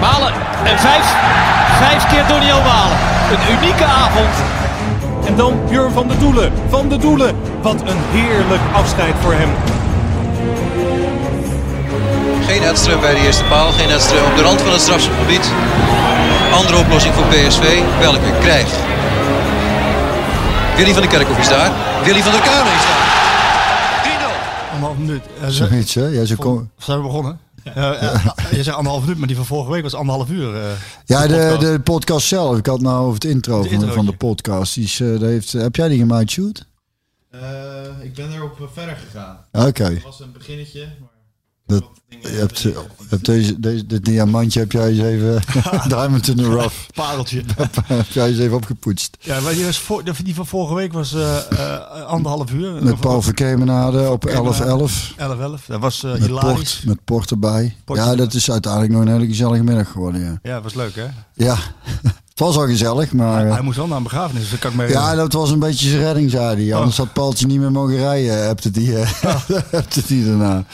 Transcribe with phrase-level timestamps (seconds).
[0.00, 0.32] Malen
[0.64, 1.06] en vijf,
[1.78, 2.98] vijf keer Doniel Malen.
[3.32, 4.34] Een unieke avond.
[5.26, 6.52] En dan Björn van der Doelen.
[6.68, 7.36] Van der Doelen.
[7.62, 9.50] Wat een heerlijk afscheid voor hem.
[12.46, 13.72] Geen Edström bij de eerste paal.
[13.72, 15.50] Geen Edström op de rand van het strafschopgebied.
[16.52, 17.80] Andere oplossing voor PSV.
[17.98, 18.76] Welke krijgt?
[20.76, 21.70] Willy van der Kerkhoff is daar.
[22.04, 23.06] Willy van der Kuilen is daar.
[24.68, 24.72] 3-0.
[24.72, 25.22] Anderhalf minuut.
[25.42, 26.06] Uh, Zoiets, hè?
[26.06, 26.70] Ja, zo kom...
[26.78, 27.40] Zijn we begonnen?
[27.74, 28.02] Ja.
[28.02, 30.54] Uh, je zei anderhalf minuut, maar die van vorige week was anderhalf uur.
[30.54, 30.70] Uh,
[31.04, 31.60] ja, de, podcast.
[31.60, 32.58] de podcast zelf.
[32.58, 34.74] Ik had nou over het intro, van, de, van de podcast.
[34.74, 36.66] Die is, uh, heeft, heb jij die gemaakt, Shoot?
[38.02, 39.38] ik ben erop verder gegaan.
[39.52, 39.66] Oké.
[39.66, 39.94] Okay.
[39.94, 41.17] Het was een beginnetje, maar...
[41.68, 45.42] Dat, je hebt, je hebt deze, deze, dit diamantje heb jij eens even
[45.88, 46.74] diamond in the rough.
[46.94, 47.42] Pareltje.
[47.84, 49.16] heb jij eens even opgepoetst.
[49.20, 52.82] Ja, maar die, was voor, die van vorige week was uh, uh, anderhalf uur.
[52.82, 54.32] Met Paul Verkemenade op 11-11.
[54.32, 54.34] 11-11.
[55.66, 56.74] Dat was uh, met hilarisch.
[56.74, 57.76] Port, met Port erbij.
[57.84, 60.20] Port ja, dat is uiteindelijk nog een hele gezellige middag geworden.
[60.20, 61.06] Ja, ja was leuk hè?
[61.34, 61.56] Ja.
[62.38, 63.40] Het was al gezellig, maar...
[63.40, 65.50] Hij, hij moest wel naar een begrafenis, dus dat kan ik me Ja, dat was
[65.50, 66.74] een beetje zijn redding, zei hij.
[66.74, 67.04] Anders oh.
[67.04, 69.48] had Paaltje niet meer mogen rijden, hebt het die, uh, oh.
[69.70, 70.64] hebt die daarna.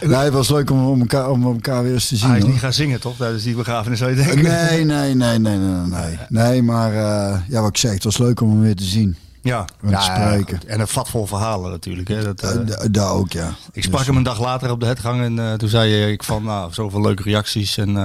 [0.00, 2.28] Nee, het was leuk om, om, elkaar, om elkaar weer eens te zien.
[2.28, 2.52] Hij is hoor.
[2.52, 3.16] niet gaan zingen, toch?
[3.16, 4.42] Tijdens die begrafenis, zou je denken?
[4.42, 5.86] Nee, nee, nee, nee, nee.
[5.86, 8.84] Nee, nee maar uh, ja, wat ik zeg, het was leuk om hem weer te
[8.84, 9.16] zien.
[9.42, 10.60] Ja, en ja, spreken.
[10.66, 12.08] En een vat vol verhalen natuurlijk.
[12.08, 12.22] Hè.
[12.22, 13.54] Dat, uh, daar ook, ja.
[13.72, 16.24] Ik sprak dus, hem een dag later op de hetgang en uh, toen zei ik
[16.24, 17.96] van, nou, zoveel leuke reacties en...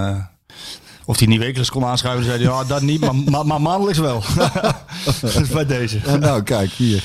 [1.08, 4.00] Of hij niet wekelijks kon aanschuiven, zei hij, ja, dat niet, maar, maar, maar maandelijks
[4.00, 4.24] wel.
[5.22, 6.00] dus bij deze.
[6.06, 7.04] Ja, nou, kijk, hier.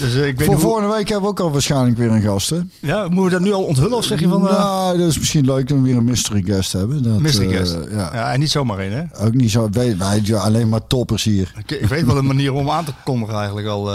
[0.00, 0.62] Dus, uh, ik weet Voor hoe...
[0.62, 2.58] volgende week hebben we ook al waarschijnlijk weer een gast, hè?
[2.80, 4.44] Ja, moeten we dat nu al onthullen of zeg je van...
[4.44, 4.50] Uh...
[4.50, 7.02] Nou, dat is misschien leuk we weer een mystery guest hebben.
[7.02, 7.74] Dat, mystery guest?
[7.74, 8.10] Uh, ja.
[8.12, 8.32] ja.
[8.32, 9.24] En niet zomaar één, hè?
[9.26, 11.52] Ook niet zo, wij, wij alleen maar toppers hier.
[11.58, 13.90] Ik, ik weet wel een manier om aan te kondigen eigenlijk al...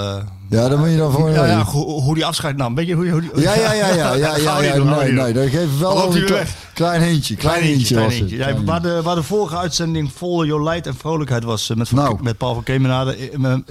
[0.49, 1.29] Ja, dan moet je dan voor.
[1.29, 2.75] Ja, ja, hoe, hoe die afscheid nam.
[2.75, 5.33] Weet je hoe, hoe die, ja, ja, ja, ja, ja, ja, ja, doen, nee, nee,
[5.33, 7.35] dat geeft wel een klein, klein hintje.
[7.35, 8.37] Klein, klein hintje, klein hintje.
[8.37, 12.23] Ja, waar, de, waar de vorige uitzending vol jolijt en vrolijkheid was met, nou.
[12.23, 13.15] met Paul van Kemenade.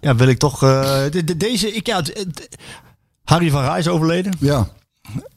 [0.00, 0.62] Ja, wil ik toch.
[0.62, 1.72] Uh, de, de, deze.
[1.72, 2.02] Ik, ja,
[3.24, 4.36] Harry van Rij is overleden.
[4.40, 4.68] Ja.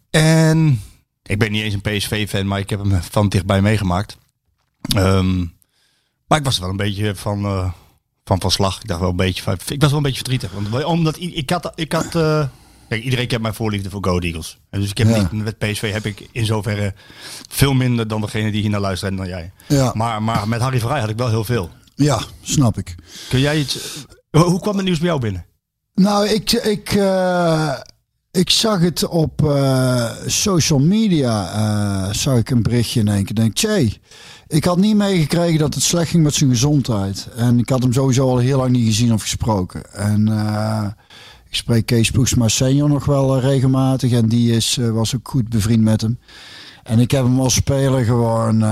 [0.09, 0.81] En
[1.23, 4.17] ik ben niet eens een PSV-fan, maar ik heb hem van dichtbij meegemaakt.
[4.97, 5.53] Um,
[6.27, 7.45] maar ik was wel een beetje van.
[7.45, 7.71] Uh,
[8.25, 8.81] van van slag.
[8.81, 10.51] Ik dacht wel een beetje van, ik was wel een beetje verdrietig.
[10.51, 12.45] Want, omdat ik, ik had, ik had uh,
[12.89, 14.57] kijk, iedereen kent mijn voorliefde voor Go Eagles.
[14.69, 15.17] En dus ik heb ja.
[15.17, 16.93] niet, met PSV heb ik in zoverre
[17.49, 19.51] veel minder dan degene die hier naar luisteren dan jij.
[19.67, 19.91] Ja.
[19.95, 21.69] Maar, maar met Harry Vrij had ik wel heel veel.
[21.95, 22.95] Ja, snap ik.
[23.29, 24.05] Kun jij iets...
[24.31, 25.45] Hoe kwam het nieuws bij jou binnen?
[25.93, 27.73] Nou, ik, ik, uh,
[28.31, 32.13] ik zag het op uh, social media.
[32.13, 33.35] Zag ik een berichtje in één keer.
[33.35, 33.99] Denk, tjee,
[34.47, 37.27] ik had niet meegekregen dat het slecht ging met zijn gezondheid.
[37.35, 39.93] En ik had hem sowieso al heel lang niet gezien of gesproken.
[39.93, 40.85] En uh,
[41.49, 44.11] ik spreek Kees Poesma nog wel regelmatig.
[44.11, 46.19] En die is, uh, was ook goed bevriend met hem.
[46.83, 48.63] En ik heb hem als speler gewoon...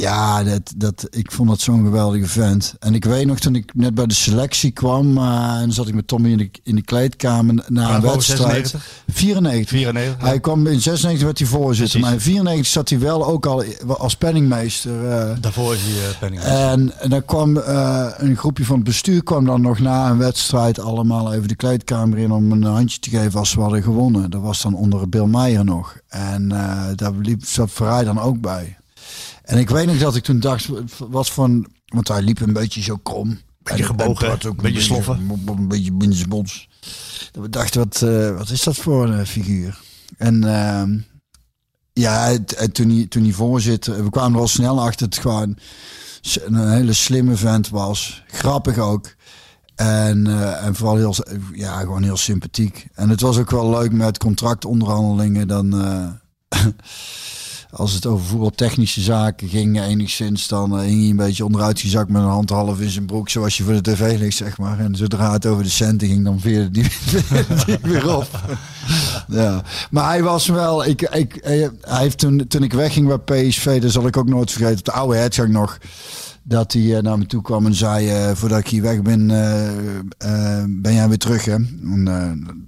[0.00, 2.74] Uh, ja, dat, dat, ik vond dat zo'n geweldige vent.
[2.78, 5.18] En ik weet nog toen ik net bij de selectie kwam...
[5.18, 8.68] en dan zat ik met Tommy in de, in de kleedkamer na een wedstrijd.
[8.68, 8.86] 96?
[9.12, 9.68] 94.
[9.68, 12.00] 94 Hij kwam in 96 werd hij voorzitter.
[12.00, 12.00] Precies.
[12.00, 15.04] Maar in 94 zat hij wel ook al als penningmeester.
[15.04, 16.68] Uh, Daarvoor is hij uh, penningmeester.
[16.68, 20.18] En, en dan kwam uh, een groepje van het bestuur kwam dan nog na een
[20.18, 24.30] wedstrijd allemaal even de kleedkamer in om een handje te geven als we hadden gewonnen.
[24.30, 25.96] Dat was dan onder Bill Meijer nog.
[26.08, 26.48] En
[26.96, 28.79] daar liep, zat Verrij dan ook bij.
[29.50, 30.68] En ik weet nog dat ik toen dacht,
[30.98, 33.38] was van, want hij liep een beetje zo krom.
[33.62, 35.30] Beetje gebogen, ook een beetje sloffen.
[35.46, 36.68] Een beetje binnensbons.
[37.32, 39.80] Dat we dachten, wat, uh, wat is dat voor een figuur?
[40.16, 40.82] En uh,
[41.92, 45.56] ja, en toen, hij, toen hij voorzitter, we kwamen wel snel achter het gewoon
[46.44, 48.22] een hele slimme vent was.
[48.26, 49.14] Grappig ook.
[49.74, 51.14] En, uh, en vooral heel,
[51.52, 52.86] ja, gewoon heel sympathiek.
[52.94, 55.48] En het was ook wel leuk met contractonderhandelingen.
[55.48, 55.74] Dan,
[57.70, 62.22] als het over voetbaltechnische zaken ging, enigszins, dan uh, hing hij een beetje onderuitgezakt met
[62.22, 64.78] een hand half in zijn broek, zoals je voor de tv ligt, zeg maar.
[64.78, 66.86] En zodra het over de centen ging, dan veerde die,
[67.82, 68.28] weer op.
[69.28, 69.62] ja.
[69.90, 73.92] Maar hij was wel, ik, ik, hij heeft toen, toen ik wegging bij PSV, dat
[73.92, 75.78] zal ik ook nooit vergeten, de oude hertgang nog.
[76.42, 79.30] Dat hij eh, naar me toe kwam en zei, eh, voordat ik hier weg ben,
[80.18, 81.56] eh, ben jij weer terug hè.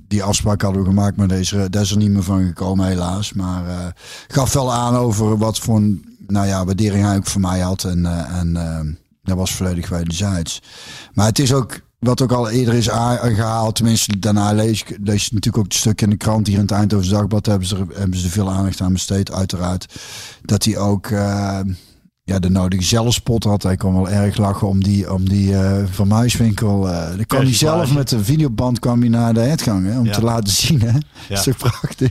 [0.08, 3.32] Die afspraak hadden we gemaakt, maar deze, daar is er niet meer van gekomen helaas.
[3.32, 3.94] Maar
[4.28, 7.84] gaf wel aan over wat voor een, nou ja, waardering hij ook voor mij had.
[7.84, 8.52] En, en
[9.22, 10.62] dat was volledig wederzijds.
[11.12, 15.30] Maar het is ook, wat ook al eerder is aangehaald, tenminste daarna lees ik lees
[15.30, 18.18] natuurlijk ook het stuk in de krant hier in het Eindhoven Dagblad, hebben ze, hebben
[18.18, 19.94] ze veel aandacht aan besteed, uiteraard.
[20.42, 21.10] Dat hij ook
[22.24, 23.62] ja, de nodige zelfspot had.
[23.62, 26.88] Hij kon wel erg lachen om die, om die eh, Van Muiswinkel.
[26.88, 30.04] eh dan kwam hij zelf met de videoband kwam hij naar de uitgang hè, om
[30.06, 30.12] Ja.
[30.12, 30.80] te laten zien.
[30.80, 30.92] Hè?
[31.28, 32.10] Dat is toch prachtig.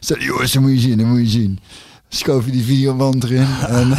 [0.00, 1.58] Zei, jongens, dat moet je zien, dat moet je zien.
[2.08, 3.92] Schoof je die videoband erin en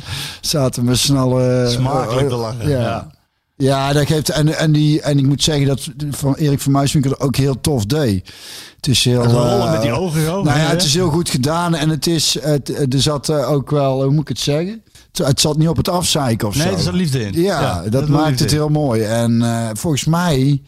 [0.40, 1.40] zaten we snel...
[1.40, 2.80] eh, Smakelijk te lachen, Ja.
[2.80, 3.10] ja.
[3.56, 3.92] ja.
[3.92, 4.28] dat geeft...
[4.28, 7.86] En, en, die, en ik moet zeggen dat van Erik van Muiswinkel ook heel tof
[7.86, 8.32] deed.
[8.76, 9.22] Het is heel...
[9.22, 12.36] Het rollen met die ogen, nou ja, het is heel goed gedaan en het is,
[12.40, 14.82] het, er zat ook wel, hoe moet ik het zeggen?
[15.12, 16.72] Het, zat niet op het afzeiken of Nee, zo.
[16.72, 17.42] er zat liefde in.
[17.42, 18.56] Ja, Ja, dat maakt het in.
[18.56, 19.02] heel mooi.
[19.02, 20.62] En eh, volgens mij,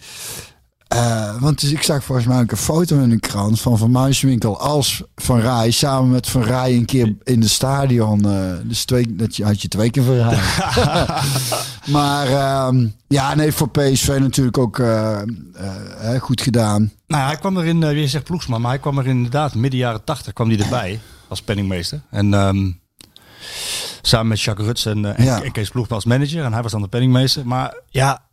[0.89, 3.91] eh, want dus ik zag volgens mij ook een foto in de krant van Van
[3.91, 8.25] Muiswinkel als Van Rij samen met Van Rij een keer in de stadion.
[8.29, 10.39] eh, dus twee, dat je, had je twee keer Van Rij.
[11.97, 14.83] maar ehm, ja, nee, voor PSV natuurlijk ook
[16.19, 16.93] goed gedaan.
[17.07, 20.05] Nou, hij kwam er in, je zegt ploegsman, maar hij kwam er inderdaad midden jaren
[20.05, 22.01] tachtig kwam hij erbij als penningmeester.
[22.11, 22.71] En ehm,
[24.03, 25.43] samen met Jacques Ruts en, en, Ja.
[25.43, 26.45] en Kees Ploegsman als manager.
[26.45, 27.47] En hij was dan de penningmeester.
[27.47, 28.25] Maar ja,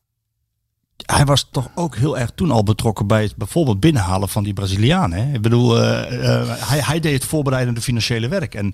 [1.06, 4.54] hij was toch ook heel erg toen al betrokken bij het bijvoorbeeld binnenhalen van die
[4.54, 5.12] Braziliaan.
[5.12, 5.34] Hè?
[5.34, 8.56] Ik bedoel, eh, eh, hij, hij deed het voorbereidende financiële werk.
[8.56, 8.74] En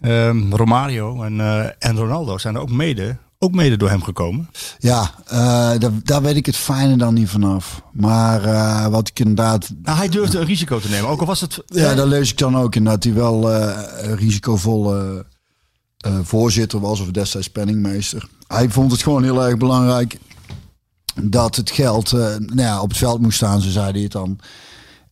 [0.00, 1.40] ehm, Romario en,
[1.78, 4.50] en Ronaldo zijn er ook mede, ook mede door hem gekomen.
[4.78, 5.38] Ja, eh,
[5.78, 7.82] daar, daar weet ik het fijne dan niet vanaf.
[7.92, 11.40] Maar eh, wat ik inderdaad Nou, hij durfde een risico te nemen, ook al was
[11.40, 11.62] het...
[11.66, 15.26] Ja, daar lees ik dan ook in dat hij wel eh, risicovolle
[16.22, 18.28] voorzitter was of destijds penningmeester.
[18.46, 20.18] Hij vond het gewoon heel erg belangrijk
[21.22, 24.38] dat het geld nou ja, op het veld moest staan, zo zei hij het dan.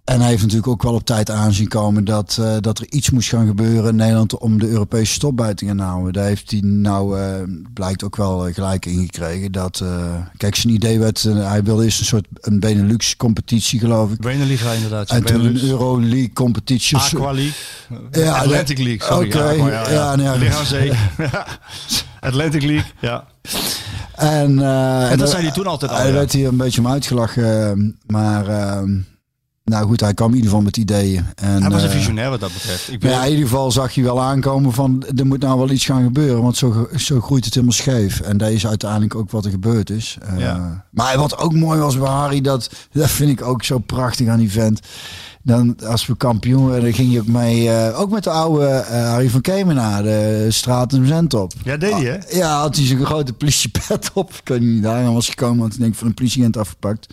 [0.04, 3.10] En hij heeft natuurlijk ook wel op tijd aanzien komen dat, eh, dat er iets
[3.10, 6.12] moest gaan gebeuren in Nederland om de Europese stop bij te gaan houden.
[6.12, 7.34] Daar heeft hij nou, eh,
[7.74, 9.52] blijkt ook wel eh, gelijk in gekregen.
[9.52, 14.12] Dat, eh, kijk, zijn idee werd, hij wilde eerst een soort een Benelux competitie geloof
[14.12, 14.20] ik.
[14.20, 15.10] Beneliga inderdaad.
[15.10, 15.62] En toen Benelux.
[15.62, 16.96] een Euroleague competitie.
[16.96, 17.52] Aqua League.
[18.10, 19.26] Ja, Atlantic League, sorry.
[19.26, 20.64] Oké, Aqua, ja, ja.
[20.64, 20.92] zee.
[22.20, 23.24] Atlantic League, ja.
[24.14, 24.58] En,
[25.10, 27.96] En dat zei hij toen altijd al, Hij werd hier een beetje om uitgelachen.
[28.06, 28.82] Maar eh,
[29.64, 31.24] nou goed, hij kwam in ieder geval met ideeën.
[31.34, 32.92] En, Hij was een eh, visionair wat dat betreft.
[32.92, 35.84] Ik ja, in ieder geval zag je wel aankomen van er moet nou wel iets
[35.84, 36.42] gaan gebeuren.
[36.42, 38.20] Want zo, zo groeit het helemaal scheef.
[38.20, 40.18] En dat is uiteindelijk ook wat er gebeurd is.
[40.38, 40.66] Eh.
[40.90, 44.38] Maar wat ook mooi was bij Harry, dat, dat vind ik ook zo prachtig aan
[44.38, 44.80] die vent.
[45.44, 48.66] Dan, als we kampioen werden, dan ging je ook mee, eh, ook met de oude
[48.66, 51.52] eh, Harry van Kemenaar, de straat en Zent op.
[51.64, 52.36] ja, deed hij, hè?
[52.38, 54.32] Ja, had hij zo'n grote politiepet op.
[54.32, 57.06] Ik weet niet, daar aan was gekomen, want ik denk van een politieagent afgepakt.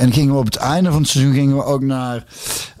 [0.00, 2.24] En gingen we op het einde van het seizoen gingen we ook naar,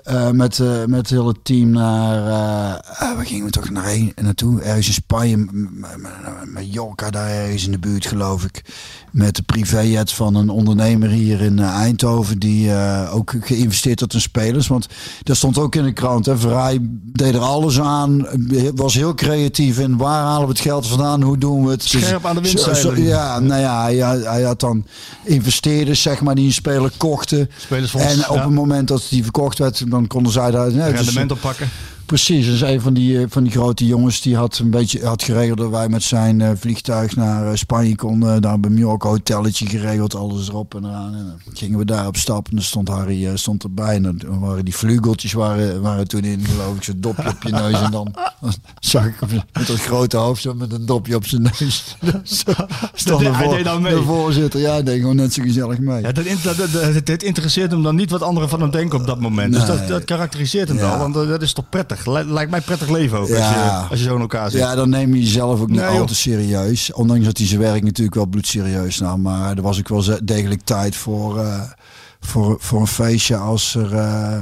[0.04, 4.12] eh, met, eh, met het hele team naar, eh, waar gingen we toch naar heen,
[4.22, 4.60] naartoe?
[4.60, 8.64] Ergens in Spanje, m- m- m- Mallorca daar ergens in de buurt geloof ik.
[9.10, 12.72] Met de privéjet van een ondernemer hier in Eindhoven, die
[13.10, 14.66] ook geïnvesteerd had in spelers.
[14.66, 14.86] Want
[15.22, 16.26] dat stond ook in de krant.
[16.26, 16.38] Hè.
[16.38, 18.26] Verrij deed er alles aan,
[18.74, 21.82] was heel creatief in waar halen we het geld vandaan, hoe doen we het.
[21.82, 22.94] Scherp aan de Zo- zo-.
[22.94, 24.86] Ja, nou ja, hij, hij had dan
[25.24, 27.50] investeerders, zeg maar, die een speler kochten.
[27.94, 28.42] En op ja.
[28.42, 30.70] het moment dat die verkocht werd, dan konden zij daar...
[30.70, 31.68] Dus- Rendement oppakken.
[32.10, 35.22] Precies, dus een van die, eh, van die grote jongens die had een beetje had
[35.22, 38.42] geregeld dat wij met zijn eh, vliegtuig naar eh, Spanje konden.
[38.42, 41.14] Daar bij Mallorca hotelletje geregeld, alles erop en eraan.
[41.14, 43.94] En dan gingen we daar op stap en dan stond Harry stond erbij.
[43.94, 47.50] En dan waren die vlugeltjes waren, waren toen in, geloof ik, zo'n dopje op je
[47.52, 47.80] neus.
[47.80, 48.14] En dan
[48.80, 51.96] zag ik hem met dat grote hoofd zo met een dopje op zijn neus.
[52.22, 52.52] Zo
[52.94, 53.94] stond de, hij voor- deed dan mee.
[53.94, 56.02] de voorzitter, ja, deed gewoon net zo gezellig mee.
[56.02, 56.24] Ja, dat,
[57.06, 59.52] het interesseert hem dan niet wat anderen van hem denken op dat moment.
[59.52, 60.88] Dus dat, dat karakteriseert hem Ja.
[60.88, 60.98] wel.
[60.98, 61.99] Want dat is toch prettig.
[62.06, 63.28] Li- Lijkt mij prettig leven ook.
[63.30, 63.52] Als, Ja.
[63.82, 64.60] je, als je zo in elkaar zit.
[64.60, 66.06] Ja, dan neem je jezelf ook niet Nee, al joh.
[66.06, 66.92] te serieus.
[66.92, 69.20] Ondanks dat hij zijn werk natuurlijk wel bloedserieus nam.
[69.22, 71.60] Maar er was ook wel degelijk tijd voor, eh,
[72.20, 74.40] voor, voor een feestje als, er, eh,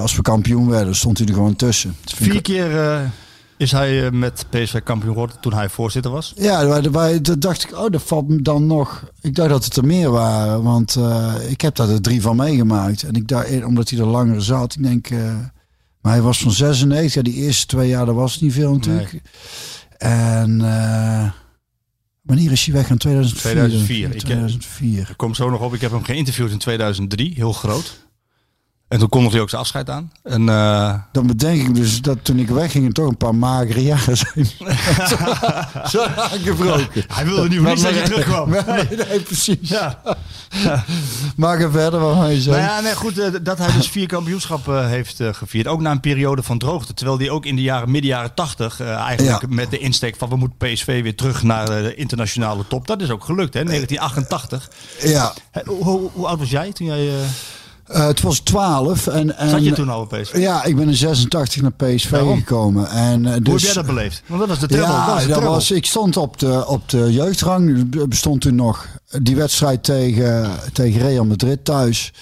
[0.00, 0.94] als we kampioen werden.
[0.96, 1.96] Stond hij er gewoon tussen.
[2.04, 3.00] Ik Vier keer eh,
[3.56, 6.32] is hij met PSV kampioen geworden toen hij voorzitter was.
[6.36, 9.04] Ja, wij, dat dacht ik, oh, dat valt me dan nog.
[9.20, 10.98] Ik dacht dat het er meer waren, want
[11.48, 13.02] ik heb daar er drie van meegemaakt.
[13.02, 15.18] En ik eh, omdat hij er langer zat, ik denk, eh,
[16.00, 19.20] maar hij was van 96, ja, die eerste twee jaar, dat was niet veel natuurlijk.
[19.98, 21.30] En eh,
[22.22, 22.90] wanneer is hij weg?
[22.90, 23.52] In 2004?
[23.52, 24.06] 2004.
[24.06, 25.08] Ik, eh, 2004.
[25.10, 25.74] Ik kom zo nog op.
[25.74, 27.32] Ik heb hem geïnterviewd in 2003.
[27.34, 28.07] Heel groot.
[28.88, 30.12] En toen kondigde hij ook zijn afscheid aan.
[30.22, 33.82] En, eh, Dan bedenk ik dus dat toen ik wegging er toch een paar magere
[33.82, 34.46] jaren zijn.
[35.90, 37.04] Zo aangebroken.
[37.08, 38.50] hij wilde niet voor niets dat je terugkwam.
[38.66, 39.56] Nee, nee, precies.
[39.68, 39.98] Ja.
[41.36, 42.56] Maar ga verder, wat hij zei.
[42.56, 45.66] Nou ja, nee, goed, eh, dat hij dus vier kampioenschappen eh, heeft gevierd.
[45.66, 46.94] Ook na een periode van droogte.
[46.94, 49.48] Terwijl hij ook in de jaren, midden jaren tachtig, eigenlijk Ja.
[49.48, 52.86] met de insteek van we moeten PSV weer terug naar de internationale top.
[52.86, 53.64] Dat is ook gelukt, hè?
[53.64, 54.70] 1988.
[55.02, 55.32] Ja,
[55.64, 57.08] Hoe, hoe, hoe oud was jij toen jij...
[57.88, 60.36] eh, het was 12 en, en zat je toen al op PSV?
[60.36, 62.38] Ja, ik ben in 86 naar PSV Waarom?
[62.38, 62.90] gekomen.
[62.90, 64.22] En, eh, Hoe dus, heb jij dat beleefd?
[64.26, 64.86] Want dat was de treble.
[64.86, 67.88] Ja, dat was dat ik stond op de, op de jeugdrang.
[68.08, 68.86] Bestond toen nog
[69.22, 72.12] die wedstrijd tegen, tegen Real Madrid thuis.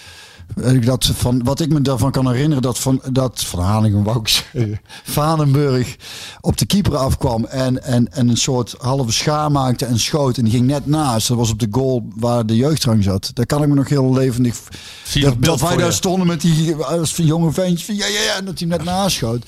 [0.84, 4.28] Dat van, wat ik me daarvan kan herinneren, dat van, dat van Haningen wou ik
[4.28, 5.96] zeggen, Vanenburg
[6.40, 10.36] op de keeper afkwam en, en, en een soort halve schaar maakte en schoot.
[10.36, 11.28] En die ging net naast.
[11.28, 13.30] Dat was op de goal waar de jeugdrang zat.
[13.34, 14.56] Daar kan ik me nog heel levendig...
[15.04, 15.92] Zie dat, wij daar je?
[15.92, 19.16] stonden met die als jonge ventjes van ja, ja, ja, en dat hij net naast
[19.16, 19.46] schoot.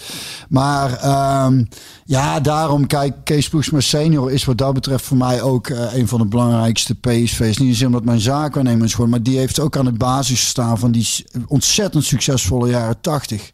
[0.48, 1.64] Maar ehm,
[2.04, 6.08] ja, daarom, kijk, Kees Poesma senior is wat dat betreft voor mij ook eh, een
[6.08, 7.58] van de belangrijkste PSV's.
[7.58, 10.78] Niet eens omdat mijn zaakwaarnemer is geworden, maar die heeft ook aan de basis gestaan
[10.78, 13.50] van die s- ontzettend succesvolle jaren 80.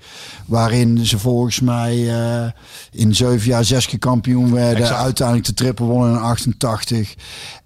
[0.47, 2.51] Waarin ze volgens mij eh,
[2.91, 4.83] in zeven jaar zes keer kampioen werden.
[4.83, 5.01] Exact.
[5.01, 7.15] Uiteindelijk de triple wonnen in 88.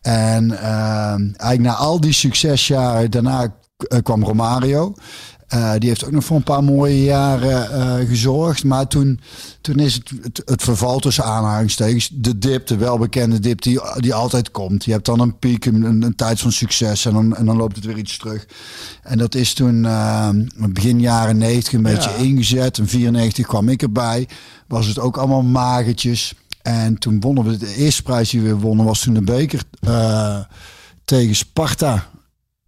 [0.00, 4.94] En ehm, eigenlijk na al die succesjaren, daarna eh, kwam Romario.
[5.48, 8.64] Eh, die heeft ook nog voor een paar mooie jaren eh, gezorgd.
[8.64, 9.20] Maar toen,
[9.60, 12.10] toen is het, het, het verval tussen aanhalingstekens.
[12.12, 14.84] De dip, de welbekende dip die, die altijd komt.
[14.84, 17.56] Je hebt dan een piek, een, een, een tijd van succes en dan, en dan
[17.56, 18.46] loopt het weer iets terug.
[19.02, 22.78] En dat is toen eh, begin jaren 90 een beetje ingezet.
[22.78, 24.28] In 94 kwam ik erbij.
[24.66, 26.34] Was het ook allemaal magertjes.
[26.62, 29.62] En toen wonnen we de eerste prijs die we wonnen was toen de beker
[31.04, 32.08] tegen Sparta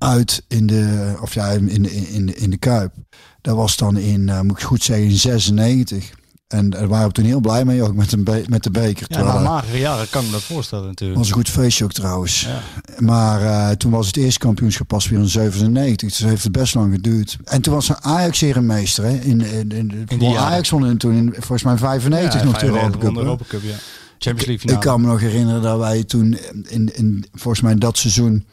[0.00, 2.92] uit in de, of ja, in de, in de, in de Kuip.
[3.40, 6.11] Dat was dan in, eh, moet ik goed zeggen, in 96.
[6.49, 9.07] En daar waren we toen heel blij mee ook met, een be- met de beker.
[9.09, 11.19] Ja, na magere jaren kan ik me dat voorstellen natuurlijk.
[11.19, 12.40] was een goed feestje ook trouwens.
[12.40, 12.61] Ja.
[12.99, 16.09] Maar eh, toen was het eerste kampioenschap pas weer in 97.
[16.09, 17.37] Dus heeft het best lang geduurd.
[17.45, 19.04] En toen was een Ajax herenmeester.
[19.04, 19.11] Hè?
[19.19, 20.40] In, in, in, die jaren.
[20.40, 23.14] Ajax won in, toen in, volgens mij 95 nog de Europa Cup.
[23.14, 23.19] hè?
[23.21, 23.75] Europa Cup, ja.
[24.19, 24.85] Champions League Ik finale.
[24.85, 26.38] kan me nog herinneren dat wij toen
[26.69, 28.47] in, in volgens mij dat seizoen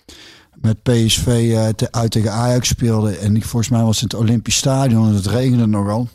[0.62, 3.20] met PSV eh, uit tegen Ajax speelden.
[3.20, 6.08] En ik, volgens mij was het Olympisch Stadion en het regende nogal.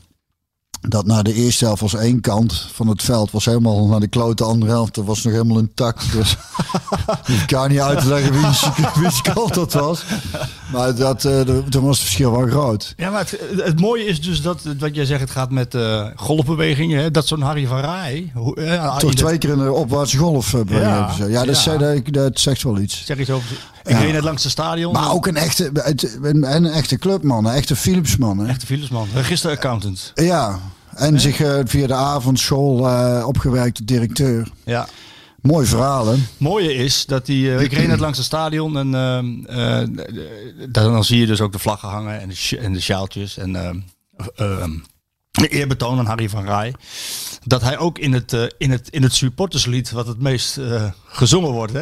[0.88, 4.08] Dat na de eerste helft was één kant van het veld was helemaal naar de
[4.08, 4.94] klote andere helft.
[4.94, 6.12] Dat was nog helemaal intact.
[6.12, 6.36] Dus
[7.40, 8.40] ik kan niet uitleggen wie
[9.10, 10.04] wie kant dat was.
[10.72, 12.94] Maar dat, de- toen was het verschil wel groot.
[12.96, 16.06] Ja, maar het, het mooie is dus dat, wat jij zegt, het gaat met eh,
[16.16, 17.02] golfbewegingen.
[17.02, 17.10] Hè?
[17.10, 18.30] Dat zo'n Harry van Rij...
[18.34, 20.80] hoe- eh, Toch twee keer in de opwaartse golf brengen.
[20.88, 21.54] Ja, ja, dat, ja.
[21.54, 23.02] zei- dat, dat zegt wel iets.
[23.04, 23.46] Zeg iets over...
[23.84, 23.98] Ik Ja.
[23.98, 24.92] reed net langs het stadion.
[24.92, 25.70] Maar ook een echte,
[26.22, 28.38] een, een echte clubman, een echte Philipsman.
[28.38, 28.46] Hè?
[28.48, 29.08] Echte Philipsman.
[29.14, 30.12] Registeraccountant.
[30.14, 30.58] Ja,
[30.94, 34.48] en zich eh, via de avondschool eh opgewerkt directeur.
[34.64, 34.88] Ja.
[35.40, 36.16] Mooi verhaal, hè?
[36.36, 37.54] mooie is dat die.
[37.54, 38.90] eh, ik reed net langs het stadion en
[40.70, 43.38] dan, zie je dus ook de vlaggen hangen en de, en de sjaaltjes.
[43.38, 43.84] En
[45.48, 46.74] eerbetoon aan Harry van Rij.
[47.44, 50.84] Dat hij ook in het, eh, in het, in het supporterslied, wat het meest eh,
[51.06, 51.80] gezongen wordt, hè,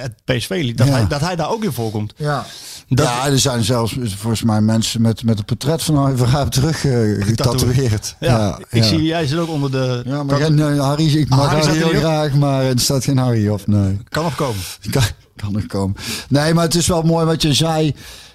[0.00, 0.92] het PSV-lied, dat, Ja.
[0.92, 2.12] hij, dat hij daar ook in voorkomt.
[2.16, 2.46] Ja.
[2.88, 6.48] Dat- ja, er zijn zelfs volgens mij mensen met, met het portret van Harry van
[6.48, 8.16] terug eh, getatoeëerd.
[8.20, 10.02] Ja, ik zie jij zit ook onder de.
[10.06, 13.48] Ja, maar eh, Harry, ik mag Harry er heel graag, maar er staat geen Harry
[13.48, 13.66] op.
[13.66, 13.98] Nee.
[14.08, 14.60] kan nog komen.
[14.90, 15.02] Kan,
[15.36, 15.96] kan nog komen.
[16.28, 17.94] Nee, maar het is wel mooi wat je zei.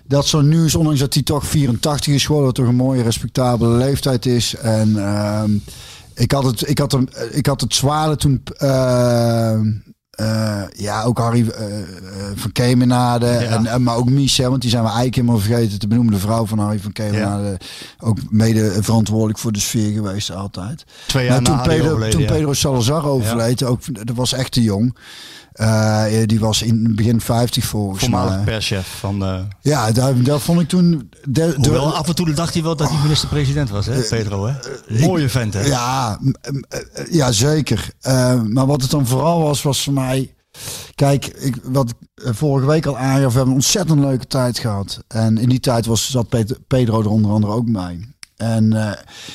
[0.10, 4.25] Dat zo'n nieuws, ondanks dat hij toch 84 is geworden, toch een mooie, respectabele leeftijd
[4.25, 4.56] is.
[4.56, 5.51] En ehm,
[6.13, 8.42] ik, had het, ik, had hem, ik had het zwaarder toen.
[8.58, 9.68] ehm,
[10.20, 11.86] eh, ja, ook Harry eh, eh,
[12.36, 13.28] van Kemenade.
[13.28, 16.13] En, en, maar ook hè, want die zijn we eigenlijk helemaal vergeten te benoemen.
[16.13, 17.58] De vrouw van Harry van Kemenade.
[18.00, 20.84] Ook mede verantwoordelijk voor de sfeer geweest altijd.
[21.08, 22.32] Twee jaar Maar na toen, Pedro, overleden, toen ja.
[22.32, 24.98] Pedro Salazar overleed, ook, dat was echt te jong.
[25.60, 28.44] Eh, die was in begin 50 volgens Voormalig mij.
[28.44, 29.24] perschef van.
[29.25, 31.10] eh Ja, daar, daar vond ik toen...
[31.24, 34.46] De, de- hoewel af en toe dacht hij wel dat hij minister-president was, hè, Pedro?
[34.48, 34.54] Hè?
[35.06, 35.62] Mooie vent, hè?
[35.62, 36.20] ja,
[36.70, 36.80] eh,
[37.12, 37.89] ja, zeker.
[38.01, 40.34] Eh, maar wat het dan vooral was, was voor mij...
[40.96, 44.60] Kijk, ik, wat ik eh, vorige week al aangaf, we hebben een ontzettend leuke tijd
[44.60, 45.04] gehad.
[45.08, 46.28] En in die tijd was, zat
[46.68, 48.13] Pedro er onder andere ook bij.
[48.39, 48.91] En eh,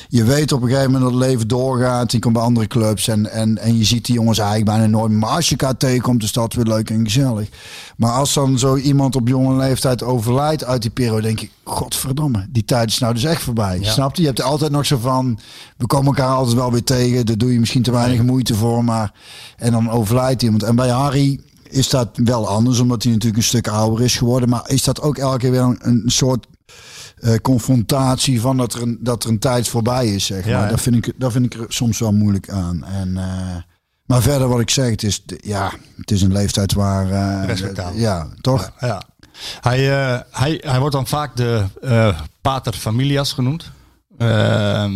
[0.09, 2.11] je weet op een gegeven moment dat het leven doorgaat.
[2.11, 5.11] Je komt bij andere clubs en, en, en je ziet die jongens eigenlijk bijna nooit.
[5.11, 7.49] Maar als je elkaar tegenkomt, is dat weer leuk en gezellig.
[7.97, 12.47] Maar als dan zo iemand op jonge leeftijd overlijdt uit die periode, denk ik, godverdomme,
[12.49, 13.79] die tijd is nou dus echt voorbij.
[13.81, 14.21] Snap je?
[14.21, 15.39] Je hebt er altijd nog zo van,
[15.77, 17.25] we komen elkaar altijd wel weer tegen.
[17.25, 19.13] Daar doe je misschien te weinig moeite voor, maar
[19.57, 20.63] en dan overlijdt iemand.
[20.63, 24.49] En bij Harry is dat wel anders, omdat hij natuurlijk een stuk ouder is geworden.
[24.49, 26.47] Maar is dat ook elke keer weer een, een soort
[27.25, 30.69] eh, confrontatie van dat er, een, dat er een tijd voorbij is, zeg Ja, maar.
[30.69, 32.83] Dat vind, ik, dat vind ik er soms wel moeilijk aan.
[32.83, 33.55] En, eh,
[34.05, 37.45] maar verder wat ik zeg, het is, ja, het is een leeftijd waar...
[37.45, 37.99] Respectabel.
[37.99, 38.71] ja, toch?
[38.79, 39.03] Ja.
[39.61, 39.79] Hij,
[40.31, 41.63] hij, hij wordt dan vaak de
[42.41, 43.71] pater familias genoemd.
[44.17, 44.91] Ehm,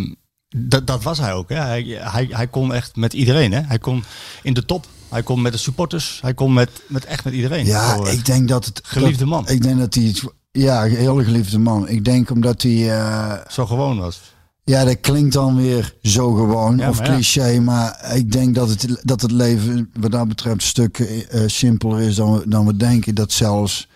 [0.55, 1.50] dat, dat was hij ook.
[1.50, 1.55] Hè.
[1.55, 3.51] Hij, hij, hij kon echt met iedereen.
[3.51, 3.62] Hè.
[3.62, 4.03] Hij kon
[4.43, 4.86] in de top.
[5.09, 6.19] Hij kon met de supporters.
[6.21, 7.65] Hij kon met, met echt met iedereen.
[7.65, 8.81] Ja, ik denk dat het...
[8.83, 9.48] Geliefde dat- man.
[9.48, 10.13] Ik denk dat hij...
[10.51, 11.88] Ja, een hele geliefde man.
[11.88, 13.00] Ik denk omdat hij...
[13.00, 14.22] eh, zo gewoon was.
[14.63, 17.13] Ja, dat klinkt dan weer zo gewoon Ja, of maar ja.
[17.13, 21.41] cliché, maar ik denk dat het, dat het leven wat dat betreft een stuk eh,
[21.48, 23.15] simpeler is dan we, dan we denken.
[23.15, 23.88] Dat zelfs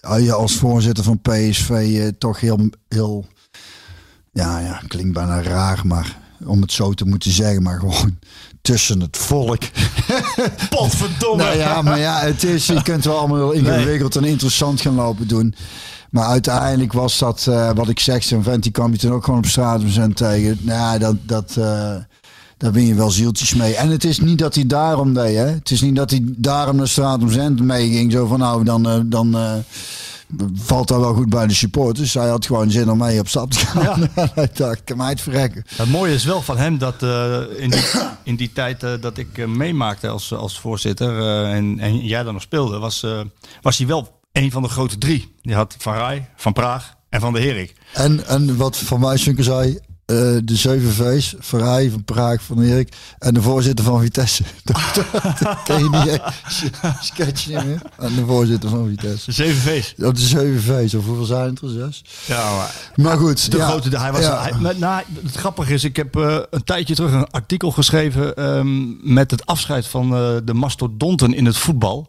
[0.00, 3.26] eh, je als voorzitter van PSV eh, toch heel, heel,
[4.32, 8.18] ja, ja, klinkt bijna raar, maar om het zo te moeten zeggen, maar gewoon
[8.64, 9.62] tussen het volk.
[10.70, 11.42] Potverdomme.
[11.42, 14.94] Nou ja, maar ja, het is, je kunt wel allemaal heel ingewikkeld en interessant gaan
[14.94, 15.54] lopen doen.
[16.10, 19.24] Maar uiteindelijk was dat, eh, wat ik zeg, zo'n vent die kwam je toen ook
[19.24, 20.58] gewoon op straat zijn tegen.
[20.60, 21.94] Nou, ja, dat, dat, eh,
[22.56, 23.74] daar win je wel zieltjes mee.
[23.74, 25.46] En het is niet dat hij daarom deed, hè.
[25.46, 28.12] Het is niet dat hij daarom naar straat om mee ging.
[28.12, 29.36] Zo van, nou, dan, eh, dan
[30.54, 32.14] valt dat wel goed bij de supporters.
[32.14, 34.08] Hij had gewoon zin om mee op stap te gaan.
[34.34, 35.64] hij dacht, kan mij het verrekken.
[35.76, 37.82] Het mooie is wel van hem dat eh, in, die,
[38.24, 42.32] in die tijd eh, dat ik eh, meemaakte als, als voorzitter en, en jij dan
[42.32, 43.06] nog speelde, was,
[43.62, 45.34] was hij wel een van de grote drie.
[45.42, 47.74] Die had Van Rij, Van Praag en Van de Herik.
[47.92, 52.96] En, en wat Van Wijswinkel zei, eh, de zeven V's, Verrij van Praag, van Erik
[53.18, 54.42] en de voorzitter van Vitesse.
[54.64, 54.78] dat,
[55.64, 56.20] ken je niet,
[57.00, 57.82] sketch niet meer.
[57.98, 59.24] En de voorzitter van Vitesse.
[59.24, 59.94] De zeven V's.
[60.04, 61.68] Op de zeven V's, of hoeveel zijn het er?
[61.68, 62.04] Zes?
[62.26, 63.98] Ja, maar Maar goed, de ja, grote.
[63.98, 64.20] Hij was.
[64.20, 64.42] ja.
[64.42, 68.34] Hij, met, nou, het grappige is, ik heb eh, een tijdje terug een artikel geschreven
[68.34, 72.08] ehm, met het afscheid van eh, de mastodonten in het voetbal.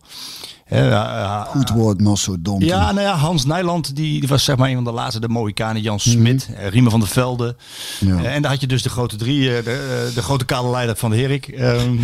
[0.66, 2.64] Eh, Goed woord, mastodont.
[2.64, 5.28] Ja, nou ja, Hans Nijland, die, die was zeg maar een van de laatste, de
[5.28, 5.82] Mohikanen.
[5.82, 7.56] Jan Smit, eh, Riemen van der Velde.
[8.00, 8.24] Ja.
[8.24, 10.96] Eh, en daar had je dus de grote drie, eh, de, de grote kale leider
[10.96, 11.48] van de Herik.
[11.48, 11.98] ehm,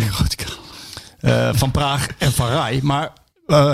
[1.20, 2.48] eh, van Praag en Van.
[2.82, 3.12] Maar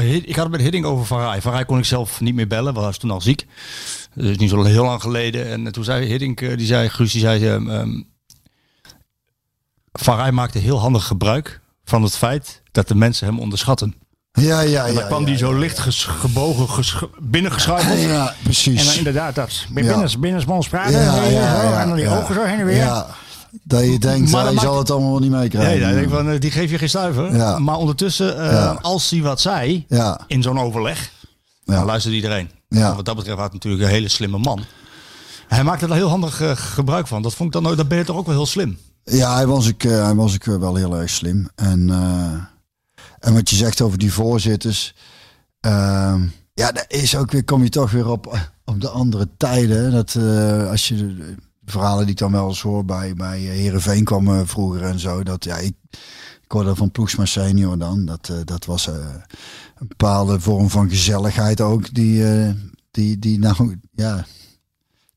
[0.02, 1.42] ik had het met Hidding over Van Rij.
[1.42, 3.46] Van Rij kon ik zelf niet meer bellen, want hij was toen al ziek.
[4.14, 5.46] Dat is niet zo heel lang geleden.
[5.46, 7.46] En toen zei Hiddink, eh, die zei, Guus, die zei...
[7.46, 8.00] ehm,
[9.92, 13.94] Van Rij maakte heel handig gebruik van het feit dat de mensen hem onderschatten.
[14.38, 15.08] Ja, ja, En dan ja.
[15.08, 15.58] kwam ja, die zo ja.
[15.58, 18.00] licht ges- gebogen, ges- binnengeschuifeld.
[18.00, 18.80] Ja, precies.
[18.80, 19.54] En dan inderdaad dat.
[19.54, 19.66] Ja.
[19.74, 21.00] Binnen, binnensmonds praten.
[21.00, 22.18] ja, en, ja, ja, dan die ja.
[22.18, 22.76] ogen zo heen en weer.
[22.76, 23.06] Ja,
[23.62, 25.80] dat je denkt, Maar ja, maakt- zal het allemaal niet Nee, meekrijgen.
[25.80, 27.36] ja, ik denk van, eh, die geef je geen stuiver.
[27.36, 27.58] Ja.
[27.58, 28.78] Maar ondertussen, eh, Ja.
[28.82, 31.10] als hij wat zei Ja, in zo'n overleg,
[31.64, 31.74] Ja.
[31.74, 32.50] dan luisterde iedereen.
[32.68, 32.90] Ja.
[32.90, 34.60] En Wat dat betreft had hij natuurlijk een hele slimme man.
[35.48, 37.22] Hij maakte er heel handig eh, gebruik van.
[37.22, 38.78] Dat vond ik dan ook, dat ben je toch ook wel heel slim.
[39.04, 41.48] Ja, hij was ik, hij was ik wel heel erg slim.
[41.54, 41.90] En,
[43.20, 44.94] en wat je zegt over die voorzitters.
[45.60, 49.92] ehm, ja, daar is ook weer, kom je toch weer op, op de andere tijden.
[49.92, 53.48] Dat eh, als je de, verhalen die ik dan wel eens hoor bij, bij eh,
[53.48, 55.22] Heerenveen kwam eh, vroeger en zo.
[55.22, 55.74] Dat ja, ik,
[56.48, 58.04] ik hoorde van Ploegsma senior dan.
[58.04, 58.94] Dat, eh, dat was eh,
[59.78, 61.94] een bepaalde vorm van gezelligheid ook.
[61.94, 62.50] Die, eh,
[62.90, 64.26] die, die nou, ja...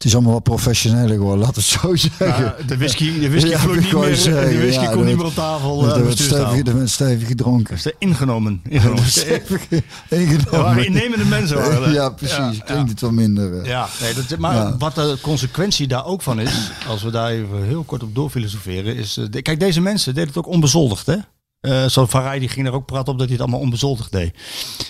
[0.02, 2.56] Het is allemaal wat professioneler geworden, laat het zo zeggen.
[2.68, 4.16] de whisky, de whisky Ja, niet meer.
[4.16, 5.82] zeggen, de whisky ja, komt niet meer op tafel.
[5.82, 6.54] eh, Er de werd bestuurstafel.
[6.56, 7.78] stevig, werd stevig gedronken.
[7.84, 8.62] De ingenomen.
[8.70, 9.06] ingenomen.
[9.06, 9.62] Stevig
[10.10, 10.86] ingenomen.
[10.86, 11.58] innemende mensen.
[11.58, 11.94] waren er.
[11.94, 12.36] Ja, precies.
[12.58, 13.60] Ja, Klinkt het wel minder.
[13.62, 13.66] eh.
[13.66, 14.78] Ja, nee, dat, maar Ja.
[14.78, 18.96] wat de consequentie daar ook van is, als we daar even heel kort op doorfilosoferen,
[18.96, 19.18] is...
[19.18, 21.16] eh, kijk, deze mensen deden het ook onbezoldigd, hè?
[21.60, 24.12] Eh Zo'n Van Rij, die ging er ook praten op dat hij het allemaal onbezoldigd
[24.12, 24.34] deed.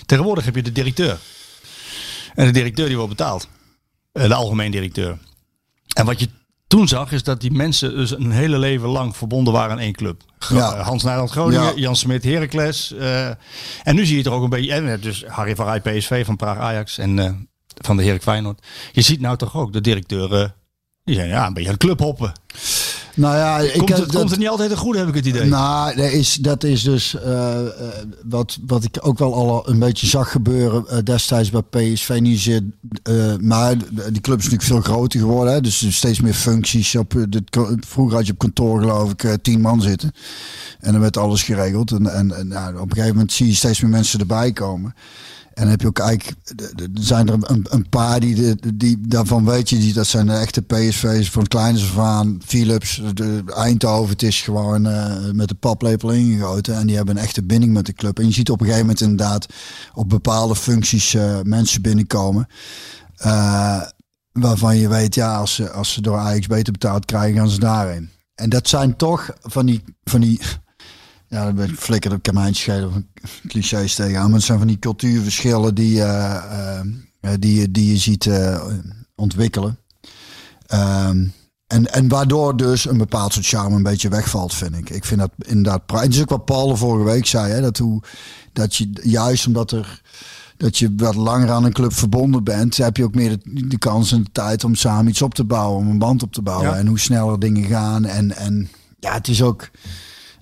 [0.06, 1.18] Tegenwoordig heb je de directeur.
[2.36, 3.48] En de directeur die wordt betaald.
[4.12, 5.18] Eh, de algemeen directeur.
[5.94, 6.30] En wat je
[6.68, 9.94] toen zag, is dat die mensen dus een hele leven lang verbonden waren aan één
[9.94, 10.22] club.
[10.50, 10.74] Ja.
[10.74, 11.74] eh, Hans Nijland Groningen, Ja.
[11.76, 12.94] Jan Smit Heracles.
[12.94, 13.28] eh,
[13.84, 14.74] en nu zie je het er ook een beetje...
[14.74, 18.66] En dus Harry van Rij PSV van Praag Ajax en van de Herk Feyenoord.
[18.92, 20.54] Je ziet nou toch ook de directeuren...
[21.04, 22.32] Die zijn ja, een beetje aan het clubhoppen.
[23.16, 25.16] Nou ja, ik Komt heb het, dat- komt het niet altijd een goede, heb ik
[25.16, 25.46] het idee.
[25.46, 27.68] Nou, dat is, dat is dus eh, eh,
[28.24, 32.18] wat, wat ik ook wel al een beetje zag gebeuren eh, destijds bij PSV.
[32.22, 32.62] Niet
[33.04, 35.54] eh, maar die club is natuurlijk veel groter geworden.
[35.54, 36.96] Hè, dus er steeds meer functies.
[36.96, 37.44] Op, dit,
[37.88, 40.12] vroeger had je op kantoor geloof ik tien man zitten.
[40.80, 41.92] En dan werd alles geregeld.
[41.92, 44.94] En, en, en nou, op een gegeven moment zie je steeds meer mensen erbij komen.
[45.54, 46.38] En dan heb je ook eigenlijk,
[46.76, 50.34] er zijn er een, een paar die, die daarvan weet je, die, dat zijn de
[50.34, 52.40] echte PSV's van af aan.
[52.46, 56.76] Philips, de, Eindhoven, het is gewoon eh, met de paplepel ingegoten.
[56.76, 58.20] En die hebben een echte binding met de club.
[58.20, 59.46] En je ziet op een gegeven moment inderdaad
[59.94, 62.48] op bepaalde functies eh, mensen binnenkomen.
[63.16, 63.82] eh,
[64.32, 67.60] waarvan je weet, ja, als ze, als ze door Ajax beter betaald krijgen, gaan ze
[67.60, 68.10] daarheen.
[68.36, 70.40] En dat zijn toch van die, van die
[71.32, 73.06] ja, dan ben ik flikker op kamijntje schelen van
[73.48, 74.26] clichés tegenaan.
[74.26, 76.80] Maar het zijn van die cultuurverschillen die, eh,
[77.20, 78.30] eh, die, die je ziet
[79.16, 79.80] ontwikkelen.
[80.68, 81.26] Ehm,
[81.68, 84.90] en, en waardoor dus een bepaald soort charme een beetje wegvalt, vind ik.
[84.90, 85.82] Ik vind dat inderdaad...
[85.86, 88.02] Het is ook wat Paul vorige week zei, hè, dat, hoe,
[88.54, 90.02] dat je juist omdat er...
[90.58, 93.78] Dat je wat langer aan een club verbonden bent, heb je ook meer de, de
[93.78, 96.42] kans en de tijd om samen iets op te bouwen, om een band op te
[96.42, 96.70] bouwen.
[96.70, 96.76] Ja.
[96.76, 98.06] En hoe sneller dingen gaan.
[98.06, 99.70] En, en ja, het is ook.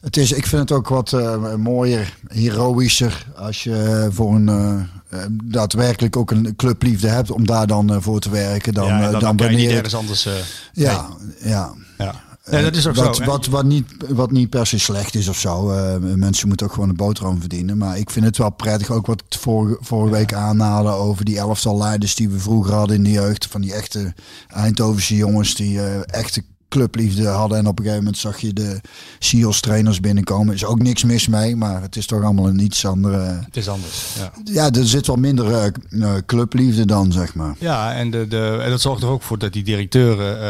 [0.02, 4.80] Het is, ik vind het ook wat eh, mooier, heroïscher als je voor een eh,
[5.10, 9.06] eh, daadwerkelijk ook een clubliefde hebt om daar dan eh, voor te werken dan, ja,
[9.06, 10.26] eh, dan, dan, kan je niet ergens anders...
[10.26, 10.34] eh,
[10.74, 11.08] ja,
[11.44, 11.74] ja.
[11.98, 12.28] ja.
[12.52, 13.26] Nee, dat is ook wat, zo.
[13.26, 15.72] Wat, wat, niet, wat niet per se slecht is of zo.
[15.72, 17.78] Eh, mensen moeten ook gewoon een boterham verdienen.
[17.78, 21.78] Maar ik vind het wel prettig, ook wat vorige, vorige week aanhaalde over die elftal
[21.78, 23.46] leiders die we vroeger hadden in de jeugd.
[23.46, 24.14] Van die echte
[24.48, 27.58] Eindhovense jongens die eh, echte clubliefde hadden.
[27.58, 28.82] En op een gegeven moment zag je de
[29.20, 30.54] SIOS trainers binnenkomen.
[30.54, 33.18] Is ook niks mis mee, maar het is toch allemaal een iets andere...
[33.46, 34.32] Het is anders, ja.
[34.44, 37.56] Ja, er zit wel minder eh, eh, clubliefde dan, zeg maar.
[37.60, 40.42] Ja, en, de, de, en dat zorgt er ook voor dat die directeuren,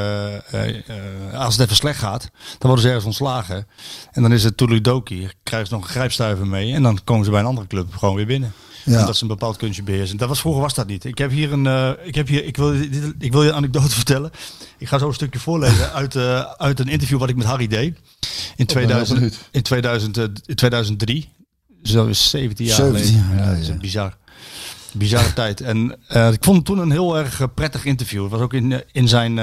[0.52, 3.68] eh, als het even slecht gaat, dan worden ze ergens ontslagen.
[4.12, 7.32] En dan is het toedeledokie, krijgen ze nog een grijpstuiver mee en dan komen ze
[7.32, 8.54] bij een andere club gewoon weer binnen.
[8.86, 9.00] Ja.
[9.00, 10.18] Omdat ze een bepaald kunstje beheersen.
[10.18, 11.04] Dat was, vroeger was dat niet.
[11.06, 13.56] Ik heb hier een, eh, ik heb hier, ik wil, dit, ik wil je een
[13.56, 14.32] anekdote vertellen.
[14.78, 17.68] Ik ga zo een stukje voorlezen uit, eh, uit een interview wat ik met Harry
[17.68, 17.98] deed.
[18.56, 19.50] In, 2000, benieuwd.
[19.52, 21.30] in, 2000, eh, in 2003.
[21.82, 23.28] Dus dat is 17 jaar 17 geleden.
[23.28, 23.82] jaar Ja, dat is geleden.
[23.82, 24.18] bizar.
[24.92, 25.62] Bizarre tijd.
[25.62, 28.22] En eh, ik vond het toen een heel erg prettig interview.
[28.22, 29.38] Het was ook in, in, zijn,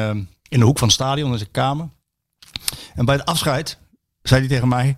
[0.49, 1.89] in de hoek van het stadion, in zijn kamer.
[2.95, 3.79] En bij het afscheid
[4.23, 4.97] zei hij tegen mij...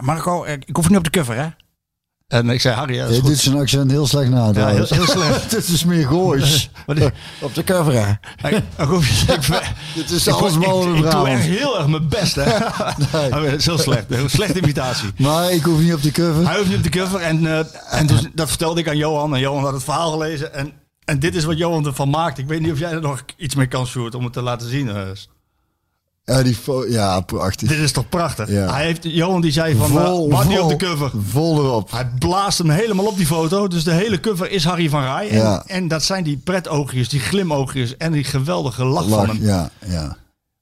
[0.00, 1.48] Marco, ik hoef niet op de cover, hè?
[2.28, 4.50] En ik zei, Harry, ja, dat is zijn accent heel slecht na.
[4.54, 5.50] Ja, heel, heel slecht.
[5.56, 6.70] Het is meer goois.
[7.40, 8.18] Op de cover,
[8.50, 8.62] ik-
[9.94, 12.44] Dit is alles behalve ik, ik doe echt heel erg mijn best, hè?
[13.12, 13.30] Nee.
[13.30, 14.04] Dat is heel slecht.
[14.10, 15.08] Een slechte imitatie.
[15.18, 16.46] Maar ik hoef niet op de cover.
[16.46, 17.20] Hij hoeft niet op de cover.
[17.20, 17.58] En, eh,
[17.90, 19.34] en toen, dat vertelde ik aan Johan.
[19.34, 20.54] En Johan had het verhaal gelezen.
[20.54, 20.72] En,
[21.04, 22.38] en dit is wat Johan ervan maakt.
[22.38, 24.68] Ik weet niet of jij er nog iets mee kan, Sjoerd, om het te laten
[24.68, 24.90] zien.
[26.28, 26.56] Ja, die
[26.88, 27.68] ja prachtig.
[27.68, 28.48] dit is toch prachtig?
[28.50, 28.72] Ja.
[28.72, 31.10] Hij heeft, Johan die zei van, vol, uh, vol, op de cover.
[31.30, 31.90] Vol erop.
[31.90, 33.68] Hij blaast hem helemaal op die foto.
[33.68, 35.28] Dus de hele cover is Harry van Rij.
[35.28, 35.62] En, Ja.
[35.66, 39.38] en dat zijn die pretoogjes, die glimoogjes en die geweldige lach, van hem.
[39.40, 40.16] ja, ja.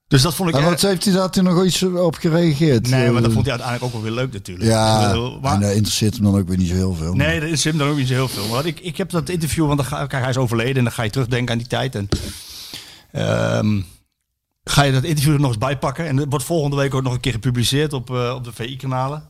[0.08, 2.88] Dus dat vond ik En wat heeft hij daar toen nog iets op gereageerd?
[2.90, 4.70] Nee, maar dat Eh, vond hij uiteindelijk ook wel weer leuk natuurlijk.
[4.70, 7.12] Ja, maar- en dat interesseert hem dan ook weer niet zo heel veel.
[7.14, 8.46] Nee, dat is hem dan ook niet zo heel veel.
[8.48, 10.92] Maar ik, ik heb dat interview, want dan ga, kijk, hij is overleden en dan
[10.92, 11.94] ga je terugdenken aan die tijd.
[11.94, 12.08] En
[13.12, 13.80] ehm,
[14.70, 16.06] ga je dat interview er nog eens bij pakken.
[16.06, 19.28] En dat wordt volgende week ook nog een keer gepubliceerd op, eh, op de VI-kanalen.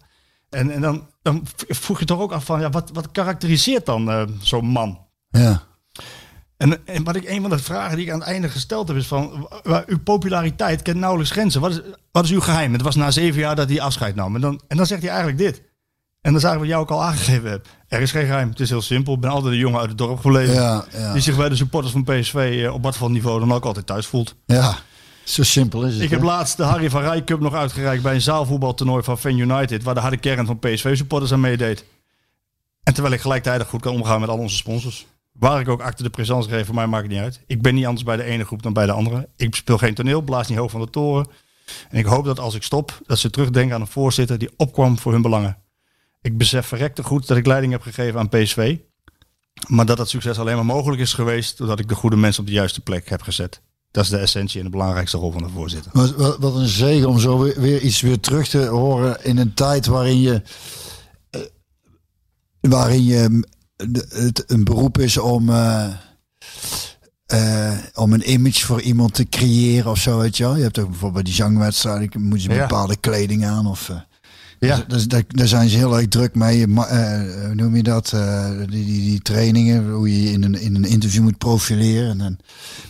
[0.50, 4.10] En, en dan, dan vroeg je toch ook af van, ja, wat, wat karakteriseert dan
[4.10, 4.98] eh, zo'n man?
[5.28, 5.62] Ja.
[6.56, 8.96] En, en wat ik een van de vragen die ik aan het einde gesteld heb
[8.96, 11.60] is van, wa- wa- uw populariteit kent nauwelijks grenzen.
[11.60, 11.80] Wat is,
[12.12, 12.72] wat is uw geheim?
[12.72, 14.34] Het was na zeven jaar dat hij afscheid nam.
[14.34, 15.56] En dan, en dan zegt hij eigenlijk dit.
[16.20, 17.68] En dat is eigenlijk wat jou ook al aangegeven hebt.
[17.88, 18.48] Er is geen geheim.
[18.48, 19.14] Het is heel simpel.
[19.14, 20.54] Ik ben altijd een jongen uit het dorp gebleven.
[20.54, 21.12] Ja, ja.
[21.12, 23.86] Die zich bij de supporters van PSV eh, op wat voor niveau dan ook altijd
[23.86, 24.34] thuis voelt.
[24.46, 24.76] ja,
[25.28, 26.02] zo simpel is het.
[26.02, 29.38] Ik heb laatst de Harry van Rij Cup nog uitgereikt bij een zaalvoetbaltoernooi van Fan
[29.38, 29.82] United.
[29.82, 31.84] Waar de harde kern van PSV supporters aan meedeed.
[32.82, 35.06] En terwijl ik gelijktijdig goed kan omgaan met al onze sponsors.
[35.32, 37.40] Waar ik ook acte de présence geef, voor mij maakt het niet uit.
[37.46, 39.28] Ik ben niet anders bij de ene groep dan bij de andere.
[39.36, 41.26] Ik speel geen toneel, blaas niet hoog van de toren.
[41.88, 44.98] En ik hoop dat als ik stop, dat ze terugdenken aan een voorzitter die opkwam
[44.98, 45.56] voor hun belangen.
[46.22, 48.76] Ik besef verrekte goed dat ik leiding heb gegeven aan PSV.
[49.66, 52.48] Maar dat dat succes alleen maar mogelijk is geweest doordat ik de goede mensen op
[52.48, 53.60] de juiste plek heb gezet.
[53.96, 55.90] Dat is de essentie en de belangrijkste rol van de voorzitter.
[55.94, 59.38] Wat, wat, wat een zegen om zo weer, weer iets weer terug te horen in
[59.38, 60.42] een tijd waarin je.
[61.30, 61.40] eh,
[62.60, 63.44] waarin je mm,
[63.76, 65.48] de- het een beroep is om.
[65.50, 65.86] eh,
[67.26, 70.56] eh, om een image voor iemand te creëren of zo, weet je wel.
[70.56, 72.60] Je hebt ook bijvoorbeeld bij die zangwedstrijden, moet je Ja.
[72.66, 73.90] bepaalde kleding aan of...
[74.58, 74.76] eh, Ja.
[74.76, 76.66] Dus, dus daar, daar zijn ze heel erg druk mee.
[76.66, 78.12] Ma- eh, hoe noem je dat?
[78.14, 82.20] Eh, die, die, die trainingen, hoe je je in een, in een interview moet profileren.
[82.20, 82.38] En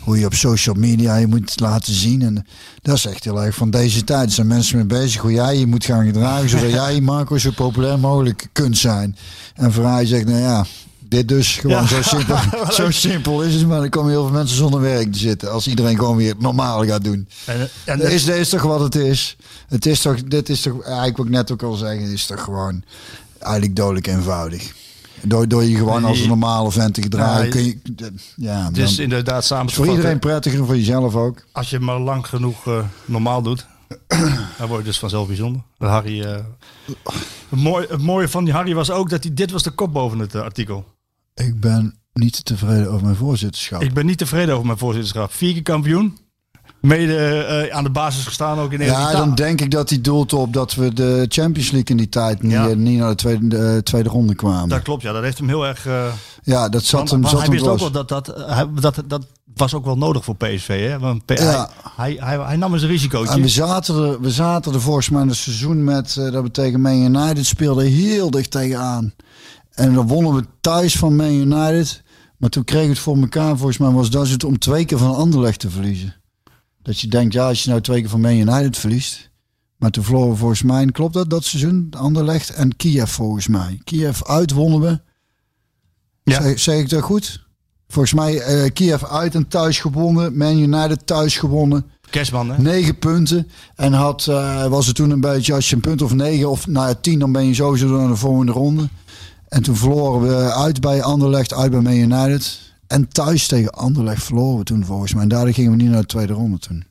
[0.00, 2.22] hoe je op social media je moet laten zien.
[2.22, 2.46] En
[2.82, 4.26] dat is echt heel erg van deze tijd.
[4.28, 6.48] Er zijn mensen mee bezig hoe jij je moet gaan gedragen.
[6.48, 9.16] Zodat jij, Marco, zo populair mogelijk kunt zijn.
[9.54, 10.66] En Vrij zegt, nou ja,
[11.08, 11.86] dit dus gewoon Ja.
[11.86, 12.36] zo, simpel,
[12.72, 13.66] zo simpel is het.
[13.66, 15.52] Maar dan komen heel veel mensen zonder werk te zitten.
[15.52, 17.28] Als iedereen gewoon weer het normale gaat doen.
[17.44, 19.36] En, en Is, dit is toch wat het is?
[19.68, 22.26] Het is toch, dit is toch, eigenlijk wat ik net ook al zeggen, het is
[22.26, 22.82] toch gewoon
[23.38, 24.72] eigenlijk dodelijk eenvoudig.
[25.22, 27.78] Door, door je gewoon als een normale vent te gedragen, Ja, kun je,
[28.36, 31.44] ja, het dan, is inderdaad samen voor iedereen prettiger voor jezelf ook.
[31.52, 33.66] Als je maar lang genoeg eh, normaal doet,
[34.58, 35.62] dan word je dus vanzelf bijzonder.
[35.78, 36.36] Dat Harry, eh,
[37.48, 39.92] het, mooie, het mooie van die Harry was ook dat hij, dit was de kop
[39.92, 40.84] boven het eh, artikel.
[41.44, 43.82] Ik ben niet tevreden over mijn voorzitterschap.
[43.82, 45.32] Ik ben niet tevreden over mijn voorzitterschap.
[45.32, 46.18] Vier keer kampioen.
[46.80, 50.32] Mede eh, aan de basis gestaan ook in ja, dan denk ik dat hij doelt
[50.32, 52.68] op dat we de Champions League in die tijd niet, Ja.
[52.68, 54.68] eh, niet naar de tweede, de tweede ronde kwamen.
[54.68, 55.12] Dat klopt, ja.
[55.12, 55.86] Dat heeft hem heel erg...
[55.86, 56.06] eh
[56.42, 59.02] ja, dat zat want- hem, want zat hij wist ook wel dat dat, eh, dat,
[59.06, 60.88] dat was ook wel nodig voor PSV.
[60.88, 60.98] Hè?
[60.98, 61.70] Want Ja.
[61.96, 63.34] hij, hij, hij, nam eens een risicootje.
[63.34, 66.42] En we zaten, er, we zaten er volgens mij in het seizoen met, eh, dat
[66.42, 69.14] we tegen Man United speelden, heel dicht tegenaan.
[69.76, 72.02] En dan wonnen we thuis van Man United.
[72.36, 74.98] Maar toen kregen we het voor elkaar, volgens mij was dat het om twee keer
[74.98, 76.14] van Anderlecht te verliezen.
[76.82, 79.30] Dat je denkt, ja, als je nou twee keer van Man United verliest.
[79.76, 81.88] Maar toen verloren we volgens mij, klopt dat, dat seizoen?
[81.90, 83.80] Anderlecht en Kiev volgens mij.
[83.84, 85.00] Kiev uit wonnen we.
[86.22, 86.42] Ja.
[86.42, 87.46] Zeg, zeg ik dat goed?
[87.88, 90.36] Volgens mij eh Kiev uit en thuis gewonnen.
[90.36, 91.90] Man United thuis gewonnen.
[92.10, 92.62] Kerstman, hè?
[92.62, 93.48] Negen punten.
[93.74, 96.66] En had, eh, was het toen een beetje, als je een punt of negen of
[96.66, 98.88] nou ja, tien, dan ben je sowieso door naar de volgende ronde.
[99.48, 102.60] En toen verloren we uit bij Anderlecht, uit bij Man United.
[102.86, 105.22] En thuis tegen Anderlecht verloren we toen volgens mij.
[105.22, 106.84] En daardoor gingen we niet naar de tweede ronde toen.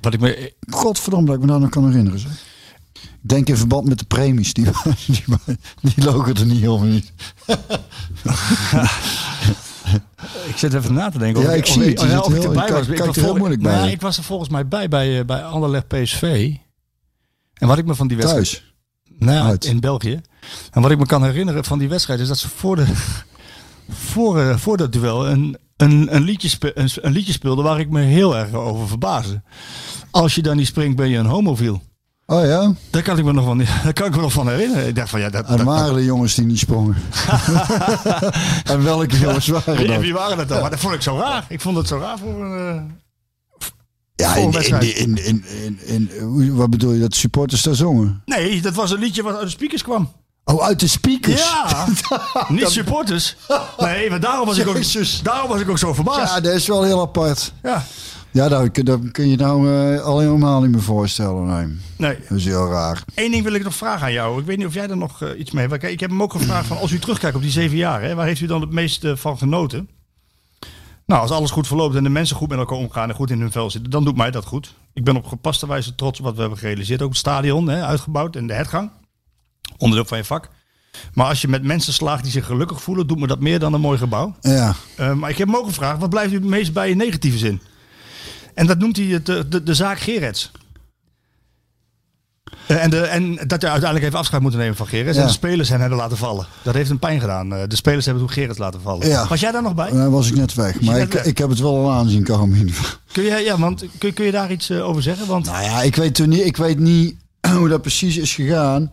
[0.00, 2.18] Wat ik me, Godverdomme dat ik me daar nog kan herinneren.
[2.18, 2.32] Zeg.
[2.94, 4.52] Ik denk in verband met de premies.
[4.52, 4.64] Die,
[5.06, 5.24] die,
[5.80, 7.12] die logen er niet helemaal niet.
[10.48, 11.42] ik zit even na te denken.
[11.42, 12.24] Ja, of ik zie of het.
[12.24, 12.88] Of ik erbij was.
[12.88, 13.74] Ik was er heel moeilijk bij.
[13.74, 16.54] Nou, ik was er volgens mij bij bij, eh, bij Anderlecht PSV.
[17.54, 18.50] En wat ik me van die wedstrijd...
[18.50, 18.74] Thuis.
[19.18, 19.64] Nou, Uit.
[19.64, 20.20] in België.
[20.70, 22.86] En wat ik me kan herinneren van die wedstrijd is dat ze voor, de,
[23.90, 27.80] voor, eh, voor dat duel een, een, een, liedje spe, een, een liedje speelden waar
[27.80, 29.42] ik me heel erg over verbaasde.
[30.10, 31.82] Als je dan niet springt, ben je een homofiel.
[32.26, 32.72] Oh ja?
[32.90, 34.86] Daar kan ik me nog van, daar kan ik me nog van herinneren.
[34.86, 35.46] Ik dacht van ja, dat.
[35.46, 36.96] En dat- waren de jongens die niet sprongen.
[38.72, 40.00] en welke jongens waren wie, dat?
[40.00, 40.60] wie waren dat dan?
[40.60, 41.44] Maar dat vond ik zo raar.
[41.48, 42.90] Ik vond het zo raar voor een.
[44.14, 48.22] Ja, in, in, in, in, in, in- hoe- wat bedoel je, dat supporters daar zongen?
[48.24, 50.12] Nee, dat was een liedje wat uit de speakers kwam.
[50.54, 51.40] Oh, uit de speakers?
[51.42, 51.86] Ja,
[52.48, 53.36] niet supporters.
[53.78, 56.34] Nee, maar daarom was, ik ook, daarom was ik ook zo verbaasd.
[56.34, 57.52] Ja, dat is wel heel apart.
[57.62, 57.84] Ja,
[58.30, 58.70] Ja, dat,
[59.12, 61.46] kun- je nou al helemaal niet meer voorstellen.
[61.46, 61.76] Nee.
[61.96, 62.18] nee.
[62.28, 63.04] Dat is heel raar.
[63.14, 64.40] Eén ding wil ik nog vragen aan jou.
[64.40, 65.82] Ik weet niet of jij er nog eh, iets mee hebt.
[65.82, 68.26] Ik heb hem ook gevraagd van als u terugkijkt op die zeven jaar, hè, waar
[68.26, 69.88] heeft u dan het meest eh, van genoten?
[71.06, 73.40] Nou, als alles goed verloopt en de mensen goed met elkaar omgaan en goed in
[73.40, 74.74] hun vel zitten, dan doet mij dat goed.
[74.92, 77.02] Ik ben op gepaste wijze trots op wat we hebben gerealiseerd.
[77.02, 78.90] Ook het stadion, hè, uitgebouwd en de hertgang.
[79.78, 80.48] Onderdeel van je vak.
[81.14, 83.72] Maar als je met mensen slaagt die zich gelukkig voelen, doet me dat meer dan
[83.72, 84.36] een mooi gebouw.
[84.40, 84.74] Ja.
[84.96, 87.38] Eh, maar ik heb hem ook gevraagd, wat blijft u het meest bij in negatieve
[87.38, 87.60] zin?
[88.54, 90.50] En dat noemt hij het, de, de, de zaak Gerets.
[92.66, 95.14] Eh, en, de, en dat hij uiteindelijk heeft afscheid moeten nemen van Gerets.
[95.16, 95.20] Ja.
[95.22, 96.46] En de spelers hebben laten vallen.
[96.62, 97.54] Dat heeft hem pijn gedaan.
[97.54, 99.08] Eh, De spelers hebben toen Gerets laten vallen.
[99.08, 99.26] Ja.
[99.28, 99.90] Was jij daar nog bij?
[99.90, 100.80] Daar was ik net weg.
[100.80, 101.24] Maar net ik, weg?
[101.24, 102.70] ik heb het wel al aanzien komen.
[103.12, 105.26] Kun je, ja, want, kun, kun je daar iets eh, over zeggen?
[105.26, 107.14] Want Nou ja, ik weet, toen niet, ik weet niet
[107.56, 108.90] hoe dat precies is gegaan.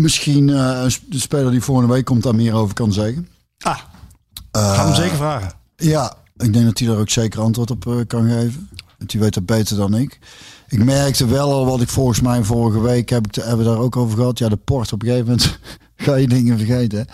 [0.00, 3.28] Misschien eh, de speler die volgende week komt daar meer over kan zeggen.
[3.62, 3.78] ah,
[4.50, 5.52] gaan we hem zeker vragen.
[5.76, 8.68] Ja, ik denk dat hij daar ook zeker antwoord op eh, kan geven.
[8.98, 10.18] Want die weet dat beter dan ik.
[10.68, 13.72] Ik merkte wel al wat ik volgens mij vorige week heb ik te- hebben we
[13.72, 14.38] daar ook over gehad.
[14.38, 15.58] Ja, de port op een gegeven moment
[15.96, 17.06] ga je dingen vergeten.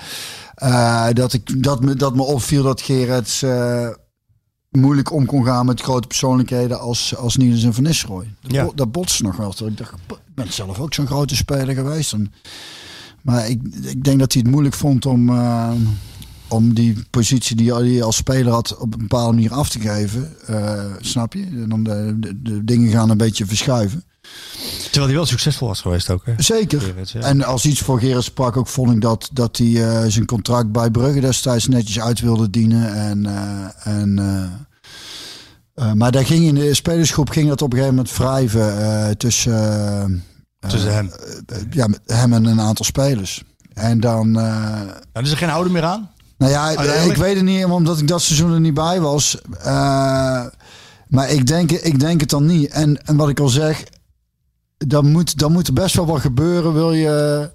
[0.55, 3.89] Eh, dat, ik, dat, me, dat me opviel dat Gerets eh,
[4.73, 8.35] moeilijk om kon gaan met grote persoonlijkheden als, als Niels en Van Nistelrooy.
[8.41, 8.65] Dat, Ja.
[8.65, 9.55] bo- dat botste nog wel.
[9.67, 12.13] Ik dacht, ik ben zelf ook zo'n grote speler geweest.
[12.13, 12.33] En,
[13.23, 15.71] maar ik, ik denk dat hij het moeilijk vond om, eh,
[16.49, 20.33] om die positie die hij als speler had op een bepaalde manier af te geven.
[20.47, 21.43] Eh, snap je?
[21.45, 24.05] En dan de, de, de dingen gaan een beetje verschuiven.
[24.93, 26.27] Terwijl hij wel succesvol was geweest ook.
[26.27, 26.33] Hè?
[26.37, 26.95] Zeker.
[27.13, 27.21] Ja.
[27.21, 30.73] En als iets voor Gerrit sprak ook, vond ik dat, dat hij eh, zijn contract
[30.73, 32.95] bij Brugge destijds netjes uit wilde dienen.
[32.95, 34.19] En, eh, en,
[35.75, 40.25] eh, maar daar ging in de spelersgroep ging dat op een gegeven moment wrijven tussen,
[40.69, 41.11] Tussen hem.
[41.71, 43.43] ja, hem en een aantal spelers.
[43.75, 44.81] En dan, eh,
[45.13, 46.11] Nou, is er geen ouder meer aan?
[46.39, 47.11] nou ja, Uiteindelijk?
[47.17, 49.39] ik weet het niet, omdat ik dat seizoen er niet bij was.
[51.09, 52.71] Maar ik denk, ik denk het dan niet.
[52.71, 53.85] En, en wat ik al zeg,
[54.87, 56.73] dan moet, dan moet er best wel wat gebeuren.
[56.73, 57.51] Wil je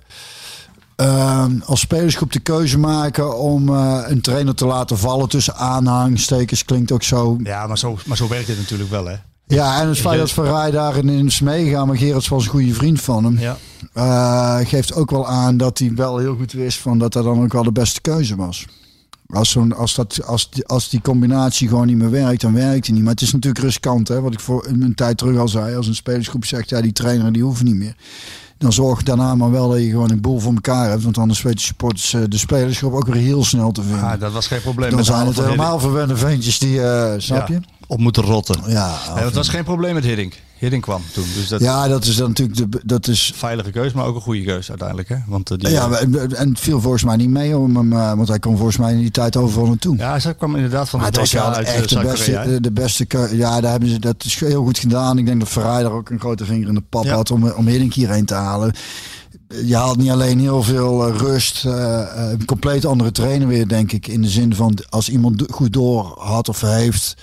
[0.95, 6.65] eh, als spelersgroep de keuze maken om eh, een trainer te laten vallen tussen aanhangstekens,
[6.65, 7.37] klinkt ook zo.
[7.43, 9.15] Ja, maar zo, maar zo werkt het natuurlijk wel, hè?
[9.47, 12.49] Ja, en het feit dat Van Rij daarin in is meegegaan, maar Gerrits was een
[12.49, 13.39] goede vriend van hem.
[13.39, 13.57] Ja.
[13.93, 17.43] Eh, geeft ook wel aan dat hij wel heel goed wist van dat dat dan
[17.43, 18.65] ook wel de beste keuze was.
[19.29, 22.85] Als, zo'n, als, dat, als, die, als die combinatie gewoon niet meer werkt, dan werkt
[22.85, 23.03] hij niet.
[23.03, 24.21] Maar het is natuurlijk riskant, hè?
[24.21, 25.75] wat ik voor een tijd terug al zei.
[25.75, 27.95] Als een spelersgroep zegt, ja, die trainer die hoeft niet meer.
[28.57, 31.03] Dan zorg daarna maar wel dat je gewoon een boel voor elkaar hebt.
[31.03, 34.03] Want anders weet je supporters eh, de spelersgroep ook weer heel snel te vinden.
[34.03, 34.87] Ah, dat was geen probleem.
[34.89, 37.53] dan met zijn het helemaal verwende ventjes die, eh, snap Ja.
[37.55, 37.61] je?
[37.87, 38.61] Op moeten rotten.
[38.65, 40.33] Ja, Nee, het was geen probleem met Hiddink.
[40.57, 41.25] Hiddink kwam toen.
[41.35, 44.21] Dus dat ja, dat is dan natuurlijk de, dat is veilige keus, maar ook een
[44.21, 45.09] goede keus uiteindelijk.
[45.09, 45.15] Hè?
[45.27, 48.13] Want, eh, die, Ja, en en het viel volgens mij niet mee om hem, eh,
[48.13, 49.97] want hij kon volgens mij in die tijd overal naartoe.
[49.97, 52.57] ja, hij kwam inderdaad van maar de het was wel uit eh, echt de beste,
[52.61, 55.17] de beste Ja, daar hebben ze, dat is heel goed gedaan.
[55.17, 57.13] Ik denk dat Ferrari daar ook een grote vinger in de pap Ja.
[57.13, 58.73] had om, om Hiddink hierheen te halen.
[59.65, 63.91] je haalt niet alleen heel veel rust, eh, eh, een compleet andere trainer weer, denk
[63.91, 64.07] ik.
[64.07, 67.15] In de zin van als iemand goed door had of heeft,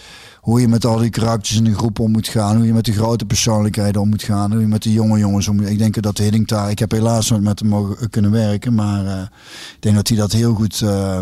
[0.44, 2.84] hoe je met al die karakters in de groep om moet gaan, hoe je met
[2.84, 5.68] de grote persoonlijkheden om moet gaan, hoe je met de jonge jongens om moet.
[5.68, 9.06] Ik denk dat Hiddink daar, ik heb helaas nooit met hem mogen kunnen werken, maar
[9.06, 9.22] eh,
[9.74, 11.18] ik denk dat hij dat heel goed eh,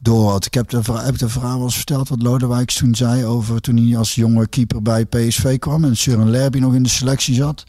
[0.00, 0.46] door had.
[0.46, 3.76] Ik heb de, heb de verhaal wel eens verteld wat Lodewijks toen zei over toen
[3.76, 7.64] hij als jonge keeper bij PSV kwam en Søren Lerby nog in de selectie zat.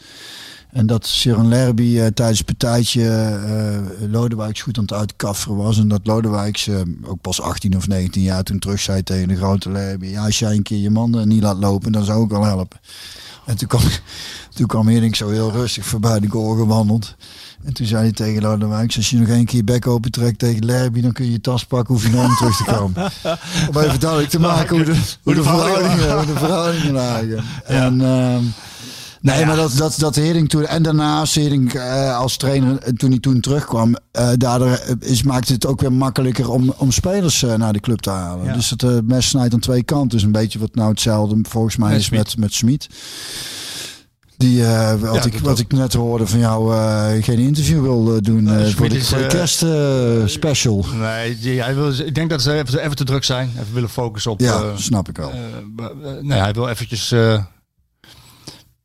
[0.72, 5.78] En dat Søren Lerby eh, tijdens het partijtje eh Lodewijks goed aan het uitkafferen was.
[5.78, 9.36] En dat Lodewijks eh, ook pas 18 of 19 jaar toen terug zei tegen de
[9.36, 10.08] grote Lerby.
[10.08, 12.80] Ja, als jij een keer je man niet laat lopen, dan zou ik wel helpen.
[13.46, 13.82] En toen kwam,
[14.56, 17.16] toen kwam Hiddink zo heel rustig voorbij de goal gewandeld.
[17.64, 20.40] En toen zei hij tegen Lodewijks, als je nog één keer je bek open trekt
[20.40, 23.12] tegen Lerby, dan kun je je tas pakken, hoef je nooit terug te komen.
[23.70, 27.44] Om even duidelijk te maken hoe de, hoe de verhoudingen, hoe de verhoudingen lagen.
[27.66, 28.44] En, ehm,
[29.22, 30.66] Nee, maar dat, dat, dat Hering toen.
[30.66, 35.54] En daarnaast Hering eh, als trainer, eh, toen hij toen terugkwam, eh daardoor is, maakte
[35.54, 38.46] het ook weer makkelijker om, om spelers naar de club te halen.
[38.46, 38.54] Ja.
[38.54, 40.10] Dus het mes snijdt aan twee kanten.
[40.10, 42.90] Dus een beetje wat nou hetzelfde volgens mij Met is met, met Smit.
[44.38, 44.64] Die,
[45.00, 46.74] wat, Ja, ik, wat ik net hoorde van jou,
[47.22, 49.70] geen interview wil doen Smit voor de, is, voor de kerst eh,
[50.26, 50.86] special.
[50.94, 53.50] Nee, die, hij wil, ik denk dat ze even, even te druk zijn.
[53.60, 54.40] Even willen focussen op...
[54.40, 55.32] Ja, snap ik wel.
[56.22, 57.14] nee, hij wil eventjes...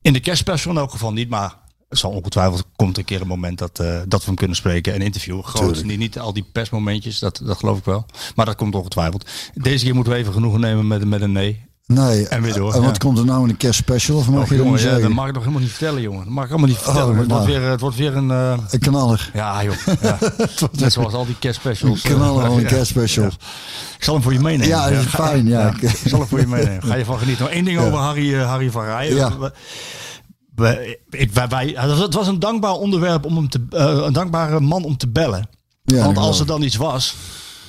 [0.04, 1.62] in de kerstspecial in elk geval niet, maar...
[1.88, 4.92] Het zal ongetwijfeld komt een keer een moment dat, eh, dat we hem kunnen spreken
[4.92, 5.44] en interviewen.
[5.44, 8.06] Groot, niet, niet al die persmomentjes, dat, dat geloof ik wel.
[8.34, 9.30] Maar dat komt ongetwijfeld.
[9.54, 11.64] Deze keer moeten we even genoegen nemen met, met een nee.
[11.86, 14.16] Nee, En weer door, En wat komt er nou in de kerstspecial?
[14.16, 15.02] Of mag Och, je dat niet ja, zeggen?
[15.02, 16.24] dat mag ik nog helemaal niet vertellen, jongen.
[16.24, 17.02] Dat mag ik allemaal niet vertellen.
[17.02, 17.46] Oh, het, wordt nou.
[17.60, 18.30] weer, het wordt weer een...
[18.30, 19.30] eh, Een knaller.
[19.34, 19.74] ja, joh.
[20.02, 20.18] Ja.
[20.72, 22.04] Net zoals al die kerstspecials.
[22.04, 22.68] Een eh, knaller van een ja.
[22.68, 23.26] kerstspecial.
[23.96, 24.66] Ik zal hem voor je meenemen.
[24.68, 25.72] Ja, dat is fijn, ja.
[25.80, 26.82] Ik zal hem voor je meenemen.
[26.82, 27.44] Ga je van genieten.
[27.44, 29.16] Nog één ding over Harry, eh, Harry van Rijen.
[29.16, 29.38] Ja.
[29.38, 30.98] We-
[31.32, 34.96] wij, wij, het was een dankbaar onderwerp om hem te, eh, een dankbare man om
[34.96, 35.48] te bellen.
[35.84, 37.14] Ja, Want als er dan iets was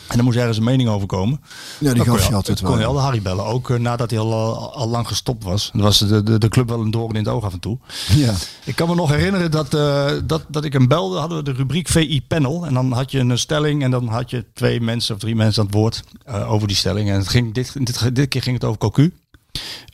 [0.08, 1.41] en er moest ergens een mening over komen.
[1.80, 2.86] Ja, die dan gaf je altijd kon je wel.
[2.86, 3.46] wel de Harry bellen.
[3.46, 5.70] Ook eh, nadat hij al, al, al lang gestopt was.
[5.74, 7.78] Dan was de, de, de club wel een doorn in het oog af en toe.
[8.15, 8.34] Ja.
[8.63, 11.20] Ik kan me nog herinneren dat, eh, dat, dat ik hem belde.
[11.20, 12.65] Hadden we de rubriek VI Panel.
[12.65, 13.84] En dan had je een stelling.
[13.84, 16.78] En dan had je twee mensen of drie mensen aan het woord eh, over die
[16.78, 17.10] stelling.
[17.10, 19.13] En het ging, dit, dit, dit keer ging het over Cocu.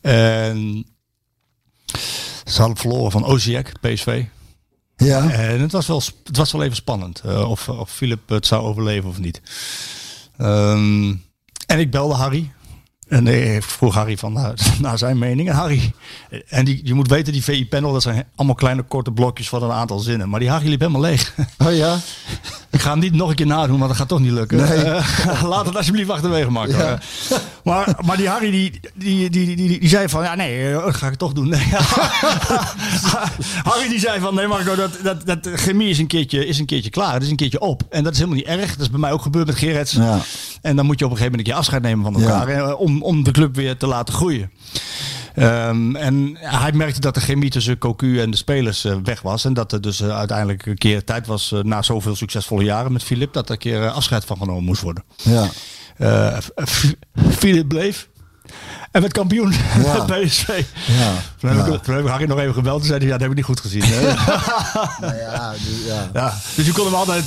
[0.02, 0.86] En
[2.45, 4.24] ze hadden verloren van Oziek, PSV.
[4.97, 5.30] Ja.
[5.32, 7.21] En het was wel, het was wel even spannend.
[7.26, 9.41] of, of Philip het zou overleven of niet.
[10.41, 11.15] Ehm,
[11.65, 12.51] en ik belde Harry.
[13.08, 15.49] En ik vroeg Harry van naar, naar zijn mening.
[15.49, 15.93] En Harry,
[16.47, 19.71] en die, je moet weten, die VI-panel, dat zijn allemaal kleine korte blokjes van een
[19.71, 20.30] aantal zinnen.
[20.30, 21.36] Maar die Harry liep helemaal leeg.
[21.58, 21.99] Oh ja?
[22.71, 24.57] Ik ga hem niet nog een keer nadoen, want dat gaat toch niet lukken.
[24.57, 24.67] Nee.
[24.67, 26.77] Eh, laat het alsjeblieft achterwege maken.
[26.77, 26.99] Ja.
[27.63, 30.95] Maar, maar die Harry, die, die, die, die, die, zei van, ja nee, eh, dat
[30.95, 31.49] ga ik toch doen.
[31.55, 31.67] Nee.
[33.63, 36.65] Harry die zei van, nee Marco, dat, dat, dat chemie is een, keertje, is een
[36.65, 37.13] keertje klaar.
[37.13, 37.84] Het is een keertje op.
[37.89, 38.71] En dat is helemaal niet erg.
[38.71, 39.91] Dat is bij mij ook gebeurd met Gerrits.
[39.91, 40.19] Ja.
[40.62, 42.47] En dan moet je op een gegeven moment een keer afscheid nemen van elkaar.
[42.47, 44.51] eh, Om, om de club weer te laten groeien.
[45.35, 49.45] Ehm, en hij merkte dat de chemie tussen Cocu en de spelers eh, weg was.
[49.45, 52.91] En dat er dus eh, uiteindelijk een keer tijd was, eh, na zoveel succesvolle jaren
[52.91, 55.03] met Filip, dat er een keer afscheid van genomen moest worden.
[55.15, 55.49] Ja.
[57.37, 58.09] Filip bleef.
[58.91, 59.51] En werd kampioen
[59.83, 60.05] Ja.
[60.05, 60.47] bij PSV.
[60.87, 61.13] Ja.
[61.39, 61.73] Toen heb, Ja.
[61.73, 63.35] ik, toen heb ik Harry nog even gebeld en zei hij, ja, dat heb ik
[63.35, 63.81] niet goed gezien.
[63.85, 64.01] hè.
[65.07, 66.33] Nou ja, dus, ja.
[66.55, 67.25] dus je kon hem altijd...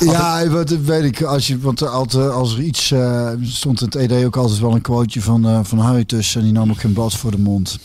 [0.00, 1.22] Ja, wat weet ik.
[1.22, 4.74] Als je, want altijd, als er iets eh, stond in het ED ook altijd wel
[4.74, 6.38] een quoteje van, eh, van Harry tussen.
[6.40, 7.78] En die nam ook geen blad voor de mond.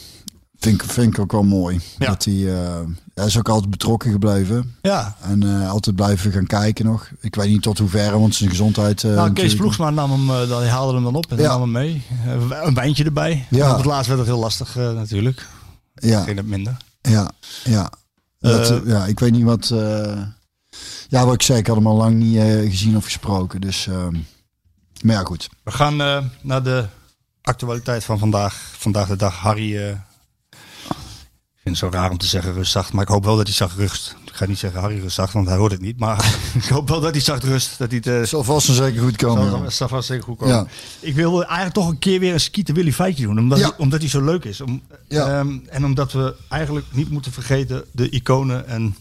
[0.59, 1.79] Vind ik, vind ik ook wel mooi.
[1.97, 2.07] Ja.
[2.07, 2.79] Dat hij, eh,
[3.13, 4.75] hij is ook altijd betrokken gebleven.
[4.81, 7.09] ja, En eh, altijd blijven gaan kijken nog.
[7.21, 9.03] Ik weet niet tot hoeverre, want zijn gezondheid...
[9.03, 11.47] eh, Nou, Kees Ploegsma nam hem, eh, dan- hij haalde hem dan op en Ja.
[11.47, 12.01] nam hem mee.
[12.25, 13.45] Eh, Een wijntje erbij.
[13.49, 13.65] Ja.
[13.65, 15.47] En Op het laatst werd het heel lastig eh, natuurlijk.
[15.95, 16.77] Ja, Ging het minder.
[17.01, 17.29] ja,
[17.63, 17.89] ja.
[18.39, 19.73] Dat, Eh, eh, ja, ik weet niet wat...
[21.09, 23.61] ja, wat ik zei, ik had hem al lang niet eh, gezien of gesproken.
[23.61, 24.13] Dus, ehm,
[25.03, 25.49] maar ja, goed.
[25.63, 26.85] We gaan eh, naar de
[27.41, 28.73] actualiteit van vandaag.
[28.77, 29.35] Vandaag de dag.
[29.35, 33.35] Harry, eh, ik vind het zo raar om te zeggen rustzacht, maar ik hoop wel
[33.35, 34.15] dat hij zacht rust.
[34.25, 35.99] Ik ga niet zeggen Harry rustzacht, want hij hoort het niet.
[35.99, 37.77] Maar ik hoop wel dat hij zacht rust.
[37.77, 39.49] Dat hij het, eh, zal vast en zeker goed komen.
[39.49, 39.69] zal, joh.
[39.69, 40.55] zal vast zeker goed komen.
[40.55, 40.67] Ja.
[40.99, 43.39] Ik wil eigenlijk toch een keer weer een skieten Willy feitje doen.
[43.39, 43.67] Omdat, Ja.
[43.67, 44.61] hij, omdat hij zo leuk is.
[44.61, 45.27] Om, Ja.
[45.39, 48.95] ehm, en omdat we eigenlijk niet moeten vergeten de iconen en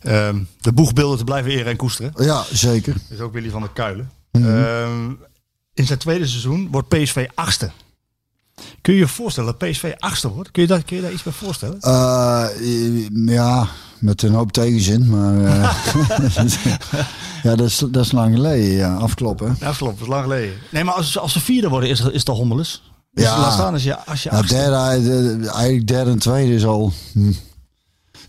[0.00, 2.12] ehm, de boegbeelden te blijven eren en koesteren.
[2.16, 2.92] Ja, zeker.
[2.92, 4.10] Dat is ook Willy van der Kuilen.
[4.32, 4.48] Mhm.
[4.64, 5.10] Ehm,
[5.74, 7.70] in zijn tweede seizoen wordt PSV achtste.
[8.80, 10.50] Kun je je voorstellen dat PSV achtste wordt?
[10.50, 11.80] Kun je, daar, kun je daar iets bij voorstellen?
[11.80, 12.46] Eh,
[13.26, 13.68] ja,
[13.98, 15.74] met een hoop tegenzin, maar eh,
[17.42, 18.70] ja, dat is, dat is lang geleden.
[18.70, 19.56] Ja, afkloppen.
[19.60, 19.92] Ja, klopt.
[19.98, 20.54] Dat is lang geleden.
[20.70, 22.82] Nee, maar als, als ze vierde worden, is, is het hommeles.
[23.12, 23.38] Dus Ja.
[23.40, 26.92] laat staan als je, als je Nou, derde, eh, eigenlijk derde en tweede is al
[27.12, 27.32] hm,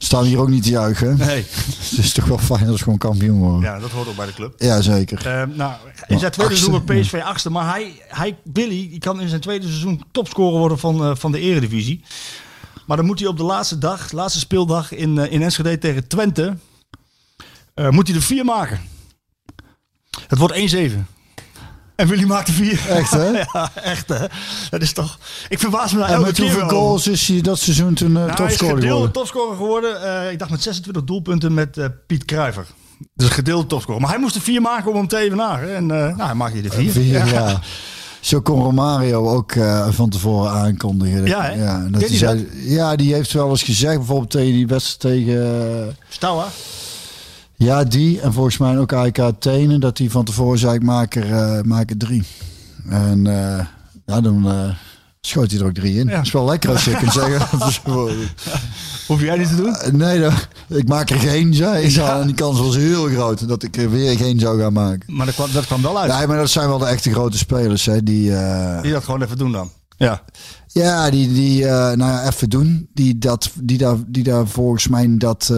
[0.03, 1.17] Staan hier ook niet te juichen.
[1.17, 1.45] Nee.
[1.89, 3.61] Het is toch wel fijn als gewoon kampioen worden.
[3.61, 4.53] Ja, dat hoort ook bij de club.
[4.57, 5.27] Ja, zeker.
[5.27, 5.73] Eh, nou,
[6.07, 7.49] in zijn tweede achtste, seizoen bij PSV achtste.
[7.49, 11.31] Maar hij, hij, Billy, die kan in zijn tweede seizoen topscorer worden van, eh, van
[11.31, 12.03] de eredivisie.
[12.85, 16.07] Maar dan moet hij op de laatste dag, laatste speeldag in, eh, in Enschede tegen
[16.07, 16.57] Twente,
[17.89, 18.81] moet hij er vier maken.
[20.27, 21.07] Het wordt 1-7.
[21.95, 22.89] En Willy maakt er vier.
[22.89, 23.31] Echt, hè?
[23.53, 24.25] ja, echt hè.
[24.69, 25.17] Dat is toch...
[25.49, 28.09] Ik verbaas me daar En elke met keer hoeveel goals is hij dat seizoen toen
[28.09, 29.11] uh, Nou, hij is topscorer gedeelde geworden?
[29.11, 30.23] topscorer geworden.
[30.25, 32.65] Eh, ik dacht met 26 doelpunten met eh, Piet Kruiver.
[33.13, 34.01] Dus gedeelde topscorer.
[34.01, 35.75] Maar hij moest er vier maken om hem te evenaren.
[35.75, 36.91] En nou, hij maakte er vier.
[36.91, 37.59] Vier, ja.
[38.19, 39.53] Zo kon Romario ook
[39.89, 41.25] van tevoren aankondigen.
[41.25, 41.63] Ja, hè?
[41.63, 45.97] ja, hij zei, ja, die heeft wel eens gezegd, bijvoorbeeld tegen die wedstrijd tegen...
[46.09, 46.47] Stouwa.
[47.55, 51.15] Ja, die en volgens mij ook AEK Athene, dat hij van tevoren zei, ik maak
[51.15, 52.23] er, eh, maak er drie.
[52.89, 53.65] En eh,
[54.05, 54.69] ja, dan eh,
[55.21, 56.07] schoot hij er ook drie in.
[56.07, 56.15] Ja.
[56.15, 57.59] Dat is wel lekker als je kunt zeggen.
[59.07, 59.97] Hoef jij niet te doen?
[59.97, 60.33] Nee, dan,
[60.67, 61.95] ik maak er geen, zei ik.
[61.95, 65.15] En die kans was heel groot dat ik er weer geen zou gaan maken.
[65.15, 66.11] Maar dat kwam, dat kwam wel uit.
[66.11, 68.31] Nee, maar dat zijn wel de echte grote spelers, hè, die...
[68.81, 69.69] Die dat gewoon even doen dan.
[69.97, 70.23] Ja.
[70.67, 72.89] Ja, die, die nou ja, even doen.
[72.93, 75.51] Die, dat, die, daar, die daar volgens mij dat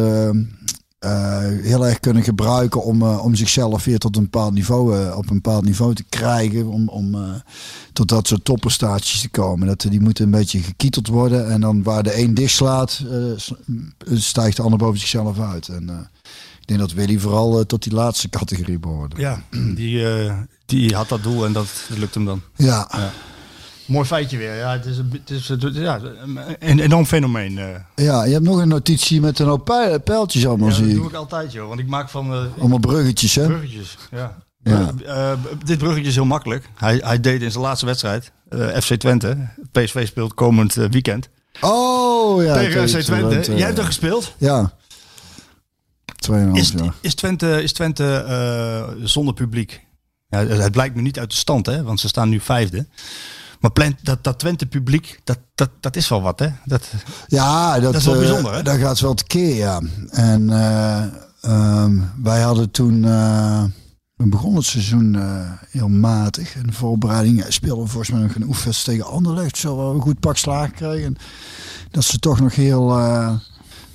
[1.06, 5.18] eh, heel erg kunnen gebruiken om, eh, om zichzelf weer tot een bepaald niveau, eh,
[5.18, 6.68] op een bepaald niveau te krijgen.
[6.68, 7.16] Om, om
[7.94, 9.68] tot dat soort topprestaties te komen.
[9.68, 11.52] Dat, die moeten een beetje gekieteld worden.
[11.52, 13.04] En dan waar de een dicht slaat,
[14.14, 15.68] stijgt de ander boven zichzelf uit.
[15.68, 16.10] En
[16.62, 19.22] ik denk dat Willy vooral tot die laatste categorie behoorde.
[19.22, 19.44] ja.
[19.76, 20.04] Die,
[20.66, 22.42] die had dat doel en dat lukt hem dan.
[22.56, 23.12] Ja,
[23.86, 24.56] Mooi feitje weer.
[24.56, 26.00] Ja, het is, een, het is het is- ja,
[26.60, 27.58] een enorm fenomeen.
[27.58, 27.66] eh.
[28.06, 30.96] ja, je hebt nog een notitie met een hoop pijl- pijltjes allemaal, Ja, dat zie
[30.96, 31.68] doe ik altijd, joh.
[31.68, 33.46] Want ik maak van eh, Allemaal bruggetjes, hè?
[33.46, 33.98] bruggetjes.
[34.12, 34.44] Ja.
[34.64, 34.92] Ja.
[35.06, 35.32] Eh,
[35.66, 36.66] dit bruggetje is heel makkelijk.
[36.76, 38.32] Hij, hij deed in zijn laatste wedstrijd,
[38.82, 39.38] FC Twente.
[39.72, 41.30] PSV speelt komend weekend.
[41.62, 42.54] Oh ja.
[42.58, 43.28] tegen FC Twente.
[43.30, 43.56] Twente.
[43.56, 44.34] Jij hebt er gespeeld.
[44.38, 44.74] Ja.
[46.16, 46.94] Tweeënhalf Is, jaar.
[47.02, 48.26] is Twente, is Twente
[49.04, 49.84] zonder publiek?
[50.30, 52.86] Ja, het het blijkt me niet uit de stand, hè, want ze staan nu vijfde.
[53.60, 56.48] Maar dat, dat Twente publiek, dat, dat, dat is wel wat, hè?
[56.66, 56.92] Dat,
[57.28, 58.64] Ja, dat, Dat is wel eh, bijzonder, hè?
[58.64, 59.82] Daar gaat wel tekeer, ja.
[60.10, 61.04] En eh,
[61.42, 63.06] ehm, wij hadden toen...
[63.06, 63.64] eh,
[64.16, 65.18] we begonnen het seizoen
[65.70, 66.56] heel matig.
[66.56, 69.58] In de voorbereiding ja, speelden we volgens mij nog een oefenwedstrijd tegen Anderlecht.
[69.58, 71.16] Zo wel een goed pak slaag kregen.
[71.92, 73.00] Dat ze toch nog heel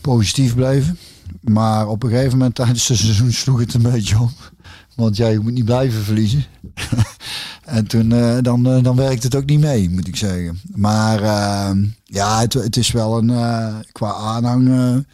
[0.01, 0.99] positief bleven.
[1.41, 4.33] Maar op een gegeven moment tijdens het seizoen sloeg het een beetje om.
[5.01, 6.44] Want ja, je moet niet blijven verliezen.
[7.64, 10.61] en toen eh, dan, eh, dan werkt het ook niet mee, moet ik zeggen.
[10.74, 13.32] Maar eh, ja, het, het is wel een,
[13.92, 15.05] qua aanhang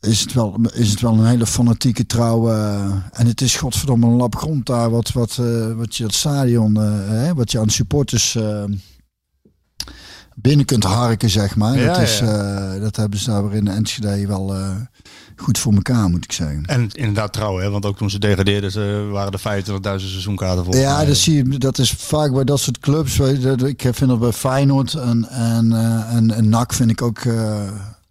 [0.00, 2.50] is, het wel, is het wel een hele fanatieke trouw.
[2.50, 5.36] eh, en het is godverdomme een lap grond daar, wat, wat,
[5.76, 8.38] wat je het stadion, hè, wat je aan supporters
[10.34, 11.78] binnen kunt harken, zeg maar.
[11.78, 12.78] Ja, dat, is, ja.
[12.78, 14.54] dat hebben ze daar weer in de Enschede wel
[15.40, 16.62] goed voor elkaar, moet ik zeggen.
[16.66, 17.70] en inderdaad trouw, hè?
[17.70, 20.76] Want ook toen ze degradeerden, ze waren er 25.000 seizoenkaarten voor.
[20.76, 21.58] Ja, dat zie je.
[21.58, 23.16] Dat is vaak bij dat soort clubs.
[23.16, 27.18] dat- Ik vind dat bij Feyenoord en, en, eh, en, en NAC vind ik ook
[27.18, 27.60] eh,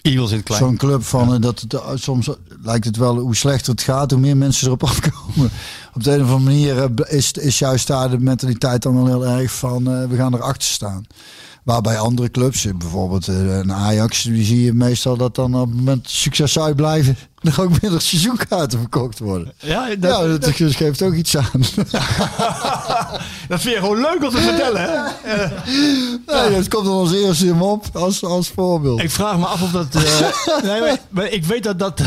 [0.02, 0.62] Eagles in het klein.
[0.64, 2.30] zo'n club van eh, dat het, eh, soms
[2.64, 5.50] lijkt het wel hoe slechter het gaat, hoe meer mensen erop afkomen.
[5.94, 9.06] Op de een of andere manier eh, is, is juist daar de mentaliteit dan wel
[9.06, 11.06] heel erg van eh, we gaan erachter staan.
[11.70, 15.78] Waarbij andere clubs, eh, bijvoorbeeld eh, een Ajax, zie je meestal dat dan op het
[15.78, 19.54] moment succes uitblijven, er ook minder seizoenkaarten verkocht worden.
[19.60, 21.46] Ja, Ja, dat, dat, geeft ook iets aan.
[23.50, 24.98] dat vind je gewoon leuk om te vertellen, hè?
[26.26, 29.04] Nee, dat komt dan als eerste in op, als, als voorbeeld.
[29.04, 29.96] Ik vraag me af of dat.
[29.96, 30.02] eh,
[30.70, 32.00] nee, maar, maar ik weet dat dat.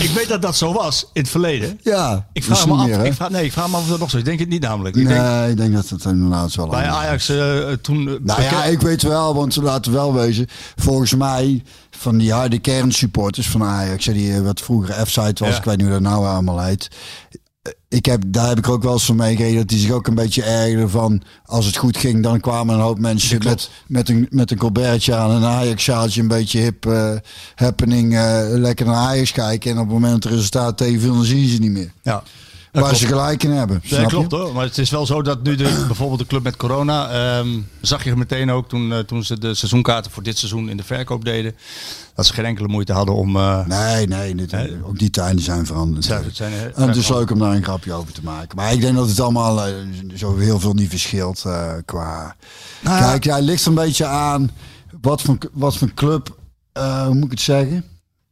[0.00, 1.80] ik weet dat dat zo was in het verleden.
[1.82, 2.86] ja, Ik dat vraag me af.
[2.86, 4.22] meer, ik vraag, nee, ik vraag me af of dat nog zo is.
[4.22, 4.96] Ik denk het niet namelijk.
[4.96, 6.86] Ik denk, nee, ik denk dat het inderdaad wel bij.
[6.88, 8.04] Ajax eh, toen.
[8.22, 10.46] Nou ja, ik weet wel, want laten we wel wezen.
[10.76, 11.62] Volgens mij,
[11.98, 15.56] van die harde kernsupporters van Ajax, die eh, wat vroeger F-site was, Ja.
[15.58, 16.88] ik weet niet hoe dat nou allemaal heet.
[17.62, 20.06] Eh, Ik heb, daar heb ik ook wel eens van meegekregen dat die zich ook
[20.06, 24.08] een beetje ergerde van als het goed ging, dan kwamen een hoop mensen met, met,
[24.08, 27.12] een, met een colbertje aan, een Ajax-sjaaltje, een beetje hip eh,
[27.54, 28.12] happening,
[28.58, 29.70] lekker naar Ajax kijken.
[29.70, 31.92] En op het moment dat het resultaat tegenviel, dan zien ze niet meer.
[32.02, 32.22] ja.
[32.80, 32.98] Waar klopt.
[33.04, 33.80] ze gelijk in hebben.
[33.82, 34.16] Ja, snap je?
[34.16, 34.54] klopt hoor.
[34.54, 37.08] Maar het is wel zo dat nu de, bijvoorbeeld de club met corona.
[37.38, 37.48] ehm,
[37.80, 40.82] zag je meteen ook toen, eh, toen ze de seizoenkaarten voor dit seizoen in de
[40.82, 41.54] verkoop deden.
[42.14, 43.36] Dat ze geen enkele moeite hadden om.
[43.36, 44.54] eh, Nee, nee, dit,
[44.84, 46.04] ook die tijden zijn veranderd.
[46.04, 48.56] zijn- zijn, En het is leuk om daar een grapje over te maken.
[48.56, 49.72] Maar ik denk dat het allemaal eh,
[50.14, 51.44] zo heel veel niet verschilt
[51.84, 52.36] qua...
[52.80, 53.08] Nou ja.
[53.10, 54.50] Kijk, ja, het ligt een beetje aan
[55.00, 56.36] wat voor, wat voor club,
[56.72, 57.84] hoe moet ik het zeggen?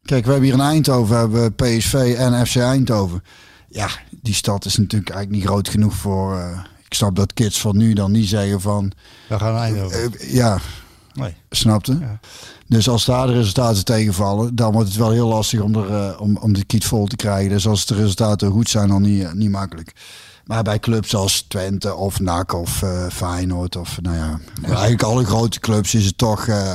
[0.05, 3.23] Kijk, we hebben hier in Eindhoven hebben we PSV en FC Eindhoven.
[3.69, 3.89] Ja,
[4.25, 6.39] die stad is natuurlijk eigenlijk niet groot genoeg voor...
[6.39, 8.93] eh, ik snap dat kids van nu dan niet zeggen van...
[9.29, 10.13] We gaan Eindhoven.
[10.19, 10.59] eh, ja,
[11.15, 11.35] Nee.
[11.51, 11.99] Snapte?
[12.67, 16.21] Dus als daar de resultaten tegenvallen, dan wordt het wel heel lastig om, er, eh,
[16.21, 17.51] om, om de kiet vol te krijgen.
[17.51, 19.93] Dus als de resultaten goed zijn, dan niet, eh, niet makkelijk.
[20.45, 25.25] Maar bij clubs als Twente of NAC of eh, Feyenoord of nou ja, eigenlijk alle
[25.25, 26.47] grote clubs is het toch...
[26.47, 26.75] eh,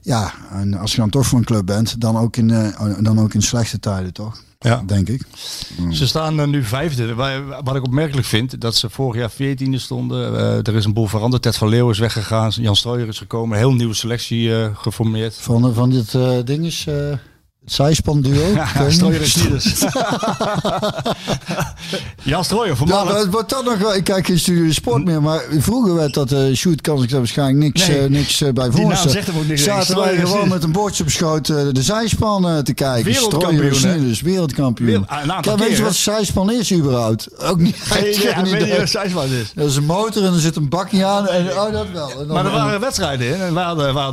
[0.00, 3.20] ja, en als je dan toch voor een club bent, dan ook in, eh, dan
[3.20, 4.42] ook in slechte tijden toch?
[4.64, 4.82] Ja.
[4.86, 5.22] Denk ik.
[5.90, 7.14] Ze staan eh, nu vijfde.
[7.14, 10.36] Wa- Wat ik opmerkelijk vind, dat ze vorig jaar veertiende stonden.
[10.38, 11.42] Eh, er is een boel veranderd.
[11.42, 12.50] Ted van Leeuwen is weggegaan.
[12.54, 13.58] Jan Strooijer is gekomen.
[13.58, 15.36] Heel nieuwe selectie eh, geformeerd.
[15.36, 16.94] Van, van dit eh, ding is eh,
[17.74, 18.52] zijspan duo.
[18.54, 19.84] Ja, Strooijer en Snieders.
[22.22, 23.04] Ja, voormalig...
[23.12, 23.94] maar het wordt dan nog wel.
[23.94, 27.18] Ik kijk geen Studio Sport meer, maar vroeger werd dat eh shoot kan ik daar
[27.18, 27.98] waarschijnlijk niks, Nee.
[27.98, 29.12] eh, niks eh, bij Die naam voorstellen.
[29.12, 29.62] zegt hem ook niks.
[29.62, 33.12] Zaten wij gewoon met een bordje op schoot de zijspan te kijken.
[33.12, 33.74] Wereldkampioen, en?
[33.74, 34.88] Snieders, wereldkampioen.
[34.88, 37.28] Wereld- een aantal Kijk, weet je wat zijspan is überhaupt?
[37.42, 37.76] Ook niet.
[37.80, 38.78] Geen idee, niet idee.
[38.78, 39.52] wat Sijsman is.
[39.54, 41.28] Dat is een motor en er zit een bakje aan.
[41.28, 42.10] En, oh, dat wel.
[42.20, 43.40] En Maar er waren wedstrijden in.
[43.40, 44.12] En waar, hadden, waar,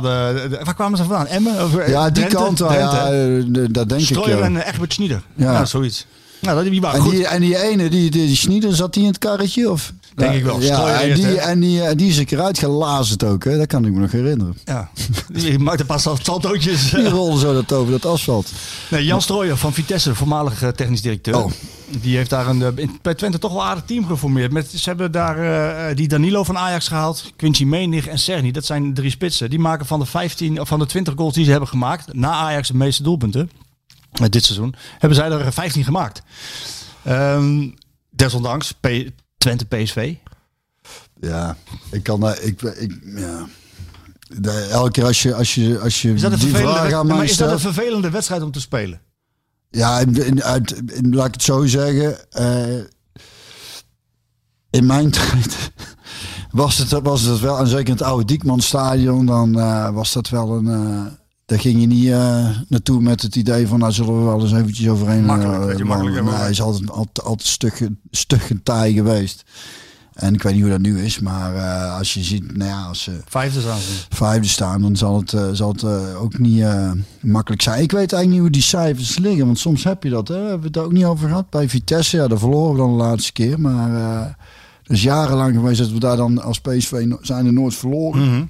[0.64, 1.26] waar kwamen ze vandaan?
[1.26, 1.64] Emmen?
[1.64, 2.36] Of, ja, die Drenthe?
[2.36, 2.58] kant.
[2.58, 3.46] Ja, Drenthe?
[3.50, 4.06] Dat denk ik.
[4.06, 4.44] Strooijer ja.
[4.44, 5.22] en eh, Egbert Schnieder.
[5.34, 5.52] Ja.
[5.52, 6.06] Ja, zoiets.
[6.40, 7.12] Nou, dat, die waren En goed.
[7.12, 9.70] die, en die ene, die, die, die Schnieder, zat die in het karretje?
[9.70, 9.92] Of?
[10.18, 10.60] Denk ik wel.
[10.60, 13.44] Ja, Strooijer en die, en die, eh, die is ik eruit gelazerd ook.
[13.44, 13.56] Hè?
[13.58, 14.56] Dat kan ik me nog herinneren.
[14.64, 14.90] Ja.
[15.32, 16.90] Die maakte pas al saltootjes.
[16.90, 18.52] Die rolde zo dat over dat asfalt.
[18.90, 21.36] Nee, Jan Strooijer van Vitesse, voormalig eh, technisch directeur.
[21.36, 21.50] Oh.
[22.00, 24.52] Die heeft daar een, eh, bij Twente toch wel een aardig team geformeerd.
[24.52, 25.38] Met, ze hebben daar
[25.88, 28.52] eh, die Danilo van Ajax gehaald, Quincy Menig en Serni.
[28.52, 29.50] Dat zijn drie spitsen.
[29.50, 32.30] Die maken van de, 15, of van de 20 goals die ze hebben gemaakt, na
[32.30, 33.50] Ajax de meeste doelpunten,
[34.12, 36.22] eh, dit seizoen, hebben zij er 15 gemaakt.
[37.02, 37.68] Ehm,
[38.10, 40.14] desondanks, P- Twente PSV.
[41.20, 41.56] Ja,
[41.90, 42.40] ik kan daar.
[42.42, 43.46] Ik, ik, ja.
[44.70, 47.06] Elke keer als je, als je, als je Is dat, een die vervelende, vraag aan
[47.06, 49.00] mij is dat een vervelende wedstrijd om te spelen?
[49.70, 52.30] Ja, in, in- uit, in- laat ik het zo zeggen.
[52.32, 52.84] eh,
[54.70, 55.70] in mijn tijd
[56.50, 60.28] was het, was het wel, en zeker in het oude Diekmanstadion, dan eh, was dat
[60.28, 60.68] wel een.
[60.68, 61.12] eh,
[61.48, 64.52] daar ging je niet eh, naartoe met het idee van, nou zullen we wel eens
[64.52, 65.24] eventjes overheen.
[65.24, 67.80] Makkelijk, eh, makkelijk Nee, hij is altijd, altijd, altijd stug,
[68.10, 69.44] stug en taai geweest.
[70.12, 72.82] En ik weet niet hoe dat nu is, maar eh, als je ziet, nou ja,
[72.82, 73.78] als ze Vijfde staan
[74.08, 75.84] vijfde staan, dan zal het, zal het
[76.14, 76.64] ook niet
[77.20, 77.82] makkelijk zijn.
[77.82, 80.28] Ik weet eigenlijk niet hoe die cijfers liggen, want soms heb je dat.
[80.28, 80.42] Hè?
[80.42, 81.50] We hebben het ook niet over gehad.
[81.50, 83.60] Bij Vitesse, ja, daar verloren we dan de laatste keer.
[83.60, 84.36] Maar
[84.82, 88.30] dus jarenlang geweest dat we daar dan als PSV zijn er nooit verloren.
[88.30, 88.44] Mhm.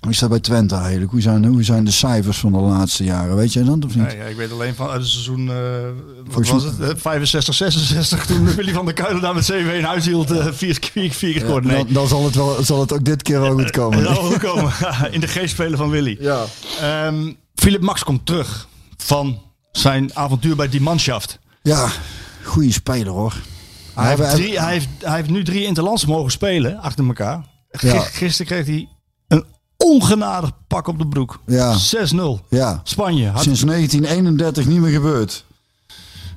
[0.00, 1.10] Hoe is dat bij Twente eigenlijk?
[1.10, 3.36] Hoe zijn, hoe zijn de cijfers van de laatste jaren?
[3.36, 4.12] Weet jij dat of niet?
[4.12, 5.56] Ja, ja, ik weet alleen van het seizoen, eh
[6.32, 9.84] wat was het, Eh, 65, 66, toen Willy van der Kuilen daar met 7 in
[9.84, 11.70] huis hield, eh, vier, vier, vier keer geworden.
[11.70, 14.02] Nee, dan, dan zal, het wel, zal het ook dit keer wel goed komen.
[14.14, 14.72] zal ook komen.
[15.10, 16.16] in de geest spelen van Willy.
[16.20, 16.44] Ja.
[16.80, 19.42] Ehm, Philip Max komt terug van
[19.72, 21.38] zijn avontuur bij die manschaft.
[21.62, 21.88] ja,
[22.42, 23.34] goede speler hoor.
[23.94, 27.44] Hij, heeft drie, hij, heeft, hij heeft nu drie interlands mogen spelen achter elkaar.
[27.70, 27.98] Ja.
[28.00, 28.88] Gisteren kreeg hij
[29.88, 31.40] ongenadig pak op de broek.
[31.46, 31.76] Ja.
[31.76, 32.18] 6-0.
[32.48, 35.44] Ja, Spanje had sinds 1931 niet meer gebeurd.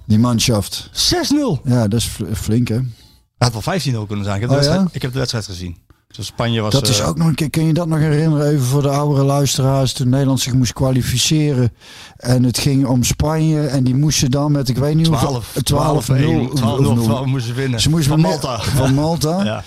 [0.05, 0.89] Die manschaft.
[0.93, 1.61] 6-0.
[1.63, 2.75] Ja, dat is fl- flink hè.
[2.75, 4.35] Het had wel 15-0 kunnen zijn.
[4.35, 4.87] Ik heb, de Oh, ja?
[4.91, 5.77] ik heb de wedstrijd gezien.
[6.15, 6.73] Dus Spanje was...
[6.73, 8.89] Dat is eh, ook nog een keer, kun je dat nog herinneren even voor de
[8.89, 11.73] oudere luisteraars, toen Nederland zich moest kwalificeren
[12.17, 15.61] en het ging om Spanje en die moesten dan met, ik weet niet 12, hoeveel,
[15.61, 17.81] 12, 12, 0, 12, 0, 12 moesten winnen.
[17.81, 18.59] Ze moesten van Malta.
[18.61, 19.43] Van Malta.
[19.51, 19.63] Ja.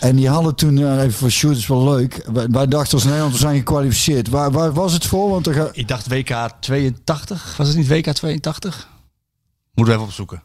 [0.00, 2.26] En die hadden toen, ja, even voor shoot, is wel leuk.
[2.32, 4.28] Wij, wij dachten als Nederland, we zijn gekwalificeerd.
[4.28, 5.30] Waar, waar was het voor?
[5.30, 7.54] Want er ga- Ik dacht WK 82.
[7.56, 8.88] Was het niet WK 82?
[9.74, 10.42] Moeten we even opzoeken.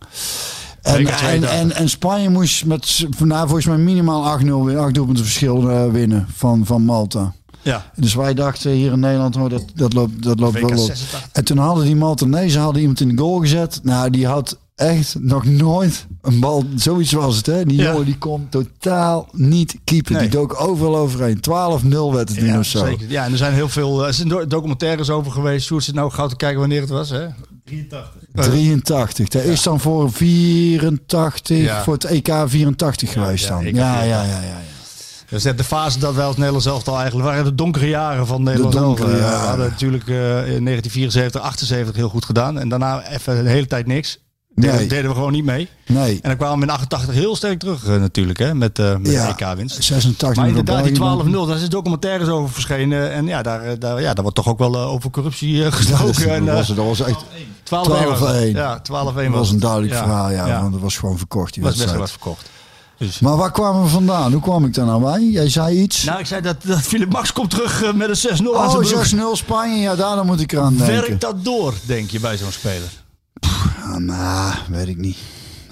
[0.82, 1.49] En, en, 82.
[1.49, 5.91] en, en Spanje moest met nou, volgens mij minimaal 8-0 winnen, 8 doelpunten verschil eh,
[5.91, 7.34] winnen van, van Malta.
[7.62, 7.91] Ja.
[7.95, 10.78] Dus wij dachten hier in Nederland, oh, dat, dat loopt, dat loopt wel op.
[10.78, 11.30] 86.
[11.32, 13.80] En toen hadden die Maltanezen hadden iemand in de goal gezet.
[13.84, 16.64] Nou, die had echt nog nooit een bal.
[16.76, 17.66] Zoiets was het, hè?
[17.66, 17.92] Die Ja.
[17.92, 20.14] jongen die kon totaal niet keepen.
[20.14, 20.22] Nee.
[20.22, 21.40] Die dook overal overheen.
[21.40, 22.86] 12-0 werd het nu Ja, of zo.
[22.86, 23.10] zeker.
[23.10, 25.66] Ja, en er zijn heel veel eh, er zijn do- documentaires over geweest.
[25.66, 27.10] Sjoerd zit nou gauw te kijken wanneer het was.
[27.10, 27.26] Hè?
[27.66, 28.12] 83.
[28.34, 29.28] 83.
[29.28, 31.84] Dat is dan voor 84, Ja.
[31.84, 33.64] voor het EK 84 geweest ja, dan.
[33.66, 34.42] EK Ja, ja, ja, ja.
[34.42, 34.60] ja.
[35.30, 38.28] Dus net de fase dat wij als Nederland zelf al eigenlijk waren de donkere jaren
[38.28, 40.16] van Nederland Eh, We hadden natuurlijk eh,
[40.56, 42.60] in 1974, 78 heel goed gedaan.
[42.60, 44.20] En daarna even de hele tijd niks.
[44.56, 44.88] Nee.
[44.88, 45.70] deden we gewoon niet mee.
[45.88, 46.14] Nee.
[46.14, 48.39] En dan kwamen we in 88 heel sterk terug eh, natuurlijk.
[48.39, 49.38] Hè, met, eh met Ja.
[49.38, 49.84] EK-winst.
[49.84, 53.12] 86 Maar inderdaad, die België 12-0, daar is documentaires over verschenen.
[53.12, 55.72] En ja, daar, eh, daar, ja, daar wordt toch ook wel eh, over corruptie eh,
[55.72, 56.34] gesproken.
[56.34, 57.24] En, Dat eh, was, dat was echt
[57.64, 58.49] 12-1 was het.
[58.52, 58.56] 12-1.
[58.56, 60.60] Ja, 12-1 dat was een duidelijk Ja, verhaal, ja, ja.
[60.62, 62.49] Want dat was gewoon verkocht, die was best wel wat verkocht.
[62.97, 63.20] Dus.
[63.20, 64.32] Maar waar kwamen we vandaan?
[64.32, 65.30] Hoe kwam ik daar nou bij?
[65.32, 66.04] Jij zei iets?
[66.04, 68.70] Nou, ik zei dat, dat Philip Max komt terug eh, met een 6-0 aan oh,
[68.86, 69.36] zijn broek.
[69.36, 69.78] 6-0 Spanje.
[69.82, 70.95] Ja, daar dan moet ik eraan denken.
[70.95, 72.89] Werkt dat door, denk je, bij zo'n speler?
[74.06, 75.18] Nou, weet ik niet.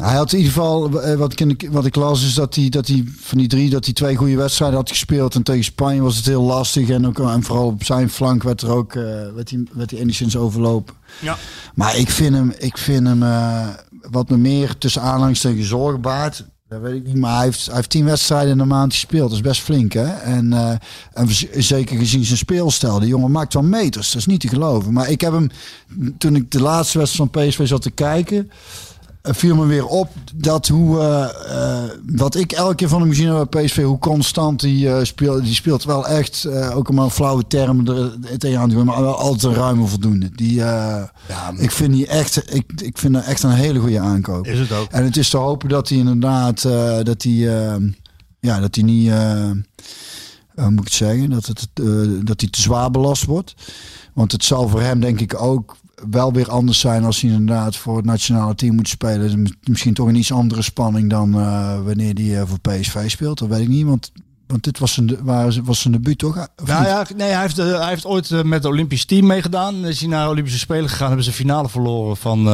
[0.02, 2.88] Hij had in ieder geval, eh, wat ik, wat ik las, is dat hij, dat
[2.88, 5.36] hij van die drie, dat hij twee goede wedstrijden had gespeeld.
[5.36, 6.90] En tegen Spanje was het heel lastig.
[6.90, 9.04] En, ook, en vooral op zijn flank werd er ook, eh,
[9.36, 10.96] werd hij, werd hij enigszins overlopen.
[11.22, 11.38] Ja.
[11.76, 16.46] Maar ik vind hem, ik vind hem eh, wat me meer tussen aanhalingstekens zorgen baart.
[16.70, 19.30] Dat weet ik niet, maar hij heeft, hij heeft tien wedstrijden in een maand gespeeld.
[19.30, 20.08] Dat is best flink, hè?
[20.08, 20.76] En, eh,
[21.14, 21.28] en
[21.64, 23.00] zeker gezien zijn speelstijl.
[23.00, 24.94] Die jongen maakt wel meters, dat is niet te geloven.
[24.94, 25.50] Maar ik heb hem,
[26.18, 28.52] toen ik de laatste wedstrijd van PSV zat te kijken...
[29.22, 33.10] eh, viel me weer op dat hoe, eh, eh, wat ik elke keer van hem
[33.10, 35.44] gezien heb bij PSV, hoe constant die speelt.
[35.44, 39.18] Die speelt wel echt, ook maar een flauwe termen er tegenaan te doen, maar wel
[39.18, 40.30] altijd een ruime voldoende.
[40.36, 41.04] Die, eh,
[41.58, 44.48] ik vind die echt, ik, ik vind dat echt een hele goede aankoop.
[44.48, 44.92] Is het ook.
[44.92, 46.62] En het is te hopen dat hij inderdaad,
[47.04, 47.76] dat hij, eh,
[48.40, 49.12] ja, dat hij niet,
[50.56, 51.68] hoe moet ik het zeggen, dat, het,
[52.26, 53.54] dat hij te zwaar belast wordt.
[54.14, 55.78] Want het zal voor hem denk ik ook
[56.10, 59.44] wel weer anders zijn als hij inderdaad voor het nationale team moet spelen.
[59.44, 63.40] Dus Misschien toch een iets andere spanning dan eh, wanneer hij eh, voor PSV speelt.
[63.40, 64.12] Dat weet ik niet, want,
[64.48, 66.36] want dit was zijn, waar- was zijn debuut toch?
[66.66, 69.86] Nou ja, nee, hij heeft, eh, hij heeft ooit met het Olympisch team meegedaan.
[69.86, 71.08] Is hij naar de Olympische Spelen gegaan.
[71.08, 72.48] Hebben ze finale verloren van,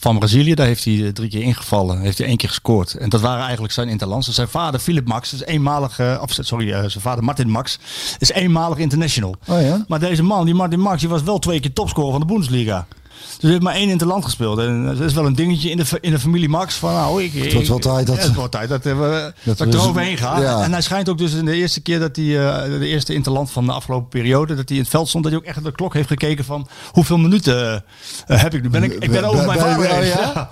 [0.00, 0.54] van Brazilië.
[0.54, 2.00] Daar heeft hij eh, drie keer ingevallen.
[2.00, 2.94] Heeft hij één keer gescoord.
[2.94, 4.26] En dat waren eigenlijk zijn interlands.
[4.26, 7.78] Dus zijn vader Philip Max is eenmalig, eh, of sorry, eh, zijn vader Martin Max
[8.18, 9.34] is eenmalig international.
[9.46, 9.84] Oh ja?
[9.88, 12.86] Maar deze man, die Martin Max, die was wel twee keer topscorer van de Bundesliga.
[13.24, 14.58] Dus hij heeft maar één interland gespeeld.
[14.58, 16.74] En dat is wel een dingetje in de, in de familie Max.
[16.74, 19.32] Van, nou, ik, Het wordt wel tijd dat- Ja, het wordt tijd dat, eh, we,
[19.42, 20.40] dat, we ik eroverheen ga.
[20.40, 20.62] ja.
[20.62, 23.50] En hij schijnt ook dus in de eerste keer dat hij, eh, de eerste interland
[23.50, 25.64] van de afgelopen periode, dat hij in het veld stond, dat hij ook echt op
[25.64, 27.84] de klok heeft gekeken van hoeveel minuten
[28.26, 28.68] eh, heb ik nu?
[28.68, 30.06] Ben ik, ik ben over mijn vader heen.
[30.06, 30.50] ja?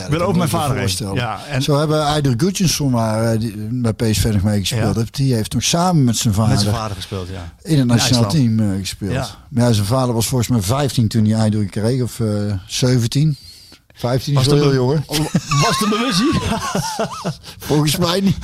[0.00, 1.14] Dat ben over mijn vader heen.
[1.14, 4.94] Ja, en, Zo hebben Eider Gudjonsson maar die bij PSV nog meegespeeld.
[4.94, 5.00] Ja.
[5.00, 5.14] heeft.
[5.16, 7.52] Die heeft nog samen met zijn vader, met zijn vader gespeeld, ja.
[7.62, 9.12] in het nationaal team gespeeld.
[9.12, 9.28] Ja.
[9.48, 13.36] Maar zijn vader was volgens mij 15 toen hij Eider kreeg, of eh 17.
[13.94, 15.04] 15 is Was wel de heel be- jongen.
[15.62, 16.60] Was de bewustzijn?
[17.68, 18.36] Volgens mij niet.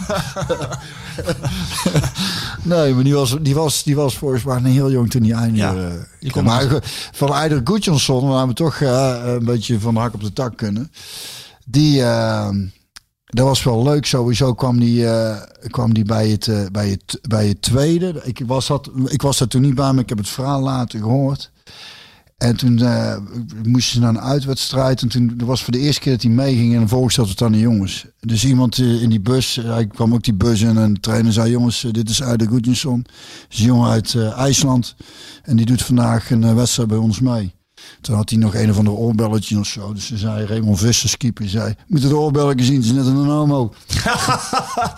[2.62, 5.32] nee, maar die was, die, was, die was volgens mij een heel jong toen hij
[5.32, 5.56] Eider...
[5.56, 10.00] Ja, eh, maar goed, van Eider Gudjonsson, waar we toch eh, een beetje van de
[10.00, 10.92] hak op de tak kunnen.
[11.64, 12.02] Die...
[12.02, 12.48] eh,
[13.24, 14.06] dat was wel leuk.
[14.06, 15.36] Sowieso kwam die, eh,
[15.70, 18.20] kwam die bij, het, eh, bij, het, bij het tweede.
[18.24, 20.98] Ik was, dat, ik was daar toen niet bij, maar ik heb het verhaal later
[21.00, 21.50] gehoord.
[22.43, 23.16] En toen eh,
[23.66, 25.03] moesten ze naar een uitwedstrijd.
[25.03, 26.72] En toen dat was voor de eerste keer dat hij meeging.
[26.72, 28.07] En vervolgens zat het aan de jongens.
[28.20, 30.76] Dus iemand eh, in die bus, eh, hij kwam ook die bus in.
[30.78, 33.03] En de trainer zei: Jongens, dit is Aida Gudjonsson.
[33.03, 33.12] Dat
[33.49, 34.95] is een jongen uit IJsland.
[35.43, 37.55] En die doet vandaag een wedstrijd bij ons mee.
[38.01, 39.93] Toen had hij nog een of ander oorbelletje of zo.
[39.93, 41.74] Dus ze zei Raymond Vissers, keeper, zei...
[41.87, 43.72] Moet het oorbelletje zien, het is net een homo.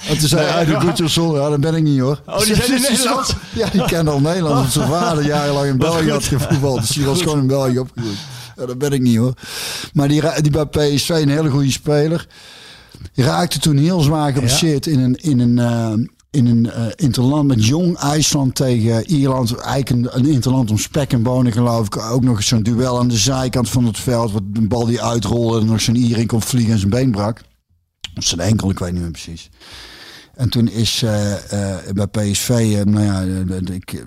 [0.09, 2.23] en toen zei hij, de Gutjersson, ja, dat ben ik niet hoor.
[2.27, 3.37] Oh, die zijn in Nederland?
[3.55, 4.55] Ja, die kende al Nederland.
[4.55, 6.81] Want zijn vader jarenlang in België had gevoetbald.
[6.81, 8.19] Dus die was gewoon in België opgegroeid.
[8.57, 9.35] Ja, dat ben ik niet hoor.
[9.93, 12.27] Maar die, die bij PSV, een hele goede speler.
[13.15, 17.67] Raakte toen heel zwaar geblesseerd in een, in een, eh, in een eh, interland met
[17.67, 19.55] jong IJsland tegen Ierland.
[19.55, 21.97] Eigenlijk een, interland om spek en bonen geloof ik.
[21.97, 24.33] Ook nog zo'n duel aan de zijkant van het veld.
[24.33, 27.11] Wat een bal die uitrolde en nog zo'n Ier in kon vliegen en zijn been
[27.11, 27.41] brak.
[28.17, 29.51] Of zijn enkel, ik weet niet meer precies.
[30.35, 33.21] En toen is eh, eh, bij PSV, nou ja,
[33.73, 34.05] ik,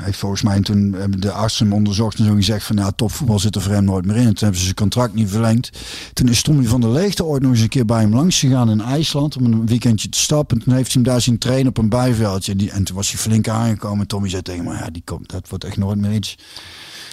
[0.00, 3.38] heeft volgens mij toen hebben de artsen hem onderzocht en zo gezegd van, nou, topvoetbal
[3.38, 4.26] zit er voor hem nooit meer in.
[4.26, 5.78] En toen hebben ze zijn contract niet verlengd.
[6.12, 8.70] Toen is Tommy van der Leegte ooit nog eens een keer bij hem langs gegaan
[8.70, 10.58] in IJsland om een weekendje te stappen.
[10.58, 12.52] En toen heeft hij hem daar zien trainen op een bijveldje.
[12.52, 14.00] En, die, en toen was hij flink aangekomen.
[14.00, 16.36] En Tommy zei tegen me, ja, die komt, dat wordt echt nooit meer iets.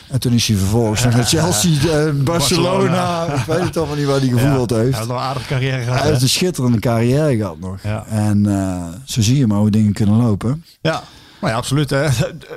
[0.10, 3.26] En toen is hij vervolgens naar Chelsea, eh, Barcelona.
[3.34, 4.96] Ik weet het allemaal niet waar hij gevoetbald Hij heeft.
[4.96, 6.00] heeft nog een aardige carrière gehad.
[6.00, 7.84] Hij heeft een schitterende carrière gehad nog.
[7.84, 8.06] Ja.
[8.06, 10.64] En eh, zo zie je maar hoe dingen kunnen lopen.
[10.82, 11.04] Ja,
[11.42, 11.90] nou ja, absoluut.
[11.90, 12.06] Hè.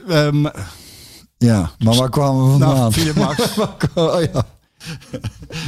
[0.08, 0.46] Ehm,
[1.38, 2.74] Ja, maar waar kwamen we vandaan?
[2.74, 3.58] nou, Philip Max.
[3.94, 4.46] oh ja.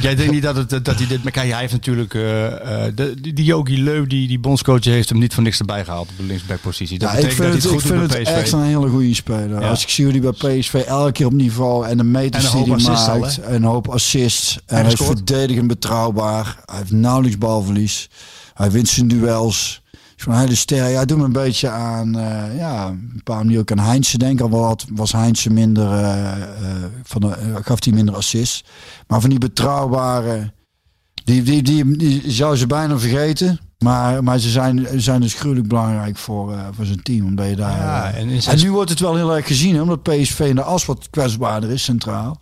[0.01, 1.23] Jij denkt niet dat, het, dat hij dit...
[1.23, 2.13] Maar kijk, hij heeft natuurlijk...
[2.13, 5.59] eh, eh, de, die die Yogi Leu, die, die bondscoach, heeft hem niet voor niks
[5.59, 6.99] erbij gehaald op de linksbackpositie.
[6.99, 8.63] Dat Ja, ik betekent vind dat hij ik het goed vind doet het echt een
[8.63, 9.61] hele goede speler.
[9.61, 9.69] Ja.
[9.69, 12.63] Als ik zie hoe hij bij PSV elke keer op niveau en de meters En
[12.63, 13.39] die hij al, maakt.
[13.39, 14.59] en een hoop assists.
[14.65, 16.57] En, hij is verdedigend betrouwbaar.
[16.65, 18.09] Hij heeft nauwelijks balverlies.
[18.53, 19.81] Hij wint zijn duels.
[20.25, 20.83] Een hele ster.
[20.83, 24.51] Hij doet me een beetje aan, eh, ja, een paar manieren ook aan Heinze denken.
[24.51, 26.47] Al wat was Heinze minder, eh, eh,
[27.03, 28.63] van de, gaf hij minder assists.
[29.07, 30.53] Maar van die betrouwbare,
[31.23, 33.59] die, die, die, die zou ze bijna vergeten.
[33.79, 37.25] Maar, maar ze zijn, zijn dus gruwelijk belangrijk voor, voor zijn team.
[37.25, 40.39] Omdat je daar, Ja, en nu wordt het wel heel erg gezien, hè, omdat PSV
[40.39, 42.39] in de as wat kwetsbaarder is centraal.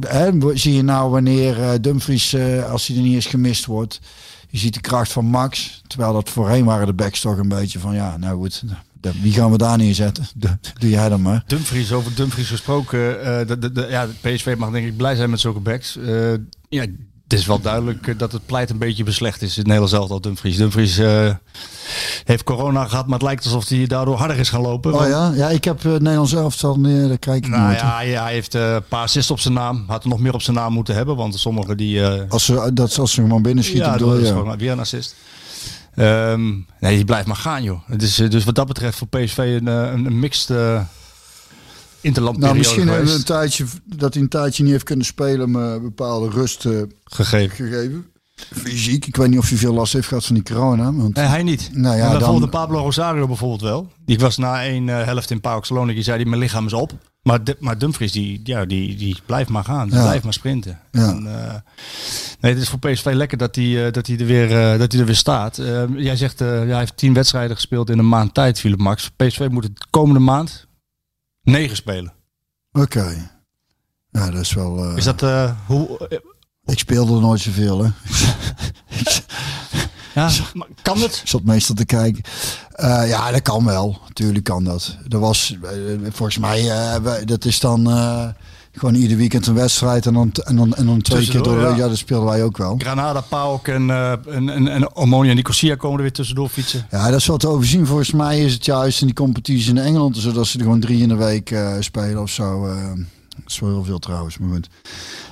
[0.00, 2.36] Hè, zie je nou wanneer Dumfries,
[2.70, 4.00] als hij er niet eens gemist wordt,
[4.48, 5.80] je ziet de kracht van Max.
[5.86, 8.64] Terwijl dat voorheen waren de backs toch een beetje van, ja, nou goed,
[9.22, 10.26] wie gaan we daar neerzetten?
[10.78, 11.44] Doe jij dan maar.
[11.46, 13.24] Dumfries, over Dumfries gesproken.
[13.24, 15.96] eh, de, de, de- ja, PSV mag denk ik blij zijn met zulke backs.
[15.96, 16.32] Eh,
[16.68, 16.84] ja,
[17.28, 19.92] het is wel duidelijk eh, dat het pleit een beetje beslecht is in het Nederlands
[19.92, 20.56] elftal Dumfries.
[20.56, 21.34] Dumfries eh,
[22.24, 24.92] heeft corona gehad, maar het lijkt alsof hij daardoor harder is gaan lopen.
[24.92, 25.32] Oh Want- ja?
[25.34, 27.80] Ja, ik heb uh, Nederlands elftal, nee, daar kijk ik Nou nooit.
[27.80, 29.84] ja, hij, hij heeft eh, een paar assists op zijn naam.
[29.86, 32.02] Had er nog meer op zijn naam moeten hebben, want sommigen die...
[32.02, 34.32] eh, Als ze, dat, als ze hem binnen schieten, ja, dat is je?
[34.34, 35.14] gewoon weer een assist.
[35.94, 36.48] Ehm,
[36.80, 37.80] nee, die blijft maar gaan, joh.
[37.86, 40.50] Het is, eh, dus wat dat betreft voor PSV een, eh, een, een mixed
[42.00, 45.50] interlandperiode Nou, misschien hebben we een tijdje, dat hij een tijdje niet heeft kunnen spelen,
[45.50, 46.72] maar bepaalde rust eh,
[47.04, 47.56] gegeven.
[47.56, 48.06] gegeven.
[48.54, 50.92] Fysiek, ik weet niet of hij veel last heeft gehad van die corona.
[50.92, 51.70] Want, Nee, hij niet.
[51.72, 53.88] Nou ja, maar dan- bijvoorbeeld de Pablo Rosario bijvoorbeeld wel.
[54.04, 56.92] Die was na één eh, helft in PAOK Saloniki, zei hij, mijn lichaam is op.
[57.22, 59.88] Maar, de, maar Dumfries, die, ja, die, die blijft maar gaan.
[59.88, 60.02] Die Ja.
[60.04, 60.78] blijft maar sprinten.
[60.92, 61.08] Ja.
[61.08, 61.54] En, eh,
[62.40, 64.92] nee, het is voor PSV lekker dat hij, eh, dat hij, er, weer, eh, dat
[64.92, 65.60] hij er weer staat.
[65.96, 69.10] Jij zegt, eh, ja, hij heeft tien wedstrijden gespeeld in een maand tijd, Philip Max.
[69.16, 70.66] PSV moet het komende maand
[71.50, 72.12] negen spelen.
[72.72, 73.30] Oké.
[74.10, 74.84] Ja, dat is wel...
[74.84, 76.08] eh, Is dat, eh, hoe...
[76.64, 77.90] Ik speelde nooit zoveel, hè.
[80.14, 81.18] ja, maar kan het?
[81.22, 82.22] Ik zat meestal te kijken.
[82.72, 83.98] Eh, ja, dat kan wel.
[84.12, 84.96] Tuurlijk kan dat.
[85.08, 85.56] Er was,
[86.08, 88.28] volgens mij, eh, dat is dan eh,
[88.72, 91.54] gewoon ieder weekend een wedstrijd en dan, en dan, en dan twee keer door.
[91.54, 91.76] de ja.
[91.76, 91.88] Ja.
[91.88, 92.74] dat speelden wij ook wel.
[92.78, 96.86] Granada, PAOK en, eh en, en, en Omonia Nicosia komen er weer tussendoor fietsen.
[96.90, 97.86] Ja, dat is wat te overzien.
[97.86, 101.02] Volgens mij is het juist in die competitie in Engeland, zodat ze er gewoon drie
[101.02, 102.66] in de week eh, spelen of zo.
[102.66, 102.88] eh.
[103.36, 104.68] dat is wel heel veel trouwens, maar goed.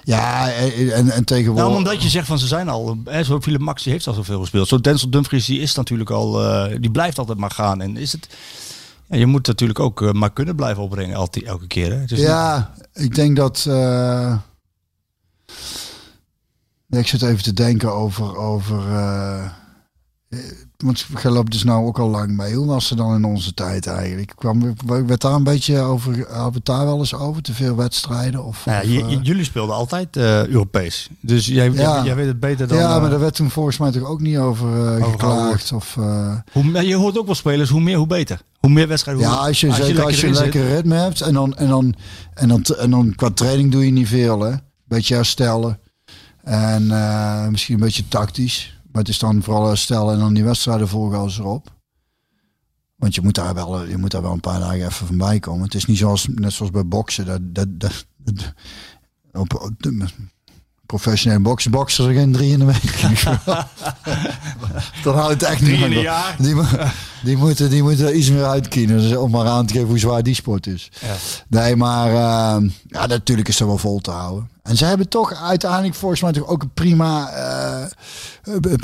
[0.05, 0.51] Ja,
[0.93, 1.65] en, en tegenwoordig...
[1.65, 4.15] Nou, omdat je zegt van ze zijn al, hè, zo Philip Max die heeft al
[4.15, 4.69] zoveel gespeeld.
[4.69, 6.33] Zo Denzel Dumfries die is natuurlijk al,
[6.81, 7.81] die blijft altijd maar gaan.
[7.81, 8.29] En is het,
[9.09, 11.93] ja, je moet natuurlijk ook eh, maar kunnen blijven opbrengen altijd, elke keer.
[11.93, 12.03] Hè?
[12.07, 13.65] Ja, ik denk dat.
[13.69, 14.37] eh,
[16.89, 18.37] ik zit even te denken over.
[18.37, 19.51] over eh,
[20.77, 22.55] want jij loopt dus nou ook al lang mee.
[22.55, 24.33] Hoe was het dan in onze tijd eigenlijk?
[24.37, 24.75] Kwam,
[25.07, 26.13] werd daar een beetje over.
[26.13, 27.43] Hadden we het daar wel eens over?
[27.43, 28.45] Te veel wedstrijden?
[28.45, 31.09] Of, of, ja, eh, jullie speelden altijd eh, Europees.
[31.21, 32.05] Dus jij, Ja.
[32.05, 32.79] jij, weet het beter dan...
[32.79, 35.73] ja, maar eh, daar werd toen volgens mij toch ook niet over eh, Over geklaagd.
[35.73, 38.41] Of, eh, hoe, je hoort ook wel spelers, hoe meer hoe beter.
[38.61, 40.45] Hoe meer wedstrijden, hoe ja, als je, zeker als je erin een zit.
[40.45, 41.21] lekker ritme hebt.
[41.21, 41.95] En dan, en, dan,
[42.35, 44.41] en, dan, en dan qua training doe je niet veel.
[44.41, 44.53] Hè?
[44.85, 45.79] Beetje herstellen.
[46.43, 48.76] En eh, misschien een beetje tactisch.
[48.97, 51.75] Maar het is dan vooral herstellen en dan die wedstrijden volgen als erop.
[52.97, 55.39] Want je moet daar wel, je moet daar wel een paar dagen even van bij
[55.39, 55.65] komen.
[55.65, 57.27] Het is niet zoals, net zoals bij boksen.
[57.27, 58.55] Dat, dat, dat,
[59.33, 59.71] op,
[60.87, 63.01] professionele boksen, boksen er geen drie in de week.
[65.05, 66.35] dan houdt het echt Drie niet jaar.
[66.39, 66.55] Die,
[67.23, 68.99] die, moeten, die moeten iets meer uitkiezen.
[68.99, 70.91] Dus om maar aan te geven hoe zwaar die sport is.
[71.01, 71.15] Ja.
[71.49, 74.51] Nee, maar eh, ja, natuurlijk is dat wel vol te houden.
[74.63, 77.31] En ze hebben toch uiteindelijk volgens mij toch ook een prima,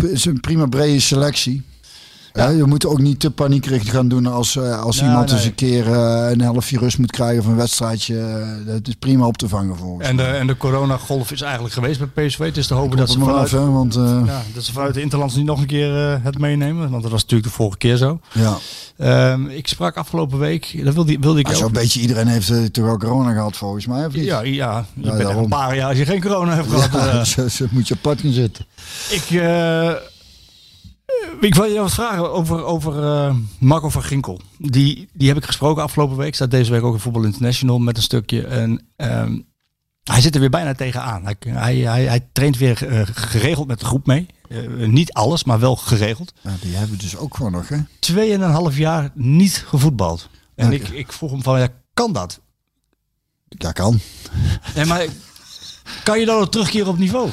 [0.02, 1.62] is een prima brede selectie.
[2.34, 2.48] Ja.
[2.48, 5.36] je moet ook niet te paniekerig gaan doen als, eh, als Ja, iemand nee.
[5.36, 8.18] eens een keer eh, een halfje rust moet krijgen of een wedstrijdje.
[8.18, 11.74] eh, dat is prima op te vangen volgens En de, en de coronagolf is eigenlijk
[11.74, 12.38] geweest bij PSV.
[12.38, 15.00] Het is te hopen dat ze, vanuit, af, hè, want ja, dat ze vanuit de
[15.00, 16.90] Interlands niet nog een keer het meenemen.
[16.90, 18.20] Want dat was natuurlijk de vorige keer zo.
[18.32, 18.56] ja.
[18.96, 22.84] Ehm, ik sprak afgelopen week, dat wilde, wilde ik zo'n beetje iedereen heeft eh, toch
[22.84, 24.24] wel corona gehad volgens mij, of niet?
[24.24, 25.42] Ja, ja, je bent er daarom.
[25.42, 26.92] een paar jaar als je geen corona hebt gehad.
[26.92, 28.64] Ja, zo, zo moet je apart gaan zitten.
[29.10, 29.22] ik,
[31.40, 34.40] ik wil je wat vragen over, over eh, Marco van Ginkel.
[34.58, 36.34] Die, die heb ik gesproken afgelopen week.
[36.34, 38.46] Staat deze week ook in Voetbal International met een stukje.
[38.46, 39.38] En ehm,
[40.02, 41.24] hij zit er weer bijna tegenaan.
[41.24, 44.26] Hij, hij, hij, hij traint weer eh, geregeld met de groep mee.
[44.48, 46.32] Eh, niet alles, maar wel geregeld.
[46.40, 47.78] Ja, die hebben we dus ook gewoon nog, hè?
[47.98, 50.28] Tweeënhalf jaar niet gevoetbald.
[50.54, 52.40] En ik, ik vroeg hem van, ja, kan dat?
[53.48, 54.00] Dat kan.
[54.74, 55.06] Nee, maar
[56.02, 57.30] kan je dan ook terugkeren op niveau?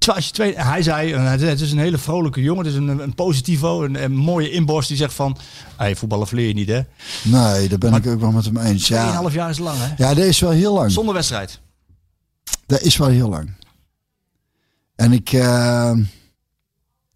[0.00, 2.78] Terwijl als je twee, hij zei, eh, het is een hele vrolijke jongen, het is
[2.78, 5.36] een, een positivo, een, een mooie inborst die zegt van,
[5.76, 6.80] hey, voetballen verleer je niet hè.
[7.22, 8.88] Nee, daar ben ik ook wel met hem eens.
[8.88, 9.94] Ja, Tweeënhalf jaar is lang hè.
[9.96, 10.90] ja dat is wel heel lang.
[10.90, 11.60] Zonder wedstrijd.
[12.66, 13.52] Dat is wel heel lang.
[14.96, 15.92] En ik, eh,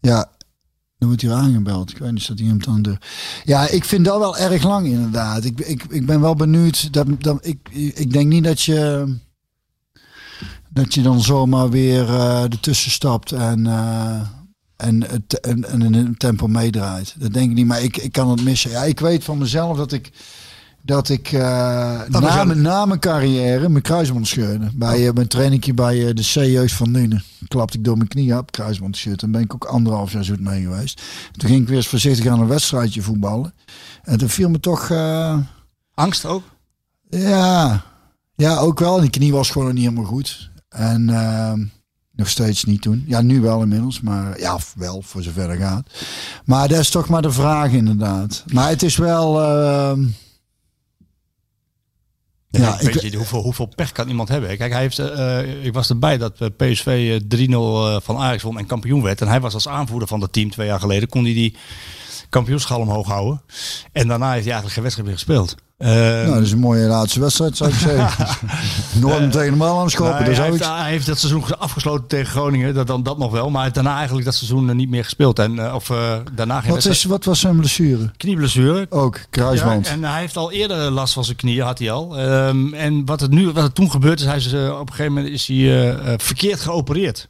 [0.01, 0.30] ja,
[0.99, 1.91] dan wordt hier aangebeld.
[1.91, 3.01] Ik weet niet, staat iemand aan de deur.
[3.45, 5.45] Ja, ik vind dat wel erg lang inderdaad.
[5.45, 6.93] Ik, ik, ik ben wel benieuwd.
[6.93, 9.14] Dat, dat, ik, ik denk niet dat je,
[10.75, 14.20] dat je dan zomaar weer eh ertussen stapt en, eh,
[14.77, 17.14] en, het, en, en in een tempo meedraait.
[17.18, 18.70] Dat denk ik niet, maar ik, ik kan het missen.
[18.70, 20.12] Ja, ik weet van mezelf dat ik
[20.83, 24.70] dat ik was na, mijn, na mijn carrière mijn kruisband scheurde.
[24.75, 27.22] Bij mijn trainingje bij de C-jeugd van Nuenen.
[27.49, 29.22] Klapte ik door mijn knie op, kruisband scheurde.
[29.22, 31.03] En ben ik ook anderhalf jaar zoet mee geweest.
[31.33, 33.55] Toen ging ik weer eens voorzichtig aan een wedstrijdje voetballen.
[34.03, 34.91] En toen viel me toch...
[35.95, 36.43] Angst ook?
[37.09, 37.85] ja,
[38.35, 38.95] ja, ook wel.
[38.95, 40.53] En die knie was gewoon niet helemaal goed.
[40.75, 41.64] En ehm,
[42.12, 43.05] nog steeds niet toen.
[43.07, 44.01] Ja, nu wel inmiddels.
[44.01, 45.91] Maar ja, wel, voor zover het gaat.
[46.45, 48.45] Maar dat is toch maar de vraag inderdaad.
[48.53, 49.41] Maar het is wel...
[49.43, 50.03] ehm,
[52.51, 54.57] Ja, Ja, weet ik- je, hoeveel, hoeveel pech kan iemand hebben?
[54.57, 57.51] Kijk, hij heeft, eh, ik was erbij dat eh, PSV eh, 3-0
[57.87, 59.20] eh, van Ajax won en kampioen werd.
[59.20, 61.09] En hij was als aanvoerder van dat team twee jaar geleden.
[61.09, 61.57] Kon hij die
[62.35, 63.43] kampioenschal omhoog houden.
[63.93, 65.55] En daarna heeft hij eigenlijk geen wedstrijd meer gespeeld.
[65.78, 68.26] Eh, Nou, dat is een mooie laatste wedstrijd, zou ik zeggen.
[69.01, 72.07] Nooit tegen de bal aan schoppen, nou, dat hij, heeft, hij heeft dat seizoen afgesloten
[72.07, 72.74] tegen Groningen.
[72.74, 73.45] Dat, dan, dat nog wel.
[73.45, 75.39] Maar hij heeft daarna eigenlijk dat seizoen eh, niet meer gespeeld.
[75.39, 78.11] En, eh, of eh, daarna geen Wat, is, wat was zijn blessure?
[78.16, 78.87] Knieblessure.
[78.91, 79.87] Ook, kruisband.
[79.87, 82.18] Ja, en hij heeft al eerder last van zijn knieën, had hij al.
[82.18, 84.95] Ehm, en wat, het nu, wat er toen gebeurd is, hij is eh, op een
[84.95, 87.28] gegeven moment is hij eh, eh, verkeerd geopereerd.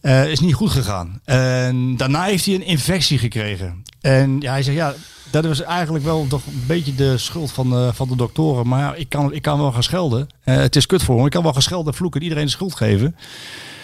[0.00, 1.20] Eh, is niet goed gegaan.
[1.24, 3.82] En daarna heeft hij een infectie gekregen.
[4.04, 4.94] En ja, hij zegt, ja,
[5.30, 8.68] dat was eigenlijk wel toch een beetje de schuld van, de- van de doktoren.
[8.68, 10.26] Maar ja, ik kan, ik kan wel gaan schelden.
[10.44, 11.24] Eh, het is kut voor hem.
[11.24, 13.16] Ik kan wel gaan schelden en vloeken en iedereen de schuld geven.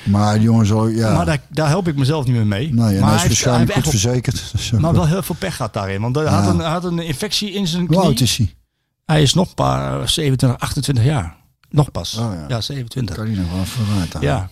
[0.04, 1.12] Maar die jongen zal, ja...
[1.14, 2.68] Maar daar, daar help ik mezelf niet meer mee.
[2.68, 4.52] ja, maar hij is waarschijnlijk hij goed verzekerd.
[4.80, 6.00] Maar wel- heel veel pech gehad daarin.
[6.00, 7.98] Want hij had, een, had een infectie in zijn knie.
[7.98, 8.54] Hoe oud is hij?
[9.06, 11.36] Hij is nog een paar 27, 28 jaar.
[11.70, 12.16] Nog pas.
[12.18, 12.44] Oh ja.
[12.48, 12.60] ja.
[12.60, 13.16] 27.
[13.16, 14.14] Kan hij nog wel vooruit.
[14.20, 14.48] Ja.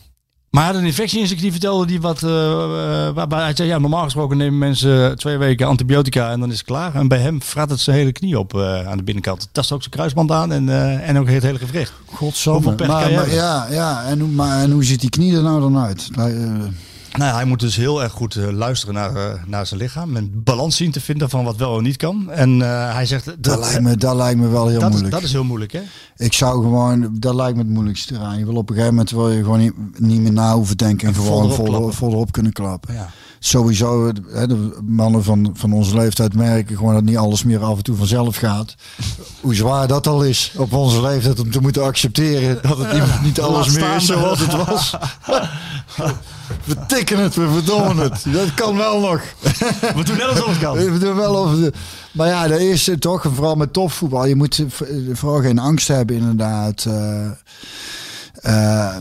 [0.50, 2.22] Maar hij had een infectie in zijn knie, vertelde die wat.
[2.22, 2.52] eh,
[3.06, 6.56] eh, waarbij hij zei: ja, normaal gesproken nemen mensen twee weken antibiotica en dan is
[6.58, 6.94] het klaar.
[6.94, 9.42] En bij hem vraat het zijn hele knie op eh, aan de binnenkant.
[9.42, 10.68] Het tast ook zijn kruisband aan en,
[11.02, 11.92] en ook het hele gewricht.
[12.06, 12.74] Godsamme.
[12.74, 14.04] Pech maar, ja, ja.
[14.04, 16.08] En, hoe- maar, en hoe ziet die knie er nou dan uit?
[17.18, 20.16] Nou, hij moet dus heel erg goed eh, luisteren naar, eh, naar zijn lichaam.
[20.16, 22.30] En balans zien te vinden van wat wel en niet kan.
[22.30, 23.42] En eh, hij zegt.
[23.42, 25.12] dat, lijkt me, dat lijkt me wel heel dat, moeilijk.
[25.12, 25.80] dat is heel moeilijk, hè?
[26.16, 28.38] Ik zou gewoon, dat lijkt me het moeilijkste eraan.
[28.38, 31.08] Je wil op een gegeven moment wil je gewoon niet, niet meer na hoeven denken
[31.08, 31.94] en vol gewoon erop vol, klappen.
[31.94, 32.94] vol erop kunnen klappen.
[32.94, 33.08] Ja.
[33.38, 37.76] Sowieso, hè, de mannen van, van onze leeftijd merken gewoon dat niet alles meer af
[37.76, 38.74] en toe vanzelf gaat.
[39.40, 43.22] Hoe zwaar dat al is op onze leeftijd om te moeten accepteren dat het niet,
[43.22, 44.96] niet alles meer is zoals het was.
[46.64, 48.24] We tikken het, we verdommen het.
[48.32, 49.20] Dat kan wel nog.
[49.94, 50.76] We doen net alsof het kan.
[50.76, 51.72] We doen wel over de,
[52.12, 54.26] maar ja, dat is het toch, vooral met topvoetbal.
[54.26, 54.64] Je moet
[55.12, 56.86] vooral geen angst hebben, inderdaad.
[58.42, 58.96] Eh,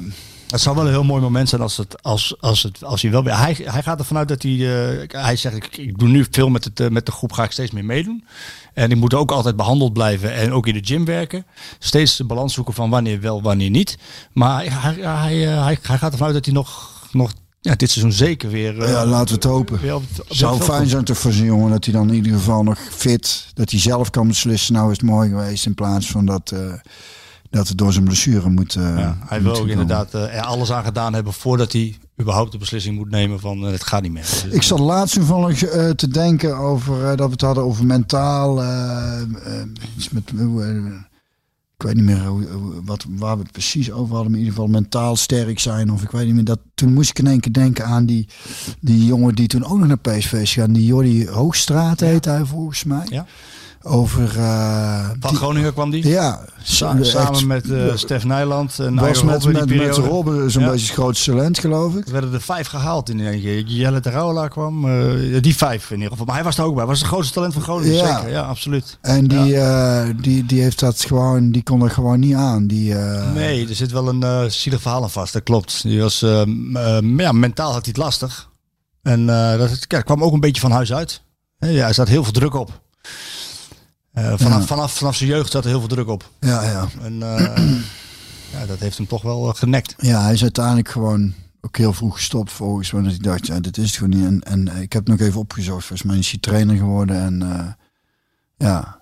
[0.47, 3.11] Het zou wel een heel mooi moment zijn als, het, als, als, het, als hij
[3.11, 3.37] wel weer.
[3.37, 4.51] Hij, hij gaat ervan uit dat hij.
[4.51, 7.43] eh, hij zegt: ik, ik doe nu veel met, het, eh, met de groep, ga
[7.43, 8.25] ik steeds meer meedoen.
[8.73, 11.45] En ik moet ook altijd behandeld blijven en ook in de gym werken.
[11.79, 13.97] Steeds de balans zoeken van wanneer wel, wanneer niet.
[14.33, 17.31] Maar hij, hij, hij, eh, hij, hij gaat ervan uit dat hij nog, nog
[17.61, 18.87] ja, dit seizoen zeker weer.
[18.89, 19.79] ja, laten we het hopen.
[19.79, 22.79] het- Zou fijn zijn toch voor zo'n jongen dat hij dan in ieder geval nog
[22.89, 24.73] fit, dat hij zelf kan beslissen.
[24.73, 26.53] Nou is het mooi geweest in plaats van dat,
[27.49, 28.75] dat door zijn blessure moet.
[28.75, 32.51] eh, Ja, hij wil ook inderdaad eh, er alles aan gedaan hebben voordat hij überhaupt
[32.51, 34.21] de beslissing moet nemen van eh, het gaat niet meer.
[34.21, 37.85] Dus, Ik zat laatst toevallig eh, te denken over eh, dat we het hadden over
[37.85, 38.61] mentaal.
[38.63, 39.27] eh, eh,
[39.97, 40.75] iets met, eh,
[41.79, 42.21] ik weet niet meer
[42.85, 44.31] wat, waar we het precies over hadden.
[44.31, 45.91] Maar in ieder geval mentaal sterk zijn.
[45.91, 46.43] Of ik weet niet meer.
[46.43, 48.27] Dat, toen moest ik in één keer denken aan die,
[48.79, 50.73] die jongen die toen ook nog naar PSV is gegaan.
[50.73, 53.05] Die Jordi Hoogstraat heet hij volgens mij.
[53.09, 53.25] Ja.
[53.87, 54.37] Over...
[54.39, 56.07] eh, van die- Groningen kwam die.
[56.07, 60.01] ja, Sa- echt- samen met eh Stef Nijland en was met, Robben met, met periode.
[60.07, 60.69] Robben zo'n Ja.
[60.69, 62.05] beetje het grootste talent, geloof ik.
[62.05, 63.63] Er werden er vijf gehaald in één keer.
[63.65, 64.85] Jelle de Rauwelaar kwam.
[64.89, 66.25] eh, die vijf in ieder geval.
[66.25, 66.85] Maar hij was er ook bij.
[66.85, 67.93] Was het grootste talent van Groningen.
[67.95, 68.15] Ja.
[68.17, 68.31] Zeker.
[68.31, 68.97] Ja, absoluut.
[69.01, 69.57] En die,
[70.21, 72.67] die, die heeft dat gewoon, die kon er gewoon niet aan.
[72.67, 72.93] Die,
[73.33, 75.33] Nee, er zit wel een zielig verhaal aan vast.
[75.33, 75.81] Dat klopt.
[75.83, 76.19] Die was,
[77.17, 78.49] ja, mentaal had hij het lastig.
[79.03, 79.25] En
[79.57, 81.21] dat ja, kwam ook een beetje van huis uit.
[81.59, 82.81] Ja, er zat heel veel druk op.
[84.17, 84.65] Eh, vanaf, Ja.
[84.67, 86.29] vanaf, vanaf zijn jeugd zat er heel veel druk op.
[86.39, 86.87] Ja, ja.
[87.01, 87.55] En eh,
[88.53, 89.95] ja, dat heeft hem toch wel eh, genekt.
[89.97, 93.03] ja, hij is uiteindelijk gewoon ook heel vroeg gestopt volgens mij.
[93.03, 94.25] Dat ik dacht, ja, dit is het gewoon niet.
[94.25, 95.85] En, en ik heb nog even opgezocht.
[95.85, 97.21] Volgens mij is hij trainer geworden.
[97.21, 97.75] En
[98.57, 98.96] ja.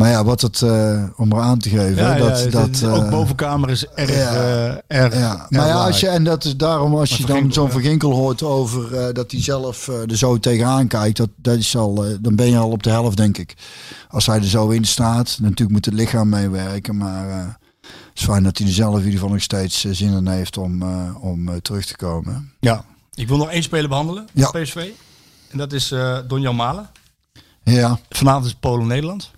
[0.00, 1.96] Maar ja, wat het, eh, om er aan te geven.
[1.96, 4.32] Ja, dat, ja, dat, ook eh, bovenkamer is erg, ja.
[4.32, 7.52] eh, erg Ja, maar ja, als je, en dat is daarom als Maar je dan
[7.52, 7.70] zo'n ja.
[7.70, 12.04] Van Ginkel hoort over dat hij zelf er zo tegenaan kijkt, dat, dat is al,
[12.20, 13.54] dan ben je al op de helft, denk ik.
[14.08, 17.28] Als hij er zo in staat, natuurlijk moet het lichaam meewerken, maar
[17.80, 20.58] het is fijn dat hij er zelf in ieder geval nog steeds zin in heeft
[20.58, 20.82] om,
[21.20, 22.52] om terug te komen.
[22.60, 22.84] Ja,
[23.14, 24.26] ik wil nog één speler behandelen.
[24.34, 24.90] PSV.
[25.50, 25.94] En dat is
[26.28, 26.90] Donjan Malen.
[27.62, 29.30] Ja, Vanavond is Polen-Nederland.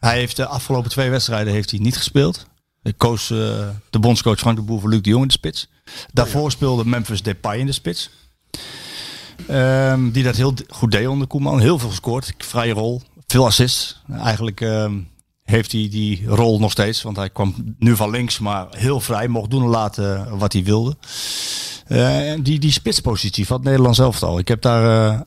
[0.00, 2.46] Hij heeft de afgelopen twee wedstrijden heeft hij niet gespeeld.
[2.82, 5.68] Ik koos eh, de bondscoach Frank de Boer voor Luc de Jong in de spits.
[6.12, 8.10] Daarvoor speelde Memphis Depay in de spits.
[9.46, 11.60] Ehm, die dat heel goed deed onder Koeman.
[11.60, 12.32] Heel veel gescoord.
[12.38, 13.02] Vrije rol.
[13.26, 14.02] Veel assists.
[14.12, 14.98] Eigenlijk ehm,
[15.42, 17.02] heeft hij die rol nog steeds.
[17.02, 19.28] Want hij kwam nu van links, maar heel vrij.
[19.28, 20.96] Mocht doen en laten wat hij wilde.
[21.86, 24.38] Eh, die, die spitspositie van het Nederlands elftal.
[24.38, 25.20] Ik heb daar eh,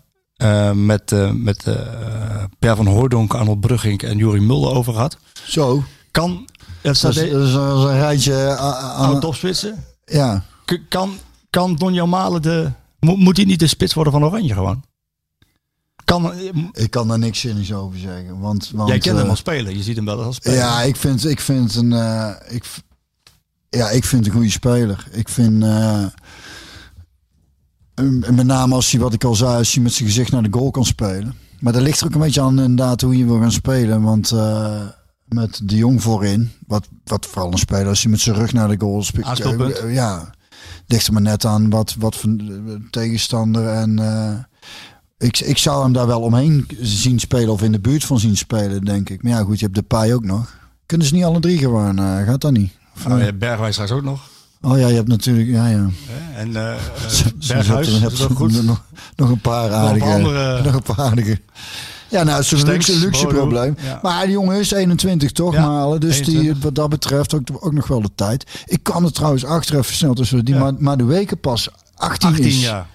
[0.44, 5.18] eh, met, eh, met eh, Per van Hooydonk, Arnold Brugging en Juri Mulder over gehad.
[5.46, 5.84] zo.
[6.12, 6.48] Kan,
[6.82, 9.84] het Dat is, de, dat is een, dat is een rijtje aan, topspitsen.
[10.06, 10.44] ja.
[10.66, 11.18] K- Kan,
[11.50, 12.72] kan Donjan Malen de...
[13.00, 14.84] Moet, moet hij niet de spits worden van Oranje gewoon?
[16.06, 16.34] Kan,
[16.72, 18.40] Ik kan daar niks zinnigs over zeggen.
[18.40, 19.78] Want, want, jij kent hem al spelen.
[19.78, 20.58] Je ziet hem wel als spelen.
[20.58, 21.92] Ja, ik vind, ik vind een.
[22.50, 22.66] ik,
[23.70, 25.08] ja, ik vind een goede speler.
[25.12, 25.66] Ik vind.
[27.96, 30.44] En met name als hij, wat ik al zei, als hij met zijn gezicht naar
[30.44, 31.36] de goal kan spelen.
[31.60, 34.02] Maar dat ligt er ook een beetje aan inderdaad hoe je wil gaan spelen.
[34.02, 34.82] Want eh,
[35.26, 38.68] met de Jong voorin, wat, wat vooral een speler, als hij met zijn rug naar
[38.68, 39.26] de goal speelt.
[39.40, 40.34] Eh, ja,
[40.88, 43.68] ligt er maar net aan wat, wat voor eh, tegenstander.
[43.68, 44.00] En
[45.18, 48.38] ik, ik zou hem daar wel omheen zien spelen of in de buurt van zien
[48.38, 49.24] spelen, denk ik.
[49.24, 50.56] Maar ja, goed, je hebt de paai ook nog.
[50.86, 51.98] Kunnen ze niet alle drie gewoon?
[51.98, 52.72] gaat dat niet?
[52.96, 54.32] Of, Nou, ja, Bergwijn straks ook nog.
[54.66, 55.90] Oh ja, je hebt natuurlijk, ja, ja.
[56.36, 56.54] En
[57.10, 58.64] Zo Berghuis er- is ook goed.
[58.64, 58.82] Nog,
[59.16, 60.06] nog een paar aardige.
[60.12, 61.40] andere- Nog een paar aardige.
[62.10, 63.38] Ja, nou, het is een Stenks, luxe, luxe Bodo.
[63.38, 63.76] probleem.
[63.84, 64.00] Ja.
[64.02, 66.00] Maar die jongen is 21 toch, Ja, Malen.
[66.00, 66.64] Dus die, 21.
[66.64, 68.64] wat dat betreft ook, ook nog wel de tijd.
[68.66, 70.60] Ik kan het trouwens achter even snel tussen die Ja.
[70.60, 72.62] maar, maar de weken pas 18, 18 is.
[72.62, 72.88] jaar.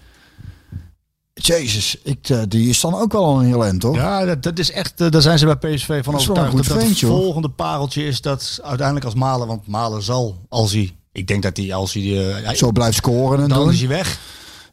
[1.35, 3.95] Jezus, ik, eh, die is dan ook wel al een heel eind, toch?
[3.97, 6.69] Ja, dat, dat is echt, daar zijn ze bij PSV van Dat overtuigd.
[6.69, 11.27] Dat, het volgende pareltje is dat uiteindelijk als Malen, want Malen zal, als hij, ik
[11.27, 13.73] denk dat hij, als hij, eh, Zo blijft scoren en dan doen.
[13.73, 14.19] is hij weg.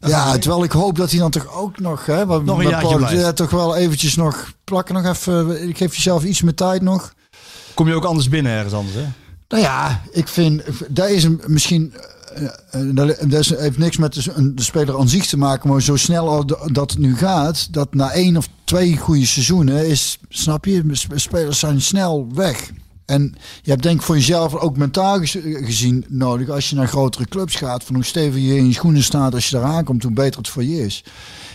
[0.00, 3.16] Ja, terwijl ik hoop dat hij dan toch ook nog, hè, wat, Nog een jaartje
[3.16, 5.68] ja, toch wel eventjes nog plakken nog even.
[5.68, 7.14] Ik geef jezelf iets meer tijd nog.
[7.74, 9.04] Kom je ook anders binnen ergens anders, hè?
[9.48, 11.94] Nou ja, ik vind, daar is een, misschien,
[12.34, 16.46] eh, eh, dat heeft niks met de, speler aan zich te maken, maar zo snel
[16.72, 21.12] dat het nu gaat, dat na één of twee goede seizoenen is, snap je, sp-
[21.14, 22.70] spelers zijn snel weg.
[23.06, 26.88] En je hebt denk ik voor jezelf ook mentaal gez- gezien nodig, als je naar
[26.88, 30.02] grotere clubs gaat, van hoe stevig je in je schoenen staat als je daar aankomt,
[30.02, 31.04] hoe beter het voor je is.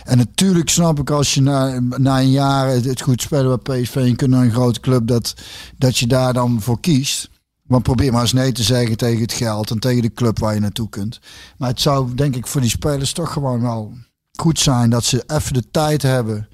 [0.04, 3.96] En natuurlijk snap ik als je na, na een jaar het, goed spelen bij PSV
[3.96, 5.34] en kunt naar een grote club, dat,
[5.78, 7.30] dat je daar dan voor kiest.
[7.62, 10.54] Maar probeer maar eens nee te zeggen tegen het geld en tegen de club waar
[10.54, 11.20] je naartoe kunt.
[11.58, 13.92] Maar het zou denk ik voor die spelers toch gewoon wel
[14.32, 16.48] goed zijn dat ze even de tijd hebben.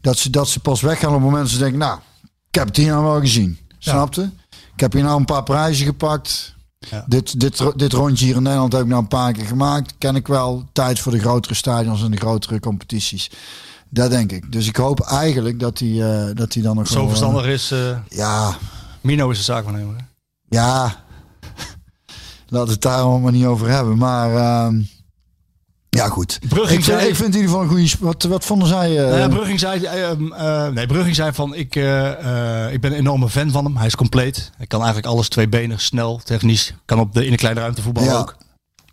[0.00, 1.98] Dat ze, dat ze pas weggaan op het moment dat ze denken, nou,
[2.48, 3.58] ik heb het hier nou wel gezien.
[3.78, 4.30] Snapte?
[4.74, 6.54] Ik heb hier nou een paar prijzen gepakt.
[6.78, 7.04] Ja.
[7.06, 9.94] Dit, dit, dit rondje hier in Nederland heb ik nou een paar keer gemaakt.
[9.98, 10.64] Ken ik wel.
[10.72, 13.30] Tijd voor de grotere stadions en de grotere competities.
[13.88, 14.52] Dat denk ik.
[14.52, 17.46] Dus ik hoop eigenlijk dat hij eh, dat hij dan nog Zo wel, eh, verstandig
[17.46, 18.56] is, eh, ja,
[19.00, 19.96] Mino is de zaakwaarnemer.
[19.96, 20.02] hè?
[20.56, 20.82] ja,
[22.48, 23.98] laten we het daar allemaal niet over hebben.
[23.98, 24.80] Maar ehm,
[25.96, 26.38] ja, goed.
[26.48, 27.90] Brugging ik, vind, zei- ik vind in ieder geval een goede...
[28.00, 28.92] Wat, wat vonden zij?
[28.92, 33.28] ja, Brugging zei, eh, ehm, eh, nee, Brugging zei van, ik, ik ben een enorme
[33.28, 33.76] fan van hem.
[33.76, 34.50] Hij is compleet.
[34.56, 36.74] Hij kan eigenlijk alles tweebenig, snel, technisch.
[36.84, 38.18] Kan op de, in de kleine ruimte voetballen Ja.
[38.18, 38.36] ook.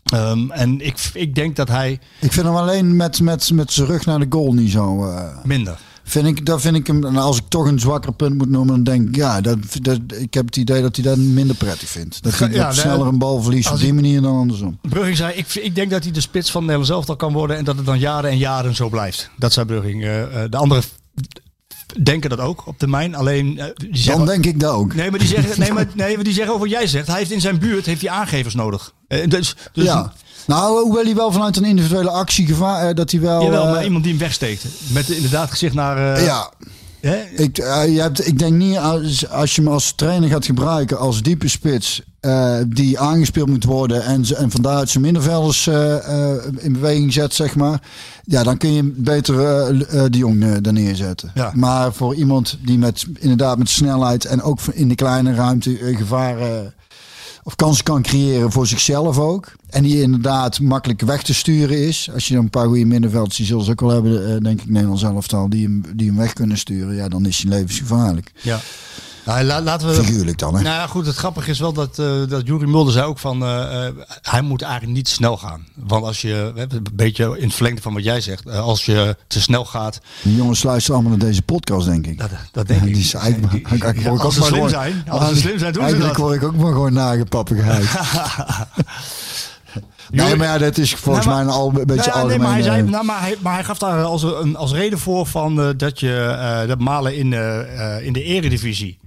[0.04, 3.88] Ehm, en ik, ik denk dat hij ik vind hem alleen met, met, met zijn
[3.88, 5.14] rug naar de goal niet zo...
[5.44, 5.78] minder.
[6.04, 7.18] Vind ik, dat vind ik hem...
[7.18, 9.16] Als ik toch een zwakker punt moet noemen, dan denk ik...
[9.16, 12.24] Ja, dat, dat, ik heb het idee dat hij dat minder prettig vindt.
[12.24, 14.78] Dat hij Ja, dat nee, sneller een bal verliest op die manier dan andersom.
[14.82, 17.58] Brugging zei, ik, ik denk dat hij de spits van Nederland zelf al kan worden.
[17.58, 19.30] En dat het dan jaren en jaren zo blijft.
[19.38, 20.04] Dat zei Brugging.
[20.04, 20.84] Eh, eh, de anderen
[22.02, 23.16] denken dat ook op termijn.
[23.16, 24.94] Alleen, eh, die zeggen, Dan denk ik dat ook.
[24.94, 27.08] Nee, maar die zeggen, nee, maar, nee, maar die zeggen over wat jij zegt.
[27.08, 28.94] Hij heeft in zijn buurt heeft hij aangevers nodig.
[29.08, 30.14] Eh, dus, dus ja.
[30.48, 32.88] Nou, hoewel hij wel vanuit een individuele actie gevaar...
[32.90, 33.44] eh, dat hij wel...
[33.44, 34.66] Jawel, eh, maar iemand die hem wegsteekt.
[34.88, 36.16] Met inderdaad gezicht naar...
[36.16, 36.52] eh, ja,
[37.02, 37.16] hè?
[37.36, 40.98] Ik, eh, je hebt, ik denk niet als, als je hem als trainer gaat gebruiken
[41.00, 45.96] als diepe spits eh, die aangespeeld moet worden en, en vandaar zijn middenvelders eh,
[46.32, 47.82] eh, in beweging zet, zeg maar.
[48.26, 49.70] Ja, dan kun je beter eh
[50.04, 51.32] eh, de Jong eh, daar neerzetten.
[51.34, 51.52] Ja.
[51.56, 55.98] Maar voor iemand die met inderdaad met snelheid en ook in de kleine ruimte eh,
[55.98, 56.48] gevaar eh,
[57.44, 59.52] of kansen kan creëren voor zichzelf ook.
[59.70, 62.10] En die inderdaad makkelijk weg te sturen is.
[62.14, 64.62] Als je dan een paar goede middenvelders, die zullen ze ook wel hebben, eh, denk
[64.62, 66.96] ik, Nederlands elftal, die hem, die hem weg kunnen sturen.
[66.96, 68.32] Ja, dan is hij levensgevaarlijk.
[68.42, 68.60] Ja.
[69.26, 69.94] Nou, la- laten we...
[69.94, 70.62] Figuurlijk dan, hè?
[70.62, 73.44] Nou ja, goed, het grappige is wel dat, uh, dat Jurie Mulder zei ook van,
[73.44, 73.88] uh, uh,
[74.22, 75.68] hij moet eigenlijk niet snel gaan.
[75.76, 79.18] Want als je, een beetje in het verlengde van wat jij zegt, uh, als je
[79.28, 80.00] te snel gaat.
[80.22, 82.18] Die jongens luisteren allemaal naar deze podcast, denk ik.
[82.18, 82.94] Dat, dat denk ja, ik.
[82.94, 85.90] Die is eigenlijk, die, die, ja, als ze slim zijn, als ze slim zijn, doen
[85.90, 86.18] ze dat.
[86.18, 87.90] word ik ook maar gewoon nagepappegeheid.
[90.12, 92.28] Nee, maar ja, dat is volgens nou, maar, mij al een beetje nou, algemeen.
[92.28, 95.00] Nee, maar hij, zei, nou, maar, hij, maar hij gaf daar als, een, als reden
[95.00, 99.00] voor van uh, dat je uh, dat Malen in, uh, in de eredivisie.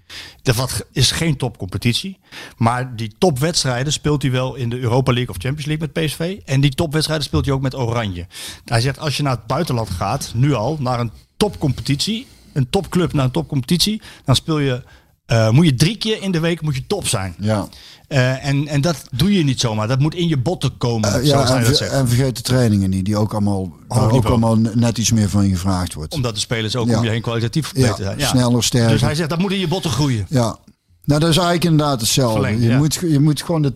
[0.42, 2.18] Dat is geen topcompetitie.
[2.56, 6.38] Maar die topwedstrijden speelt hij wel in de Europa League of Champions League met PSV.
[6.44, 8.26] En die topwedstrijden speelt hij ook met Oranje.
[8.64, 12.26] Hij zegt als je naar het buitenland gaat, nu al, naar een topcompetitie.
[12.52, 14.02] Een topclub naar een topcompetitie.
[14.24, 14.82] Dan speel je,
[15.26, 17.34] uh, moet je drie keer in de week moet je top zijn.
[17.38, 17.68] Ja.
[18.08, 19.88] Uh, en, en dat doe je niet zomaar.
[19.88, 21.18] Dat moet in je botten komen.
[21.18, 24.98] Uh, ja, en, en, vergeet de trainingen niet, die ook allemaal, oh, ook allemaal net
[24.98, 26.14] iets meer van je gevraagd wordt.
[26.14, 26.98] Omdat de spelers ook ja.
[26.98, 28.18] om je heen kwalitatief beter zijn.
[28.18, 28.28] Ja.
[28.28, 28.90] Sneller, sterker.
[28.90, 30.26] Dus hij zegt dat moet in je botten groeien.
[30.28, 30.58] Ja.
[31.04, 32.40] Nou, dat is eigenlijk inderdaad hetzelfde.
[32.40, 33.74] Verlengd, je, moet, je moet gewoon het.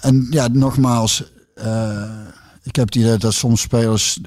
[0.00, 1.24] En ja, nogmaals,
[1.56, 2.02] uh,
[2.62, 4.18] ik heb het idee dat soms spelers.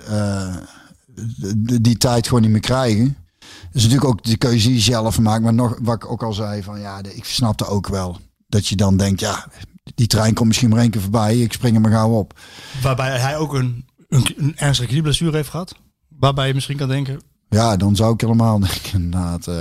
[1.56, 3.18] Die, die tijd gewoon niet meer krijgen.
[3.40, 5.44] Dat is natuurlijk ook de keuze die je zelf maakt.
[5.44, 8.18] Maar nog, wat ik ook al zei, van ja, ik snapte ook wel.
[8.52, 9.48] Dat je dan denkt, ja,
[9.96, 11.38] die trein komt misschien maar één keer voorbij.
[11.38, 12.40] Ik spring er maar gauw op.
[12.82, 15.76] Waarbij hij ook een, een, een ernstige knieblessure heeft gehad.
[16.20, 17.22] Waarbij je misschien kan denken...
[17.50, 19.48] Ja, dan zou ik helemaal denken, inderdaad.
[19.48, 19.56] eh,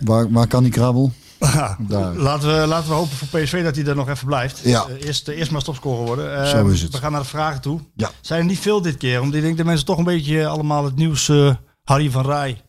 [0.00, 1.12] waar, waar kan die krabbel?
[2.16, 4.60] Laten, we, laten we hopen voor PSV dat hij er nog even blijft.
[4.64, 4.86] Ja.
[4.88, 6.36] Eh, eerst, eerst maar stopscorer worden.
[6.42, 6.92] Eh, Zo is het.
[6.92, 7.80] We gaan naar de vragen toe.
[7.94, 8.10] Ja.
[8.20, 9.20] Zijn er niet veel dit keer?
[9.20, 11.28] Omdat ik denk dat mensen toch een beetje allemaal het nieuws...
[11.28, 11.54] eh,
[11.84, 12.62] Harry van Rij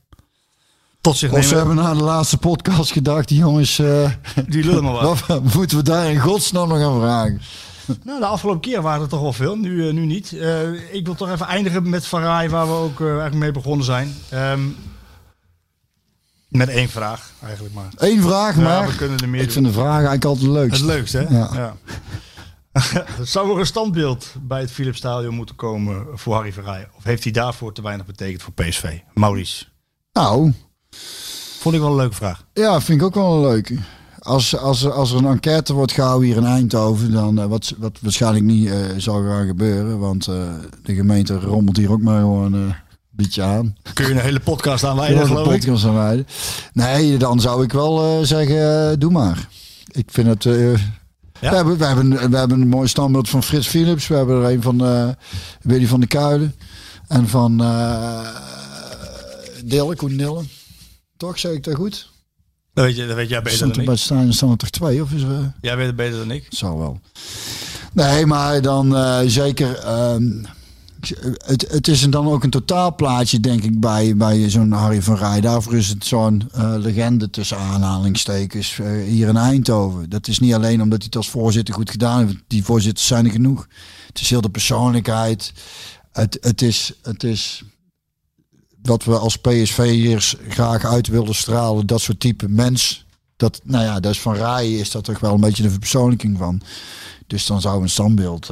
[1.01, 1.57] tot zich Of ze nemen.
[1.57, 4.09] hebben na de laatste podcast gedacht, die jongens, eh,
[4.47, 5.25] Die lullen maar wat.
[5.27, 7.41] wat moeten we daar in godsnaam nog aan vragen?
[8.03, 10.33] Nou, de afgelopen keer waren er toch wel veel, nu, eh, nu niet.
[10.33, 14.15] Eh, ik wil toch even eindigen met Rij, waar we ook eigenlijk mee begonnen zijn.
[14.29, 14.61] Ehm,
[16.47, 17.89] met één vraag, eigenlijk maar.
[17.95, 18.87] Eén vraag Ja, maar.
[18.87, 19.53] we kunnen er meer ik doen.
[19.53, 20.77] vind de vraag eigenlijk altijd het leukst.
[20.81, 21.37] Het leukste, hè?
[21.37, 21.49] Ja.
[21.53, 21.75] Ja.
[23.23, 26.87] Zou er een standbeeld bij het Philips Stadion moeten komen voor Harry van Rij?
[26.97, 28.97] Of heeft hij daarvoor te weinig betekend voor PSV?
[29.13, 29.65] Maurice.
[30.13, 30.53] Nou,
[31.59, 32.43] Vond ik wel een leuke vraag.
[32.53, 33.77] ja, vind ik ook wel een leuke.
[34.19, 37.73] Als, als, er- als er een enquête wordt gehouden hier in Eindhoven, dan eh, wat,
[37.77, 39.99] wat waarschijnlijk niet eh, zal gaan gebeuren.
[39.99, 40.35] Want eh,
[40.83, 42.73] de gemeente rommelt hier ook maar gewoon een
[43.09, 43.75] beetje aan.
[43.93, 45.59] Kun je een hele podcast aan Gewoon wijden, de geloof ik?
[45.59, 46.27] podcast aanwijden.
[46.73, 49.47] Nee, dan zou ik wel zeggen, doe maar.
[49.91, 50.43] Ik vind het...
[50.43, 51.49] Ja?
[51.49, 54.07] we, hebben, we, hebben, we hebben een mooi standbeeld van Frits Philips.
[54.07, 54.77] We hebben er een van
[55.61, 56.55] Willy van der Kuilen.
[57.07, 58.27] En van uh,
[59.65, 60.49] Dille, Koen.
[61.21, 62.09] Toch, zeg ik dat goed?
[62.73, 63.99] Dat weet, je, dat weet jij beter Stond dan er bij ik.
[63.99, 65.01] het stadion staan er toch twee?
[65.01, 65.53] Of is er...
[65.61, 66.45] Jij weet het beter dan ik.
[66.49, 66.99] Zal wel.
[67.93, 69.75] Nee, maar dan eh, zeker.
[69.77, 70.43] ehm,
[71.45, 75.41] het, het is dan ook een totaalplaatje, denk ik, bij, bij zo'n Harry van Rij.
[75.41, 80.09] Daarvoor is het zo'n eh, legende tussen aanhalingstekens eh, hier in Eindhoven.
[80.09, 82.37] Dat is niet alleen omdat hij het als voorzitter goed gedaan heeft.
[82.47, 83.67] Die voorzitters zijn er genoeg.
[84.07, 85.53] Het is heel de persoonlijkheid.
[86.11, 87.63] Het, het, is, het is
[88.81, 91.87] wat we als PSV'ers graag uit wilden stralen.
[91.87, 93.05] Dat soort type mens.
[93.35, 96.37] Dat, nou ja, dat is van Rij is dat toch wel een beetje de verpersoonlijking
[96.37, 96.61] van.
[97.27, 98.49] Dus dan zou een standbeeld.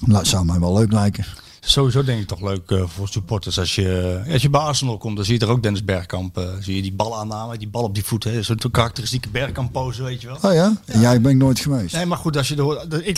[0.00, 1.24] nou, zou mij wel leuk lijken.
[1.70, 3.58] Sowieso denk ik toch leuk eh, voor supporters.
[3.58, 6.38] Als je, als je bij Arsenal komt, dan zie je er ook Dennis Bergkamp.
[6.38, 8.28] eh, zie je die bal aanname, die bal op die voet.
[8.40, 10.36] Zo'n karakteristieke Bergkamp pose, weet je wel.
[10.42, 10.72] Oh ja?
[11.00, 11.94] Ja, ik ben ik nooit geweest.
[11.94, 13.16] Nee, maar goed, als je dat- ik,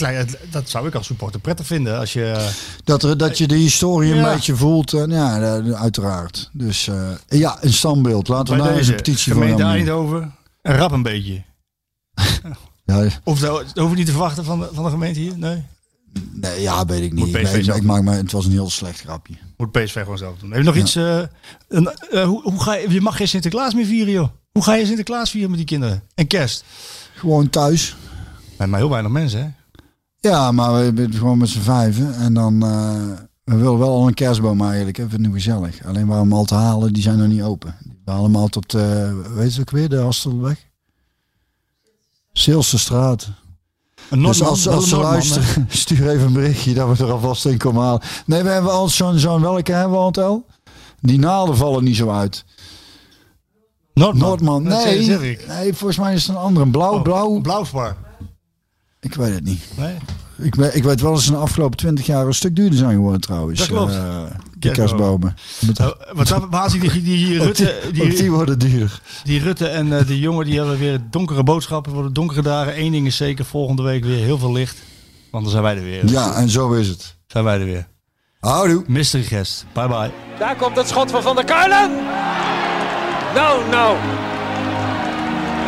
[0.51, 1.99] dat zou ik als supporter prettig vinden.
[1.99, 2.47] Als je, eh,
[2.83, 4.93] Dat, er, dat je de historie een beetje voelt.
[4.93, 6.49] En ja, eh, uiteraard.
[6.53, 8.27] Dus eh, ja, een standbeeld.
[8.27, 9.79] Laten we daar eens een petitie voor gemeente gaan doen.
[9.79, 11.43] Eindhoven, rap een beetje.
[12.85, 15.37] Ja, Of dat hoef je niet te verwachten van de, van de gemeente hier?
[15.37, 15.63] Nee.
[16.31, 17.35] Nee, ja, weet ik niet.
[17.35, 19.33] Ik, PSV ik, zelf ik maak me, het was een heel slecht grapje.
[19.57, 20.49] Moet PSV gewoon zelf doen.
[20.51, 20.95] Heb je nog iets?
[20.95, 21.21] eh,
[21.67, 24.27] een, eh, hoe, hoe ga je, je mag geen Sinterklaas meer vieren, joh.
[24.51, 26.03] Hoe ga je Sinterklaas vieren met die kinderen?
[26.15, 26.63] En kerst?
[27.15, 27.95] Gewoon thuis.
[28.57, 29.49] Met maar heel weinig mensen, hè?
[30.29, 32.15] Ja, maar we zijn gewoon met z'n vijven.
[32.15, 32.63] En dan...
[32.63, 33.01] eh,
[33.43, 34.97] we willen wel al een kerstboom eigenlijk.
[34.97, 35.09] Hè.
[35.09, 35.85] Vinden we gezellig.
[35.85, 37.75] Alleen waar we hem al te halen, die zijn nog niet open.
[38.05, 39.21] We halen hem altijd op de...
[39.35, 39.89] Weet je ook weer?
[39.89, 40.67] De Hastelweg?
[42.33, 43.29] Zeelse straat.
[44.13, 47.45] Een Dus Noordman, als, als ze luisteren, stuur even een berichtje dat we er alvast
[47.45, 48.01] in komen halen.
[48.25, 50.45] Nee, we hebben al zo'n zo'n welke hebben we al tel?
[51.01, 52.45] Die naalden vallen niet zo uit.
[53.93, 54.27] Noordman.
[54.27, 55.47] Noordman, nee, zeg ik.
[55.47, 56.65] nee, volgens mij is het een andere.
[56.65, 57.41] Een blauw, Oh, blauw.
[57.41, 57.95] Blauwspar.
[58.99, 59.63] Ik weet het niet.
[59.77, 59.95] Nee?
[60.37, 62.77] Ik weet, ik weet wel dat ze in de afgelopen twintig jaar een stuk duurder
[62.77, 63.59] zijn geworden trouwens.
[63.59, 63.91] Dat klopt.
[63.91, 64.23] Eh,
[64.69, 65.35] de Kerstbomen.
[65.65, 65.93] kerstbomen.
[66.43, 69.01] Uh, wat zie die, die, die Rutte, ook die die, worden duurder.
[69.23, 72.79] die Rutte en eh, die jongen die hebben weer donkere boodschappen voor de donkere dagen.
[72.79, 74.77] Eén ding is zeker, volgende week weer heel veel licht.
[75.31, 76.09] Want dan zijn wij er weer.
[76.09, 77.15] Ja, en zo is het.
[77.27, 77.87] Zijn wij er weer.
[78.39, 78.83] Houdoe.
[78.87, 79.65] Mystery guest.
[79.73, 80.11] Bye bye.
[80.39, 81.91] Daar komt het schot van Van der Kuilen.
[83.33, 83.95] Nou, nou.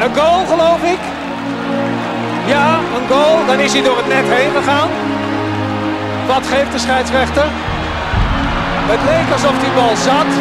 [0.02, 1.00] Een goal, geloof ik.
[2.48, 3.46] Ja, een goal.
[3.46, 4.90] Dan is hij door het net heen gegaan.
[6.28, 7.48] Wat geeft de scheidsrechter?
[8.88, 10.32] Het leek alsof die bal zat.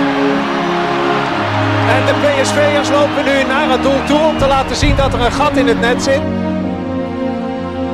[1.95, 5.21] En de PSV'ers lopen nu naar het doel toe om te laten zien dat er
[5.21, 6.21] een gat in het net zit.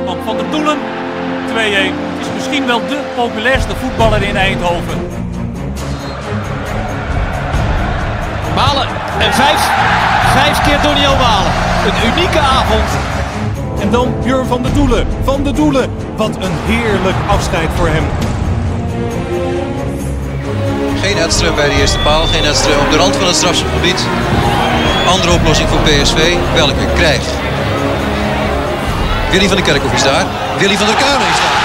[0.05, 1.51] Van Van der Doelen, 2-1.
[2.17, 4.97] Het is misschien wel de populairste voetballer in Eindhoven.
[8.55, 8.87] Malen
[9.19, 9.61] en vijf.
[10.33, 11.51] Vijf keer Doniel Malen.
[11.87, 12.89] Een unieke avond.
[13.79, 15.07] En dan Björn van de Doelen.
[15.23, 15.89] Van de Doelen.
[16.15, 18.03] Wat een heerlijk afscheid voor hem.
[21.01, 24.05] Geen Edström bij de eerste paal, geen Edström op de rand van het strafschopgebied.
[25.07, 27.29] Andere oplossing voor PSV, welke krijgt.
[29.31, 30.25] Willy van der Kerkhoff is daar.
[30.57, 31.60] Willy van der Kuilen is daar.